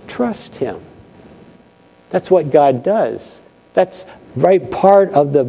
Trust 0.08 0.58
Him. 0.58 0.80
That's 2.12 2.30
what 2.30 2.52
God 2.52 2.84
does. 2.84 3.40
That's 3.74 4.06
right 4.36 4.70
part 4.70 5.10
of 5.12 5.34
the 5.34 5.46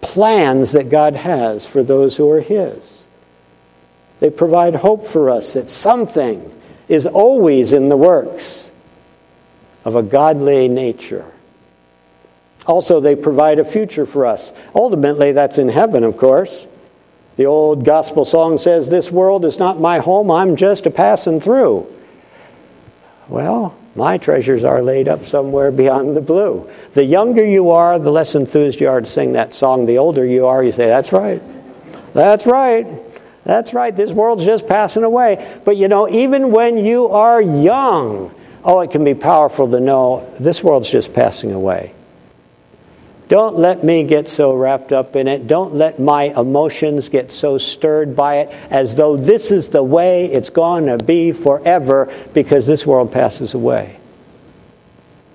plans 0.00 0.72
that 0.72 0.90
God 0.90 1.14
has 1.14 1.66
for 1.66 1.82
those 1.82 2.16
who 2.16 2.30
are 2.30 2.40
His. 2.40 3.06
They 4.20 4.30
provide 4.30 4.74
hope 4.74 5.06
for 5.06 5.30
us 5.30 5.52
that 5.52 5.70
something 5.70 6.54
is 6.88 7.06
always 7.06 7.72
in 7.72 7.88
the 7.88 7.96
works 7.96 8.70
of 9.84 9.96
a 9.96 10.02
godly 10.02 10.68
nature. 10.68 11.24
Also, 12.66 13.00
they 13.00 13.16
provide 13.16 13.58
a 13.58 13.64
future 13.64 14.04
for 14.04 14.26
us. 14.26 14.52
Ultimately, 14.74 15.32
that's 15.32 15.58
in 15.58 15.68
heaven, 15.68 16.04
of 16.04 16.16
course. 16.16 16.66
The 17.36 17.46
old 17.46 17.84
gospel 17.84 18.24
song 18.24 18.58
says, 18.58 18.90
This 18.90 19.10
world 19.10 19.44
is 19.44 19.58
not 19.58 19.80
my 19.80 19.98
home, 19.98 20.30
I'm 20.30 20.56
just 20.56 20.86
a 20.86 20.90
passing 20.90 21.40
through. 21.40 21.86
Well, 23.28 23.76
my 23.98 24.16
treasures 24.16 24.64
are 24.64 24.82
laid 24.82 25.08
up 25.08 25.26
somewhere 25.26 25.70
beyond 25.70 26.16
the 26.16 26.22
blue. 26.22 26.70
The 26.94 27.04
younger 27.04 27.44
you 27.44 27.70
are, 27.70 27.98
the 27.98 28.10
less 28.10 28.34
enthused 28.34 28.80
you 28.80 28.88
are 28.88 29.00
to 29.00 29.06
sing 29.06 29.34
that 29.34 29.52
song. 29.52 29.84
The 29.84 29.98
older 29.98 30.24
you 30.24 30.46
are, 30.46 30.64
you 30.64 30.72
say, 30.72 30.86
That's 30.86 31.12
right. 31.12 31.42
That's 32.14 32.46
right. 32.46 32.86
That's 33.44 33.74
right. 33.74 33.94
This 33.94 34.12
world's 34.12 34.44
just 34.44 34.66
passing 34.66 35.04
away. 35.04 35.60
But 35.64 35.76
you 35.76 35.88
know, 35.88 36.08
even 36.08 36.50
when 36.52 36.84
you 36.84 37.08
are 37.08 37.42
young, 37.42 38.34
Oh, 38.64 38.80
it 38.80 38.90
can 38.90 39.04
be 39.04 39.14
powerful 39.14 39.70
to 39.70 39.80
know 39.80 40.28
this 40.40 40.62
world's 40.62 40.90
just 40.90 41.12
passing 41.12 41.52
away. 41.52 41.94
Don't 43.28 43.58
let 43.58 43.84
me 43.84 44.04
get 44.04 44.26
so 44.26 44.54
wrapped 44.54 44.90
up 44.90 45.14
in 45.14 45.28
it. 45.28 45.46
Don't 45.46 45.74
let 45.74 46.00
my 46.00 46.24
emotions 46.34 47.10
get 47.10 47.30
so 47.30 47.58
stirred 47.58 48.16
by 48.16 48.36
it 48.36 48.48
as 48.70 48.94
though 48.94 49.18
this 49.18 49.50
is 49.50 49.68
the 49.68 49.82
way 49.82 50.24
it's 50.24 50.48
going 50.48 50.86
to 50.86 50.96
be 50.96 51.32
forever 51.32 52.12
because 52.32 52.66
this 52.66 52.86
world 52.86 53.12
passes 53.12 53.52
away. 53.52 54.00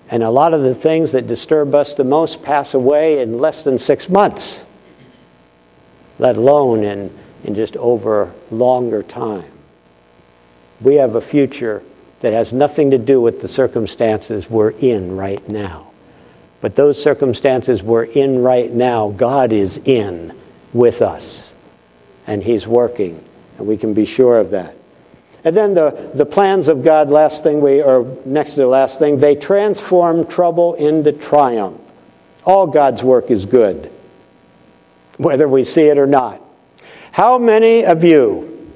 And 0.10 0.24
a 0.24 0.32
lot 0.32 0.56
of 0.56 0.64
the 0.64 0.74
things 0.74 1.12
that 1.12 1.28
disturb 1.28 1.76
us 1.76 1.94
the 1.94 2.04
most 2.04 2.41
pass 2.41 2.74
away 2.74 3.22
in 3.22 3.38
less 3.38 3.64
than 3.64 3.78
six 3.78 4.10
months, 4.10 4.66
let 6.18 6.36
alone 6.36 6.84
in, 6.84 7.16
in 7.44 7.54
just 7.54 7.78
over 7.78 8.34
longer 8.50 9.04
time. 9.04 9.52
We 10.82 10.96
have 10.96 11.14
a 11.14 11.22
future 11.22 11.84
that 12.22 12.34
has 12.34 12.54
nothing 12.54 12.91
to 12.91 12.98
do 12.98 13.22
with 13.22 13.41
the 13.41 13.48
circumstances 13.48 14.50
we're 14.50 14.72
in 14.72 15.16
right 15.16 15.48
now. 15.48 15.93
But 16.64 16.78
those 16.78 17.03
circumstances 17.03 17.84
we're 17.84 18.05
in 18.05 18.41
right 18.41 18.72
now, 18.72 19.09
God 19.09 19.51
is 19.51 19.82
in 19.84 20.34
with 20.72 21.01
us. 21.01 21.53
And 22.26 22.41
He's 22.41 22.66
working. 22.66 23.22
And 23.57 23.68
we 23.68 23.76
can 23.76 23.93
be 23.93 24.05
sure 24.05 24.39
of 24.39 24.51
that. 24.51 24.74
And 25.43 25.53
then 25.57 25.74
the, 25.74 26.11
the 26.14 26.26
plans 26.26 26.70
of 26.70 26.82
God, 26.82 27.09
last 27.09 27.43
thing 27.43 27.59
we, 27.59 27.84
or 27.84 28.18
next 28.24 28.51
to 28.51 28.61
the 28.61 28.68
last 28.68 28.97
thing, 28.97 29.18
they 29.18 29.36
transform 29.36 30.26
trouble 30.26 30.76
into 30.76 31.11
triumph. 31.11 31.82
All 32.45 32.66
God's 32.66 33.03
work 33.03 33.30
is 33.30 33.45
good, 33.45 33.91
whether 35.18 35.49
we 35.49 35.66
see 35.66 35.88
it 35.88 35.97
or 35.97 36.07
not. 36.07 36.41
How 37.11 37.38
many 37.38 37.84
of 37.84 38.05
you, 38.05 38.72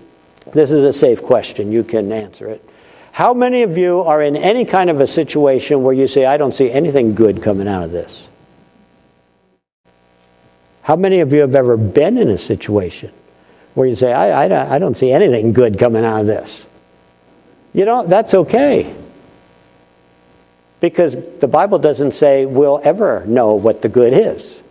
this 0.51 0.71
is 0.71 0.83
a 0.83 0.91
safe 0.91 1.23
question, 1.23 1.71
you 1.71 1.85
can 1.85 2.11
answer 2.11 2.49
it. 2.49 2.69
How 3.17 3.33
many 3.33 3.63
of 3.63 3.79
you 3.79 4.01
are 4.01 4.21
in 4.21 4.35
any 4.35 4.63
kind 4.63 4.91
of 4.91 4.99
a 4.99 5.07
situation 5.07 5.81
where 5.81 5.91
you 5.91 6.07
say, 6.07 6.27
I 6.27 6.37
don't 6.37 6.51
see 6.51 6.69
anything 6.69 7.15
good 7.15 7.41
coming 7.41 7.67
out 7.67 7.83
of 7.83 7.91
this? 7.91 8.27
How 10.83 10.95
many 10.95 11.21
of 11.21 11.33
you 11.33 11.39
have 11.39 11.55
ever 11.55 11.77
been 11.77 12.19
in 12.19 12.29
a 12.29 12.37
situation 12.37 13.11
where 13.73 13.87
you 13.87 13.95
say, 13.95 14.13
I, 14.13 14.45
I, 14.45 14.75
I 14.75 14.77
don't 14.77 14.93
see 14.93 15.11
anything 15.11 15.51
good 15.51 15.79
coming 15.79 16.05
out 16.05 16.21
of 16.21 16.27
this? 16.27 16.67
You 17.73 17.85
know, 17.85 18.05
that's 18.05 18.35
okay. 18.35 18.95
Because 20.79 21.15
the 21.39 21.47
Bible 21.47 21.79
doesn't 21.79 22.11
say 22.11 22.45
we'll 22.45 22.81
ever 22.83 23.25
know 23.25 23.55
what 23.55 23.81
the 23.81 23.89
good 23.89 24.13
is. 24.13 24.61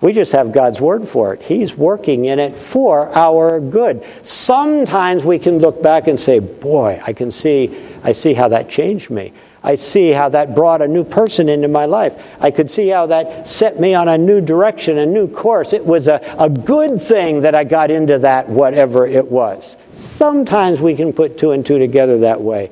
We 0.00 0.12
just 0.12 0.32
have 0.32 0.52
God's 0.52 0.80
word 0.80 1.06
for 1.06 1.34
it. 1.34 1.42
He's 1.42 1.76
working 1.76 2.24
in 2.24 2.38
it 2.38 2.56
for 2.56 3.14
our 3.14 3.60
good. 3.60 4.04
Sometimes 4.22 5.24
we 5.24 5.38
can 5.38 5.58
look 5.58 5.82
back 5.82 6.08
and 6.08 6.18
say, 6.18 6.38
"Boy, 6.38 7.00
I 7.04 7.12
can 7.12 7.30
see 7.30 7.76
I 8.02 8.12
see 8.12 8.34
how 8.34 8.48
that 8.48 8.68
changed 8.68 9.10
me. 9.10 9.32
I 9.62 9.74
see 9.74 10.10
how 10.10 10.30
that 10.30 10.54
brought 10.54 10.80
a 10.80 10.88
new 10.88 11.04
person 11.04 11.48
into 11.48 11.68
my 11.68 11.84
life. 11.84 12.14
I 12.40 12.50
could 12.50 12.70
see 12.70 12.88
how 12.88 13.06
that 13.06 13.46
set 13.46 13.78
me 13.78 13.94
on 13.94 14.08
a 14.08 14.16
new 14.16 14.40
direction, 14.40 14.96
a 14.96 15.04
new 15.04 15.28
course. 15.28 15.74
It 15.74 15.84
was 15.84 16.08
a, 16.08 16.20
a 16.38 16.48
good 16.48 17.00
thing 17.00 17.42
that 17.42 17.54
I 17.54 17.64
got 17.64 17.90
into 17.90 18.18
that, 18.20 18.48
whatever 18.48 19.06
it 19.06 19.30
was. 19.30 19.76
Sometimes 19.92 20.80
we 20.80 20.94
can 20.94 21.12
put 21.12 21.36
two 21.36 21.50
and 21.50 21.64
two 21.64 21.78
together 21.78 22.18
that 22.20 22.40
way. 22.40 22.70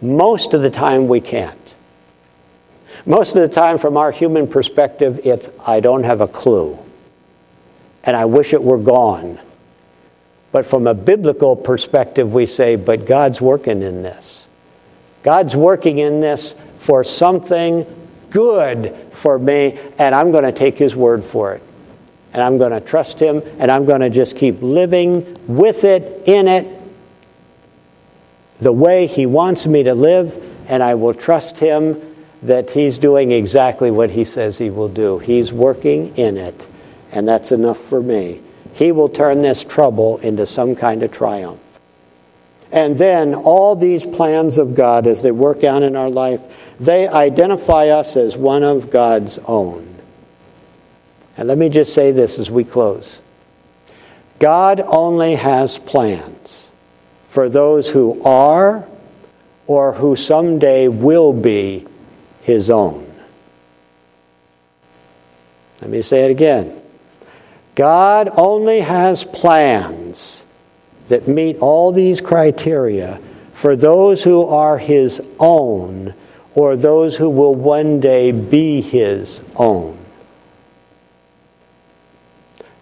Most 0.00 0.54
of 0.54 0.62
the 0.62 0.70
time, 0.70 1.08
we 1.08 1.20
can't. 1.20 1.57
Most 3.08 3.34
of 3.34 3.40
the 3.40 3.48
time, 3.48 3.78
from 3.78 3.96
our 3.96 4.12
human 4.12 4.46
perspective, 4.46 5.20
it's, 5.24 5.48
I 5.66 5.80
don't 5.80 6.04
have 6.04 6.20
a 6.20 6.28
clue. 6.28 6.78
And 8.04 8.14
I 8.14 8.26
wish 8.26 8.52
it 8.52 8.62
were 8.62 8.76
gone. 8.76 9.40
But 10.52 10.66
from 10.66 10.86
a 10.86 10.92
biblical 10.92 11.56
perspective, 11.56 12.34
we 12.34 12.44
say, 12.44 12.76
but 12.76 13.06
God's 13.06 13.40
working 13.40 13.80
in 13.80 14.02
this. 14.02 14.44
God's 15.22 15.56
working 15.56 16.00
in 16.00 16.20
this 16.20 16.54
for 16.80 17.02
something 17.02 17.86
good 18.28 18.94
for 19.12 19.38
me, 19.38 19.78
and 19.96 20.14
I'm 20.14 20.30
going 20.30 20.44
to 20.44 20.52
take 20.52 20.76
His 20.76 20.94
word 20.94 21.24
for 21.24 21.54
it. 21.54 21.62
And 22.34 22.42
I'm 22.42 22.58
going 22.58 22.72
to 22.72 22.80
trust 22.80 23.18
Him, 23.18 23.42
and 23.58 23.70
I'm 23.70 23.86
going 23.86 24.02
to 24.02 24.10
just 24.10 24.36
keep 24.36 24.60
living 24.60 25.34
with 25.46 25.84
it, 25.84 26.28
in 26.28 26.46
it, 26.46 26.78
the 28.60 28.72
way 28.72 29.06
He 29.06 29.24
wants 29.24 29.66
me 29.66 29.82
to 29.84 29.94
live, 29.94 30.44
and 30.68 30.82
I 30.82 30.94
will 30.94 31.14
trust 31.14 31.56
Him 31.56 32.07
that 32.42 32.70
He's 32.70 32.98
doing 32.98 33.32
exactly 33.32 33.90
what 33.90 34.10
He 34.10 34.24
says 34.24 34.58
He 34.58 34.70
will 34.70 34.88
do. 34.88 35.18
He's 35.18 35.52
working 35.52 36.16
in 36.16 36.36
it, 36.36 36.66
and 37.12 37.26
that's 37.26 37.52
enough 37.52 37.78
for 37.78 38.02
me. 38.02 38.40
He 38.74 38.92
will 38.92 39.08
turn 39.08 39.42
this 39.42 39.64
trouble 39.64 40.18
into 40.18 40.46
some 40.46 40.76
kind 40.76 41.02
of 41.02 41.10
triumph. 41.10 41.60
And 42.70 42.98
then 42.98 43.34
all 43.34 43.74
these 43.74 44.04
plans 44.04 44.58
of 44.58 44.74
God, 44.74 45.06
as 45.06 45.22
they 45.22 45.30
work 45.30 45.64
out 45.64 45.82
in 45.82 45.96
our 45.96 46.10
life, 46.10 46.40
they 46.78 47.08
identify 47.08 47.88
us 47.88 48.16
as 48.16 48.36
one 48.36 48.62
of 48.62 48.90
God's 48.90 49.38
own. 49.46 49.96
And 51.36 51.48
let 51.48 51.56
me 51.56 51.68
just 51.68 51.94
say 51.94 52.12
this 52.12 52.38
as 52.38 52.50
we 52.50 52.64
close 52.64 53.20
God 54.38 54.80
only 54.80 55.34
has 55.36 55.78
plans 55.78 56.68
for 57.28 57.48
those 57.48 57.90
who 57.90 58.22
are 58.22 58.86
or 59.66 59.92
who 59.94 60.16
someday 60.16 60.88
will 60.88 61.32
be 61.32 61.86
his 62.48 62.70
own. 62.70 63.06
Let 65.82 65.90
me 65.90 66.00
say 66.00 66.24
it 66.24 66.30
again. 66.30 66.80
God 67.74 68.30
only 68.36 68.80
has 68.80 69.22
plans 69.22 70.46
that 71.08 71.28
meet 71.28 71.58
all 71.58 71.92
these 71.92 72.22
criteria 72.22 73.20
for 73.52 73.76
those 73.76 74.24
who 74.24 74.46
are 74.46 74.78
his 74.78 75.20
own 75.38 76.14
or 76.54 76.74
those 76.74 77.18
who 77.18 77.28
will 77.28 77.54
one 77.54 78.00
day 78.00 78.32
be 78.32 78.80
his 78.80 79.42
own. 79.54 79.98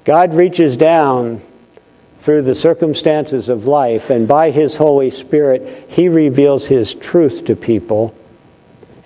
God 0.05 0.33
reaches 0.33 0.77
down 0.77 1.43
through 2.21 2.43
the 2.43 2.55
circumstances 2.55 3.49
of 3.49 3.67
life, 3.67 4.11
and 4.11 4.29
by 4.29 4.53
his 4.53 4.77
Holy 4.77 5.11
Spirit, 5.11 5.91
he 5.91 6.09
reveals 6.09 6.67
his 6.67 6.95
truth 6.95 7.45
to 7.47 7.57
people 7.57 8.14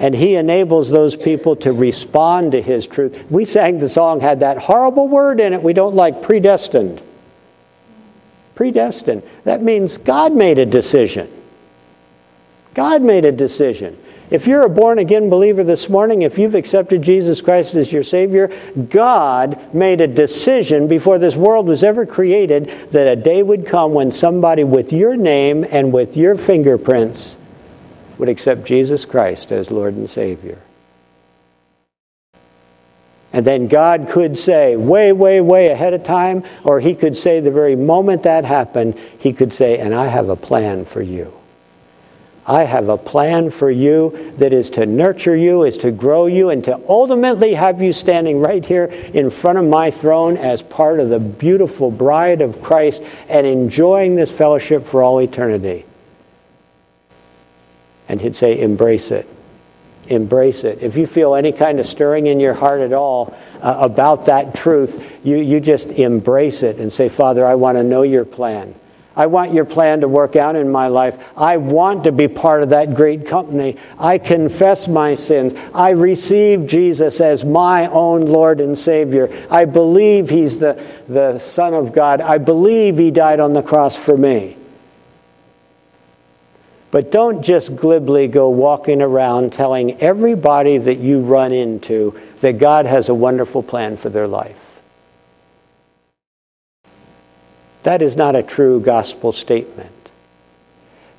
and 0.01 0.15
he 0.15 0.35
enables 0.35 0.91
those 0.91 1.15
people 1.15 1.55
to 1.57 1.73
respond 1.73 2.53
to 2.53 2.63
his 2.63 2.87
truth. 2.87 3.23
We 3.31 3.45
sang 3.45 3.79
the 3.79 3.89
song, 3.89 4.21
had 4.21 4.41
that 4.41 4.57
horrible 4.57 5.07
word 5.07 5.39
in 5.41 5.53
it 5.53 5.63
we 5.63 5.75
don't 5.75 5.95
like 5.95 6.23
predestined. 6.23 7.03
Predestined. 8.55 9.23
That 9.45 9.63
means 9.63 9.99
God 9.99 10.35
made 10.35 10.59
a 10.59 10.65
decision. 10.65 11.31
God 12.73 13.03
made 13.03 13.27
a 13.27 13.33
decision. 13.33 13.99
If 14.31 14.47
you're 14.47 14.63
a 14.63 14.71
born 14.71 14.99
again 14.99 15.29
believer 15.29 15.65
this 15.65 15.91
morning, 15.91 16.23
if 16.23 16.39
you've 16.39 16.55
accepted 16.55 17.03
Jesus 17.03 17.43
Christ 17.43 17.75
as 17.75 17.93
your 17.93 18.05
Savior, 18.05 18.49
God 18.89 19.75
made 19.75 20.01
a 20.01 20.07
decision 20.07 20.89
before 20.89 21.19
this 21.19 21.37
world 21.37 21.67
was 21.67 21.85
ever 21.85 22.07
created 22.07 22.69
that 22.93 23.09
a 23.09 23.17
day 23.17 23.43
would 23.43 23.67
come 23.67 23.93
when 23.93 24.11
somebody 24.11 24.65
with 24.65 24.95
your 24.95 25.17
name 25.17 25.67
and 25.71 25.93
with 25.93 26.17
your 26.17 26.37
fingerprints 26.37 27.37
would 28.21 28.29
accept 28.29 28.65
Jesus 28.65 29.05
Christ 29.07 29.51
as 29.51 29.71
Lord 29.71 29.95
and 29.95 30.09
Savior. 30.09 30.59
And 33.33 33.47
then 33.47 33.67
God 33.69 34.09
could 34.11 34.37
say, 34.37 34.77
way, 34.77 35.13
way, 35.13 35.41
way 35.41 35.69
ahead 35.69 35.95
of 35.95 36.03
time, 36.03 36.45
or 36.63 36.81
He 36.81 36.95
could 36.95 37.17
say 37.17 37.41
the 37.41 37.51
very 37.51 37.77
moment 37.77 38.25
that 38.25 38.45
happened, 38.45 38.99
He 39.19 39.33
could 39.33 39.53
say, 39.53 39.79
and 39.79 39.95
I 39.95 40.07
have 40.07 40.29
a 40.29 40.37
plan 40.37 40.85
for 40.85 41.01
you. 41.01 41.33
I 42.47 42.65
have 42.65 42.89
a 42.89 42.99
plan 42.99 43.51
for 43.51 43.71
you 43.71 44.35
that 44.39 44.53
is 44.53 44.71
to 44.71 44.85
nurture 44.85 45.37
you, 45.37 45.63
is 45.63 45.77
to 45.79 45.91
grow 45.91 46.27
you, 46.27 46.51
and 46.51 46.65
to 46.65 46.81
ultimately 46.89 47.55
have 47.55 47.81
you 47.81 47.93
standing 47.93 48.41
right 48.41 48.65
here 48.65 48.87
in 48.87 49.31
front 49.31 49.59
of 49.59 49.65
my 49.65 49.91
throne 49.91 50.37
as 50.37 50.61
part 50.61 51.01
of 51.01 51.09
the 51.09 51.21
beautiful 51.21 51.91
bride 51.91 52.43
of 52.43 52.61
Christ 52.61 53.03
and 53.29 53.47
enjoying 53.47 54.17
this 54.17 54.31
fellowship 54.31 54.85
for 54.85 55.03
all 55.03 55.21
eternity. 55.21 55.87
And 58.11 58.21
he'd 58.21 58.35
say, 58.35 58.61
Embrace 58.61 59.13
it. 59.13 59.29
Embrace 60.09 60.65
it. 60.65 60.83
If 60.83 60.97
you 60.97 61.07
feel 61.07 61.37
any 61.37 61.53
kind 61.53 61.79
of 61.79 61.87
stirring 61.87 62.27
in 62.27 62.41
your 62.41 62.55
heart 62.55 62.81
at 62.81 62.93
all 62.93 63.39
uh, 63.63 63.77
about 63.81 64.27
that 64.27 64.53
truth, 64.53 65.01
you, 65.23 65.37
you 65.37 65.61
just 65.61 65.87
embrace 65.91 66.65
it 66.65 66.79
and 66.79 66.93
say, 66.93 67.09
Father, 67.09 67.47
I 67.47 67.55
want 67.55 67.79
to 67.79 67.85
know 67.85 68.03
your 68.03 68.25
plan. 68.25 68.75
I 69.15 69.27
want 69.27 69.55
your 69.55 69.65
plan 69.65 70.01
to 70.01 70.09
work 70.09 70.35
out 70.35 70.57
in 70.57 70.73
my 70.73 70.89
life. 70.89 71.23
I 71.37 71.59
want 71.59 72.03
to 72.05 72.11
be 72.11 72.27
part 72.27 72.65
of 72.65 72.71
that 72.71 72.95
great 72.95 73.27
company. 73.27 73.77
I 73.97 74.19
confess 74.19 74.89
my 74.89 75.15
sins. 75.15 75.55
I 75.73 75.91
receive 75.91 76.67
Jesus 76.67 77.21
as 77.21 77.45
my 77.45 77.87
own 77.87 78.27
Lord 78.27 78.61
and 78.61 78.77
Savior. 78.77 79.47
I 79.49 79.67
believe 79.67 80.31
He's 80.31 80.59
the, 80.59 80.85
the 81.07 81.39
Son 81.39 81.75
of 81.75 81.93
God. 81.93 82.21
I 82.21 82.39
believe 82.39 82.99
He 82.99 83.13
died 83.13 83.39
on 83.39 83.53
the 83.53 83.63
cross 83.63 83.95
for 83.95 84.17
me. 84.17 84.57
But 86.91 87.13
don't 87.13 87.43
just 87.43 87.77
glibly 87.77 88.27
go 88.27 88.49
walking 88.49 89.01
around 89.01 89.53
telling 89.53 90.01
everybody 90.01 90.77
that 90.77 90.99
you 90.99 91.21
run 91.21 91.53
into 91.53 92.21
that 92.41 92.59
God 92.59 92.87
has 92.87 93.09
a 93.09 93.15
wonderful 93.15 93.63
plan 93.63 93.97
for 93.97 94.09
their 94.09 94.27
life. 94.27 94.57
That 97.85 98.03
is 98.03 98.17
not 98.17 98.35
a 98.35 98.43
true 98.43 98.81
gospel 98.81 99.33
statement. 99.33 99.93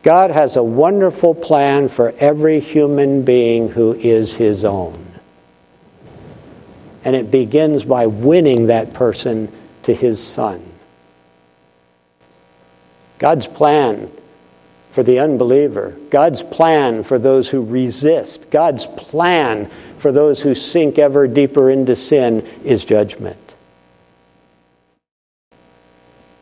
God 0.04 0.32
has 0.32 0.58
a 0.58 0.64
wonderful 0.64 1.34
plan 1.34 1.88
for 1.88 2.12
every 2.18 2.60
human 2.60 3.24
being 3.24 3.70
who 3.70 3.94
is 3.94 4.36
his 4.36 4.66
own. 4.66 5.08
And 7.04 7.16
it 7.16 7.32
begins 7.32 7.86
by 7.86 8.08
winning 8.08 8.68
that 8.68 8.94
person 8.94 9.52
to 9.84 9.94
his 9.94 10.22
son. 10.22 10.64
God's 13.20 13.48
plan 13.48 14.12
for 14.92 15.04
the 15.04 15.20
unbeliever, 15.20 15.96
God's 16.10 16.44
plan 16.44 17.04
for 17.04 17.18
those 17.18 17.50
who 17.50 17.64
resist, 17.64 18.50
God's 18.50 18.86
plan 18.86 19.72
for 19.98 20.12
those 20.12 20.42
who 20.42 20.54
sink 20.54 21.00
ever 21.00 21.28
deeper 21.28 21.70
into 21.70 21.96
sin 21.96 22.46
is 22.64 22.84
judgment. 22.84 23.38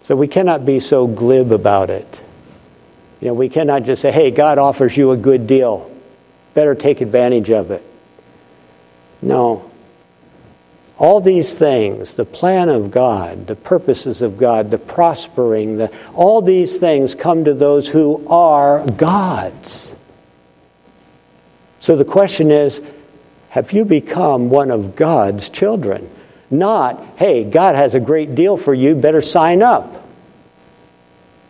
So 0.03 0.15
we 0.15 0.27
cannot 0.27 0.65
be 0.65 0.79
so 0.79 1.05
glib 1.05 1.51
about 1.51 1.91
it. 1.91 2.21
You 3.21 3.27
know, 3.27 3.33
we 3.35 3.49
cannot 3.49 3.83
just 3.83 4.01
say, 4.01 4.11
hey, 4.11 4.31
God 4.31 4.57
offers 4.57 4.97
you 4.97 5.11
a 5.11 5.17
good 5.17 5.45
deal. 5.45 5.91
Better 6.55 6.73
take 6.73 7.01
advantage 7.01 7.51
of 7.51 7.69
it. 7.69 7.83
No. 9.21 9.68
All 10.99 11.21
these 11.21 11.53
things, 11.53 12.13
the 12.13 12.25
plan 12.25 12.67
of 12.67 12.91
God, 12.91 13.47
the 13.47 13.55
purposes 13.55 14.21
of 14.21 14.37
God, 14.37 14.69
the 14.69 14.77
prospering, 14.77 15.77
the, 15.77 15.91
all 16.13 16.41
these 16.41 16.77
things 16.77 17.15
come 17.15 17.45
to 17.45 17.53
those 17.53 17.87
who 17.87 18.27
are 18.27 18.85
God's. 18.85 19.95
So 21.79 21.95
the 21.95 22.05
question 22.05 22.51
is 22.51 22.81
have 23.49 23.71
you 23.71 23.85
become 23.85 24.49
one 24.49 24.69
of 24.69 24.95
God's 24.95 25.47
children? 25.47 26.11
Not, 26.51 27.03
hey, 27.15 27.45
God 27.45 27.75
has 27.75 27.95
a 27.95 27.99
great 27.99 28.35
deal 28.35 28.57
for 28.57 28.73
you, 28.73 28.93
better 28.93 29.21
sign 29.21 29.63
up. 29.63 30.07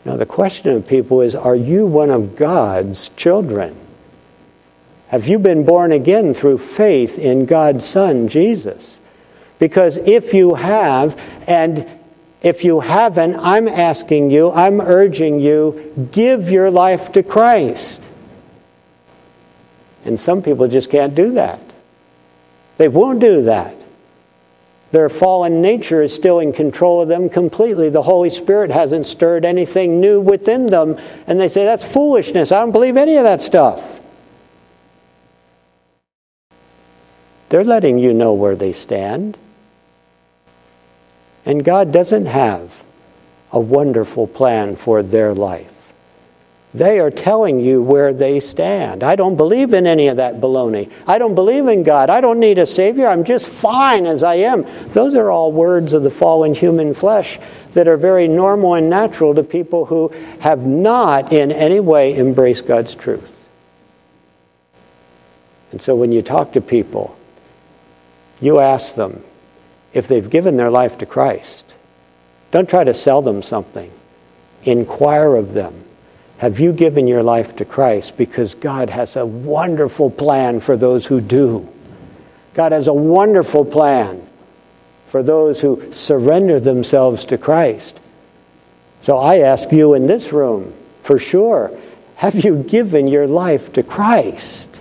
Now, 0.06 0.16
the 0.16 0.26
question 0.26 0.70
of 0.72 0.88
people 0.88 1.22
is 1.22 1.36
are 1.36 1.56
you 1.56 1.88
one 1.88 2.10
of 2.10 2.36
God's 2.36 3.10
children? 3.10 3.76
Have 5.08 5.28
you 5.28 5.40
been 5.40 5.66
born 5.66 5.92
again 5.92 6.34
through 6.34 6.60
faith 6.60 7.18
in 7.18 7.46
God's 7.46 7.84
Son, 7.84 8.28
Jesus? 8.28 8.99
Because 9.60 9.98
if 9.98 10.34
you 10.34 10.56
have, 10.56 11.20
and 11.48 11.86
if 12.42 12.64
you 12.64 12.80
haven't, 12.80 13.36
I'm 13.36 13.68
asking 13.68 14.32
you, 14.32 14.52
I'm 14.52 14.80
urging 14.80 15.40
you, 15.40 16.10
give 16.12 16.50
your 16.50 16.72
life 16.72 17.12
to 17.12 17.22
Christ. 17.22 18.04
And 20.06 20.18
some 20.18 20.42
people 20.42 20.68
just 20.70 20.90
can't 20.90 21.14
do 21.14 21.34
that. 21.34 21.60
They 22.78 22.88
won't 22.88 23.20
do 23.20 23.44
that. 23.44 23.76
Their 24.92 25.10
fallen 25.10 25.62
nature 25.62 26.02
is 26.02 26.16
still 26.16 26.40
in 26.40 26.54
control 26.54 27.02
of 27.02 27.10
them 27.10 27.30
completely. 27.30 27.90
The 27.90 28.02
Holy 28.02 28.30
Spirit 28.30 28.72
hasn't 28.72 29.06
stirred 29.06 29.46
anything 29.46 30.00
new 30.00 30.20
within 30.20 30.66
them. 30.66 30.98
And 31.28 31.40
they 31.40 31.48
say, 31.48 31.66
That's 31.66 31.84
foolishness. 31.84 32.52
I 32.52 32.62
don't 32.62 32.72
believe 32.72 32.98
any 32.98 33.18
of 33.18 33.24
that 33.24 33.42
stuff. 33.42 34.00
They're 37.50 37.64
letting 37.64 38.00
you 38.00 38.14
know 38.14 38.34
where 38.34 38.56
they 38.56 38.72
stand. 38.72 39.38
And 41.50 41.66
God 41.66 41.92
doesn't 41.92 42.28
have 42.28 42.84
a 43.52 43.60
wonderful 43.60 44.28
plan 44.28 44.76
for 44.76 45.02
their 45.02 45.34
life. 45.34 45.74
They 46.76 47.00
are 47.00 47.10
telling 47.10 47.60
you 47.60 47.82
where 47.82 48.14
they 48.14 48.40
stand. 48.40 49.04
I 49.04 49.16
don't 49.16 49.36
believe 49.36 49.74
in 49.74 49.88
any 49.88 50.10
of 50.10 50.18
that 50.18 50.36
baloney. 50.36 50.92
I 51.08 51.18
don't 51.18 51.34
believe 51.34 51.66
in 51.66 51.82
God. 51.82 52.12
I 52.12 52.22
don't 52.22 52.40
need 52.40 52.60
a 52.60 52.68
Savior. 52.68 53.08
I'm 53.08 53.24
just 53.24 53.50
fine 53.50 54.06
as 54.06 54.22
I 54.22 54.36
am. 54.36 54.64
Those 54.90 55.16
are 55.16 55.32
all 55.32 55.52
words 55.52 55.94
of 55.94 56.04
the 56.04 56.12
fallen 56.12 56.54
human 56.54 56.94
flesh 56.94 57.40
that 57.74 57.88
are 57.88 57.98
very 57.98 58.28
normal 58.28 58.76
and 58.76 58.88
natural 58.88 59.34
to 59.34 59.42
people 59.42 59.86
who 59.86 60.10
have 60.42 60.68
not 60.68 61.34
in 61.34 61.52
any 61.52 61.80
way 61.80 62.16
embraced 62.16 62.68
God's 62.68 62.94
truth. 62.94 63.34
And 65.72 65.82
so 65.82 65.96
when 65.96 66.12
you 66.12 66.22
talk 66.22 66.52
to 66.52 66.62
people, 66.62 67.18
you 68.40 68.60
ask 68.60 68.94
them 68.94 69.24
if 69.94 70.08
they've 70.08 70.30
given 70.30 70.58
their 70.58 70.72
life 70.72 70.98
to 71.00 71.06
Christ. 71.06 71.76
Don't 72.52 72.70
try 72.70 72.84
to 72.84 72.94
sell 72.94 73.22
them 73.22 73.42
something, 73.42 73.92
inquire 74.64 75.36
of 75.36 75.54
them 75.54 75.86
have 76.40 76.58
you 76.58 76.72
given 76.72 77.06
your 77.06 77.22
life 77.22 77.58
to 77.58 77.66
Christ? 77.66 78.16
Because 78.16 78.56
God 78.56 78.90
has 78.90 79.18
a 79.18 79.26
wonderful 79.26 80.10
plan 80.10 80.62
for 80.62 80.78
those 80.78 81.06
who 81.06 81.20
do. 81.20 81.68
God 82.54 82.72
has 82.72 82.88
a 82.88 82.94
wonderful 82.94 83.66
plan 83.66 84.26
for 85.10 85.22
those 85.22 85.60
who 85.60 85.92
surrender 85.92 86.58
themselves 86.62 87.26
to 87.26 87.38
Christ. 87.38 88.00
So 89.02 89.18
I 89.18 89.40
ask 89.40 89.70
you 89.74 89.96
in 89.96 90.08
this 90.08 90.32
room, 90.32 90.74
for 91.02 91.20
sure, 91.20 91.78
have 92.16 92.36
you 92.36 92.64
given 92.64 93.10
your 93.10 93.28
life 93.28 93.74
to 93.74 93.84
Christ? 93.84 94.80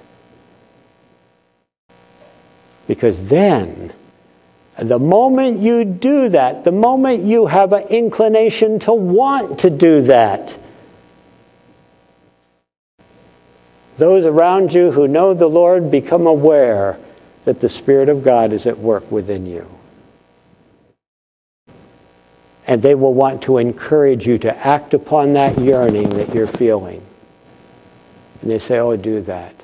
Because 2.86 3.30
then, 3.30 3.92
the 4.79 4.99
moment 4.99 5.61
you 5.61 5.85
do 5.85 6.29
that, 6.29 6.64
the 6.64 6.72
moment 6.72 7.24
you 7.24 7.47
have 7.47 7.72
an 7.72 7.89
inclination 7.89 8.79
to 8.81 8.93
want 8.93 9.59
to 9.61 9.70
do 9.70 10.03
that, 10.03 10.57
those 13.97 14.24
around 14.24 14.72
you 14.72 14.93
who 14.93 15.09
know 15.09 15.35
the 15.35 15.49
Lord 15.49 15.91
become 15.91 16.26
aware 16.26 16.99
that 17.45 17.61
the 17.61 17.68
Spirit 17.68 18.09
of 18.09 18.22
God 18.22 18.53
is 18.53 18.66
at 18.66 18.79
work 18.79 19.11
within 19.11 19.47
you. 19.47 19.68
And 22.66 22.81
they 22.81 22.95
will 22.95 23.14
want 23.14 23.43
to 23.43 23.59
encourage 23.59 24.26
you 24.26 24.39
to 24.39 24.57
act 24.66 24.95
upon 24.95 25.33
that 25.33 25.59
yearning 25.59 26.11
that 26.11 26.35
you're 26.35 26.47
feeling. 26.47 27.03
And 28.43 28.51
they 28.51 28.59
say, 28.59 28.79
Oh, 28.79 28.97
do 28.97 29.22
that. 29.22 29.55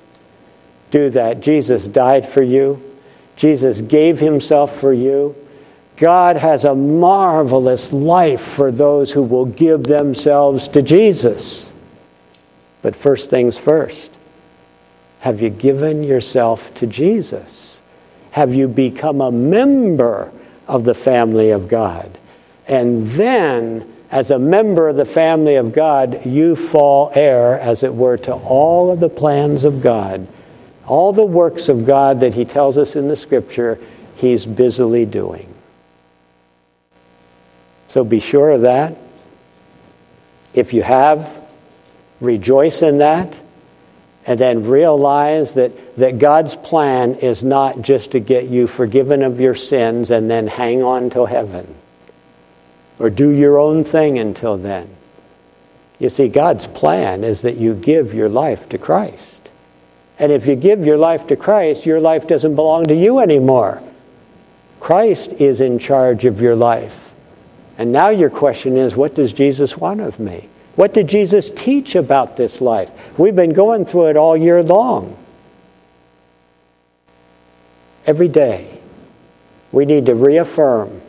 Do 0.91 1.11
that. 1.11 1.41
Jesus 1.41 1.87
died 1.87 2.29
for 2.29 2.43
you, 2.43 2.83
Jesus 3.37 3.81
gave 3.81 4.21
himself 4.21 4.79
for 4.79 4.93
you. 4.93 5.35
God 5.97 6.37
has 6.37 6.65
a 6.65 6.75
marvelous 6.75 7.93
life 7.93 8.41
for 8.41 8.71
those 8.71 9.13
who 9.13 9.23
will 9.23 9.47
give 9.47 9.85
themselves 9.85 10.69
to 10.69 10.83
Jesus. 10.83 11.73
But 12.83 12.97
first 12.97 13.31
things 13.31 13.59
first. 13.59 14.11
Have 15.21 15.41
you 15.41 15.51
given 15.51 16.03
yourself 16.03 16.75
to 16.75 16.87
Jesus? 16.87 17.81
Have 18.33 18.55
you 18.55 18.69
become 18.69 19.21
a 19.21 19.31
member 19.31 20.33
of 20.67 20.85
the 20.85 20.95
family 20.95 21.51
of 21.51 21.69
God? 21.69 22.19
And 22.67 23.07
then, 23.09 23.91
as 24.11 24.31
a 24.31 24.39
member 24.39 24.89
of 24.89 24.97
the 24.97 25.05
family 25.05 25.55
of 25.55 25.73
God, 25.73 26.27
you 26.27 26.57
fall 26.57 27.11
heir, 27.15 27.59
as 27.59 27.83
it 27.83 27.95
were, 27.95 28.17
to 28.19 28.35
all 28.35 28.91
of 28.91 29.01
the 29.01 29.09
plans 29.09 29.65
of 29.65 29.81
God. 29.81 30.27
All 30.87 31.13
the 31.13 31.25
works 31.25 31.69
of 31.69 31.87
God 31.87 32.21
that 32.21 32.35
He 32.35 32.45
tells 32.45 32.79
us 32.79 32.97
in 32.97 33.09
the 33.09 33.17
Scripture, 33.17 33.79
He's 34.17 34.47
busily 34.47 35.07
doing. 35.07 35.53
So 37.89 38.05
be 38.05 38.21
sure 38.21 38.51
of 38.51 38.63
that. 38.63 38.97
If 40.53 40.73
you 40.73 40.83
have, 40.83 41.31
rejoice 42.21 42.83
in 42.83 42.99
that 42.99 43.41
and 44.27 44.39
then 44.39 44.65
realize 44.65 45.55
that, 45.55 45.97
that 45.97 46.19
God's 46.19 46.55
plan 46.55 47.17
is 47.17 47.43
not 47.45 47.83
just 47.83 48.13
to 48.13 48.21
get 48.21 48.49
you 48.49 48.67
forgiven 48.67 49.23
of 49.23 49.41
your 49.41 49.55
sins 49.55 50.11
and 50.11 50.31
then 50.31 50.47
hang 50.47 50.83
on 50.83 51.11
till 51.11 51.27
heaven 51.27 51.75
or 52.99 53.11
do 53.11 53.31
your 53.31 53.59
own 53.59 53.85
thing 53.85 54.19
until 54.19 54.57
then. 54.57 54.89
You 55.99 56.09
see, 56.09 56.29
God's 56.29 56.67
plan 56.67 57.23
is 57.25 57.43
that 57.43 57.57
you 57.57 57.75
give 57.75 58.15
your 58.15 58.29
life 58.29 58.69
to 58.71 58.79
Christ. 58.79 59.34
And 60.19 60.31
if 60.31 60.47
you 60.47 60.55
give 60.55 60.87
your 60.87 60.97
life 60.97 61.27
to 61.29 61.37
Christ, 61.37 61.87
your 61.87 62.01
life 62.01 62.27
doesn't 62.27 62.55
belong 62.55 62.85
to 62.85 62.95
you 62.95 63.19
anymore. 63.19 63.83
Christ 64.81 65.33
is 65.35 65.61
in 65.61 65.79
charge 65.79 66.25
of 66.25 66.41
your 66.41 66.55
life. 66.55 66.95
And 67.79 67.93
now 67.93 68.11
your 68.11 68.31
question 68.31 68.77
is 68.77 68.95
what 68.95 69.15
does 69.15 69.33
Jesus 69.33 69.77
want 69.77 70.01
of 70.01 70.21
me? 70.21 70.49
What 70.77 70.95
did 70.95 71.09
Jesus 71.09 71.51
teach 71.51 71.95
about 71.95 72.37
this 72.37 72.61
life? 72.61 72.91
We've 73.19 73.35
been 73.35 73.53
going 73.53 73.87
through 73.87 74.09
it 74.09 74.17
all 74.17 74.37
year 74.37 74.63
long. 74.63 75.17
Every 78.07 78.29
day, 78.29 78.81
we 79.73 79.87
need 79.87 80.07
to 80.07 80.15
reaffirm 80.15 81.01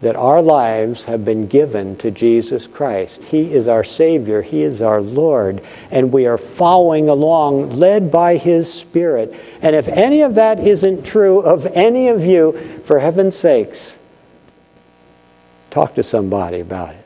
that 0.00 0.14
our 0.14 0.40
lives 0.40 1.04
have 1.04 1.24
been 1.24 1.48
given 1.48 1.96
to 1.96 2.10
Jesus 2.10 2.66
Christ. 2.66 3.22
He 3.24 3.52
is 3.52 3.66
our 3.66 3.82
Savior, 3.82 4.42
He 4.42 4.62
is 4.62 4.80
our 4.80 5.00
Lord, 5.00 5.64
and 5.90 6.12
we 6.12 6.26
are 6.26 6.38
following 6.38 7.08
along, 7.08 7.70
led 7.70 8.12
by 8.12 8.36
His 8.36 8.72
Spirit. 8.72 9.34
And 9.60 9.74
if 9.74 9.88
any 9.88 10.22
of 10.22 10.36
that 10.36 10.60
isn't 10.60 11.04
true 11.04 11.40
of 11.40 11.66
any 11.66 12.08
of 12.08 12.24
you, 12.24 12.80
for 12.84 13.00
heaven's 13.00 13.36
sakes, 13.36 13.98
talk 15.70 15.96
to 15.96 16.02
somebody 16.02 16.60
about 16.60 16.94
it. 16.94 17.04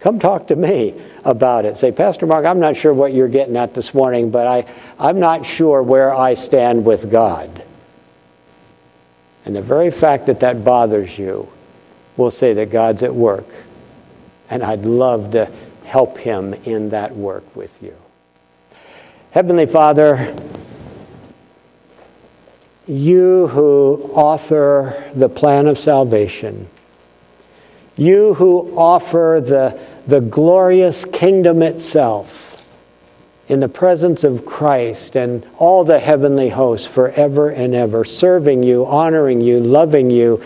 Come 0.00 0.18
talk 0.18 0.48
to 0.48 0.56
me 0.56 1.00
about 1.24 1.64
it. 1.64 1.76
Say, 1.76 1.92
Pastor 1.92 2.26
Mark, 2.26 2.46
I'm 2.46 2.60
not 2.60 2.76
sure 2.76 2.92
what 2.92 3.12
you're 3.12 3.28
getting 3.28 3.56
at 3.56 3.74
this 3.74 3.94
morning, 3.94 4.30
but 4.30 4.46
I, 4.46 4.66
I'm 4.98 5.20
not 5.20 5.44
sure 5.44 5.82
where 5.82 6.14
I 6.14 6.34
stand 6.34 6.84
with 6.84 7.10
God. 7.10 7.64
And 9.44 9.56
the 9.56 9.62
very 9.62 9.90
fact 9.90 10.26
that 10.26 10.40
that 10.40 10.64
bothers 10.64 11.18
you 11.18 11.50
will 12.16 12.30
say 12.30 12.52
that 12.54 12.70
God's 12.70 13.02
at 13.02 13.14
work. 13.14 13.46
And 14.48 14.62
I'd 14.62 14.84
love 14.84 15.32
to 15.32 15.50
help 15.84 16.18
him 16.18 16.54
in 16.64 16.90
that 16.90 17.14
work 17.14 17.56
with 17.56 17.82
you. 17.82 17.96
Heavenly 19.30 19.66
Father, 19.66 20.34
you 22.86 23.46
who 23.48 24.10
author 24.14 25.10
the 25.14 25.28
plan 25.28 25.66
of 25.66 25.78
salvation, 25.78 26.68
you 27.96 28.34
who 28.34 28.76
offer 28.76 29.42
the 29.44 29.78
the 30.06 30.20
glorious 30.20 31.04
kingdom 31.04 31.62
itself 31.62 32.62
in 33.48 33.60
the 33.60 33.68
presence 33.68 34.24
of 34.24 34.44
Christ 34.44 35.16
and 35.16 35.46
all 35.56 35.84
the 35.84 35.98
heavenly 35.98 36.48
hosts 36.48 36.86
forever 36.86 37.50
and 37.50 37.74
ever, 37.74 38.04
serving 38.04 38.62
you, 38.62 38.86
honoring 38.86 39.40
you, 39.40 39.60
loving 39.60 40.10
you. 40.10 40.42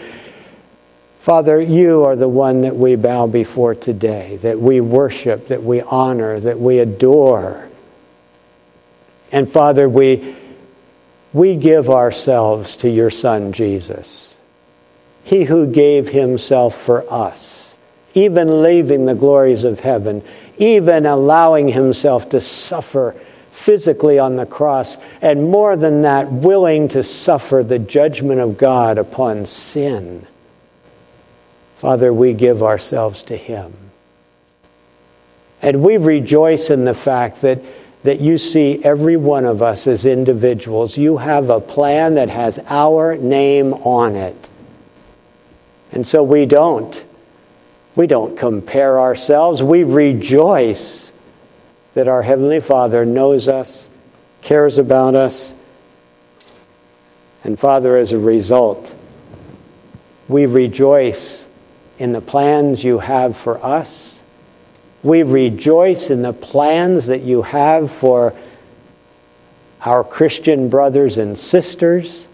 Father, 1.24 1.58
you 1.58 2.04
are 2.04 2.16
the 2.16 2.28
one 2.28 2.60
that 2.60 2.76
we 2.76 2.96
bow 2.96 3.26
before 3.26 3.74
today, 3.74 4.36
that 4.42 4.60
we 4.60 4.82
worship, 4.82 5.48
that 5.48 5.62
we 5.62 5.80
honor, 5.80 6.38
that 6.38 6.60
we 6.60 6.80
adore. 6.80 7.66
And 9.32 9.50
Father, 9.50 9.88
we, 9.88 10.36
we 11.32 11.56
give 11.56 11.88
ourselves 11.88 12.76
to 12.76 12.90
your 12.90 13.08
Son, 13.08 13.54
Jesus, 13.54 14.34
he 15.22 15.44
who 15.44 15.66
gave 15.66 16.10
himself 16.10 16.78
for 16.82 17.10
us 17.10 17.64
even 18.12 18.62
leaving 18.62 19.06
the 19.06 19.14
glories 19.14 19.64
of 19.64 19.80
heaven, 19.80 20.22
even 20.58 21.06
allowing 21.06 21.68
himself 21.68 22.28
to 22.28 22.38
suffer 22.38 23.18
physically 23.50 24.18
on 24.18 24.36
the 24.36 24.44
cross, 24.44 24.98
and 25.22 25.50
more 25.50 25.74
than 25.74 26.02
that, 26.02 26.30
willing 26.30 26.86
to 26.86 27.02
suffer 27.02 27.62
the 27.62 27.78
judgment 27.78 28.40
of 28.40 28.58
God 28.58 28.98
upon 28.98 29.46
sin. 29.46 30.26
Father, 31.76 32.12
we 32.12 32.32
give 32.32 32.62
ourselves 32.62 33.22
to 33.24 33.36
him. 33.36 33.72
And 35.60 35.82
we 35.82 35.96
rejoice 35.96 36.70
in 36.70 36.84
the 36.84 36.94
fact 36.94 37.42
that, 37.42 37.62
that 38.02 38.20
you 38.20 38.38
see 38.38 38.82
every 38.84 39.16
one 39.16 39.44
of 39.44 39.62
us 39.62 39.86
as 39.86 40.04
individuals. 40.04 40.96
You 40.96 41.16
have 41.16 41.50
a 41.50 41.60
plan 41.60 42.14
that 42.14 42.28
has 42.28 42.58
our 42.66 43.16
name 43.16 43.74
on 43.74 44.16
it. 44.16 44.48
And 45.92 46.06
so 46.06 46.22
we 46.22 46.46
don't 46.46 47.04
we 47.96 48.08
don't 48.08 48.36
compare 48.36 48.98
ourselves. 48.98 49.62
We 49.62 49.84
rejoice 49.84 51.12
that 51.94 52.08
our 52.08 52.22
Heavenly 52.22 52.60
Father 52.60 53.04
knows 53.04 53.46
us, 53.46 53.88
cares 54.42 54.78
about 54.78 55.14
us. 55.14 55.54
And 57.44 57.58
Father, 57.58 57.96
as 57.96 58.12
a 58.12 58.18
result, 58.18 58.92
We 60.26 60.46
rejoice 60.46 61.43
in 61.98 62.12
the 62.12 62.20
plans 62.20 62.84
you 62.84 62.98
have 62.98 63.36
for 63.36 63.64
us. 63.64 64.20
We 65.02 65.22
rejoice 65.22 66.10
in 66.10 66.22
the 66.22 66.32
plans 66.32 67.06
that 67.06 67.22
you 67.22 67.42
have 67.42 67.90
for 67.90 68.34
our 69.82 70.02
Christian 70.02 70.68
brothers 70.68 71.18
and 71.18 71.38
sisters. 71.38 72.26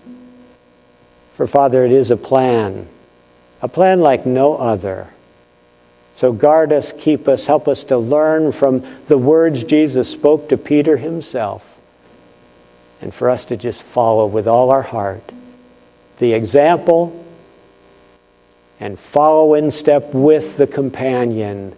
For 1.35 1.47
Father, 1.47 1.85
it 1.85 1.93
is 1.93 2.11
a 2.11 2.17
plan, 2.17 2.89
a 3.61 3.69
plan 3.69 4.01
like 4.01 4.25
no 4.25 4.57
other. 4.57 5.09
So 6.15 6.33
guard 6.33 6.73
us, 6.73 6.93
keep 6.93 7.27
us, 7.29 7.47
help 7.47 7.67
us 7.67 7.85
to 7.85 7.99
learn 7.99 8.53
from 8.53 8.85
the 9.07 9.19
words 9.19 9.65
Jesus 9.65 10.09
spoke 10.09 10.49
to 10.51 10.57
Peter 10.57 10.97
himself, 10.97 11.65
and 13.01 13.13
for 13.13 13.31
us 13.31 13.47
to 13.47 13.57
just 13.57 13.83
follow 13.83 14.27
with 14.27 14.47
all 14.47 14.71
our 14.71 14.83
heart 14.83 15.33
the 16.19 16.35
example 16.35 17.25
and 18.81 18.99
follow 18.99 19.55
in 19.55 19.70
step 19.70 20.12
with 20.14 20.57
the 20.57 20.66
companion 20.66 21.76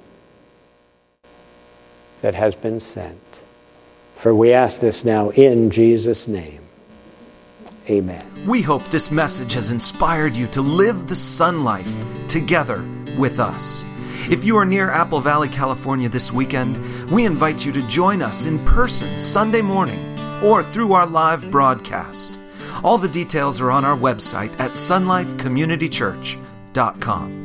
that 2.22 2.34
has 2.34 2.54
been 2.54 2.78
sent. 2.80 3.18
For 4.16 4.32
we 4.34 4.52
ask 4.52 4.80
this 4.80 5.04
now 5.04 5.30
in 5.30 5.70
Jesus' 5.70 6.28
name. 6.28 6.60
Amen. 7.90 8.24
We 8.46 8.62
hope 8.62 8.84
this 8.86 9.10
message 9.10 9.54
has 9.54 9.72
inspired 9.72 10.36
you 10.36 10.46
to 10.48 10.62
live 10.62 11.08
the 11.08 11.16
Son 11.16 11.64
Life 11.64 12.04
together 12.28 12.84
with 13.18 13.40
us. 13.40 13.84
If 14.30 14.44
you 14.44 14.56
are 14.56 14.64
near 14.64 14.88
Apple 14.88 15.20
Valley, 15.20 15.48
California 15.48 16.08
this 16.08 16.32
weekend, 16.32 17.10
we 17.10 17.26
invite 17.26 17.66
you 17.66 17.72
to 17.72 17.82
join 17.88 18.22
us 18.22 18.44
in 18.44 18.64
person 18.64 19.18
Sunday 19.18 19.62
morning 19.62 20.16
or 20.44 20.62
through 20.62 20.92
our 20.92 21.06
live 21.06 21.50
broadcast. 21.50 22.38
All 22.84 22.98
the 22.98 23.08
details 23.08 23.60
are 23.60 23.72
on 23.72 23.84
our 23.84 23.96
website 23.96 24.58
at 24.60 24.76
sonlifecommunitychurch.com. 26.74 27.41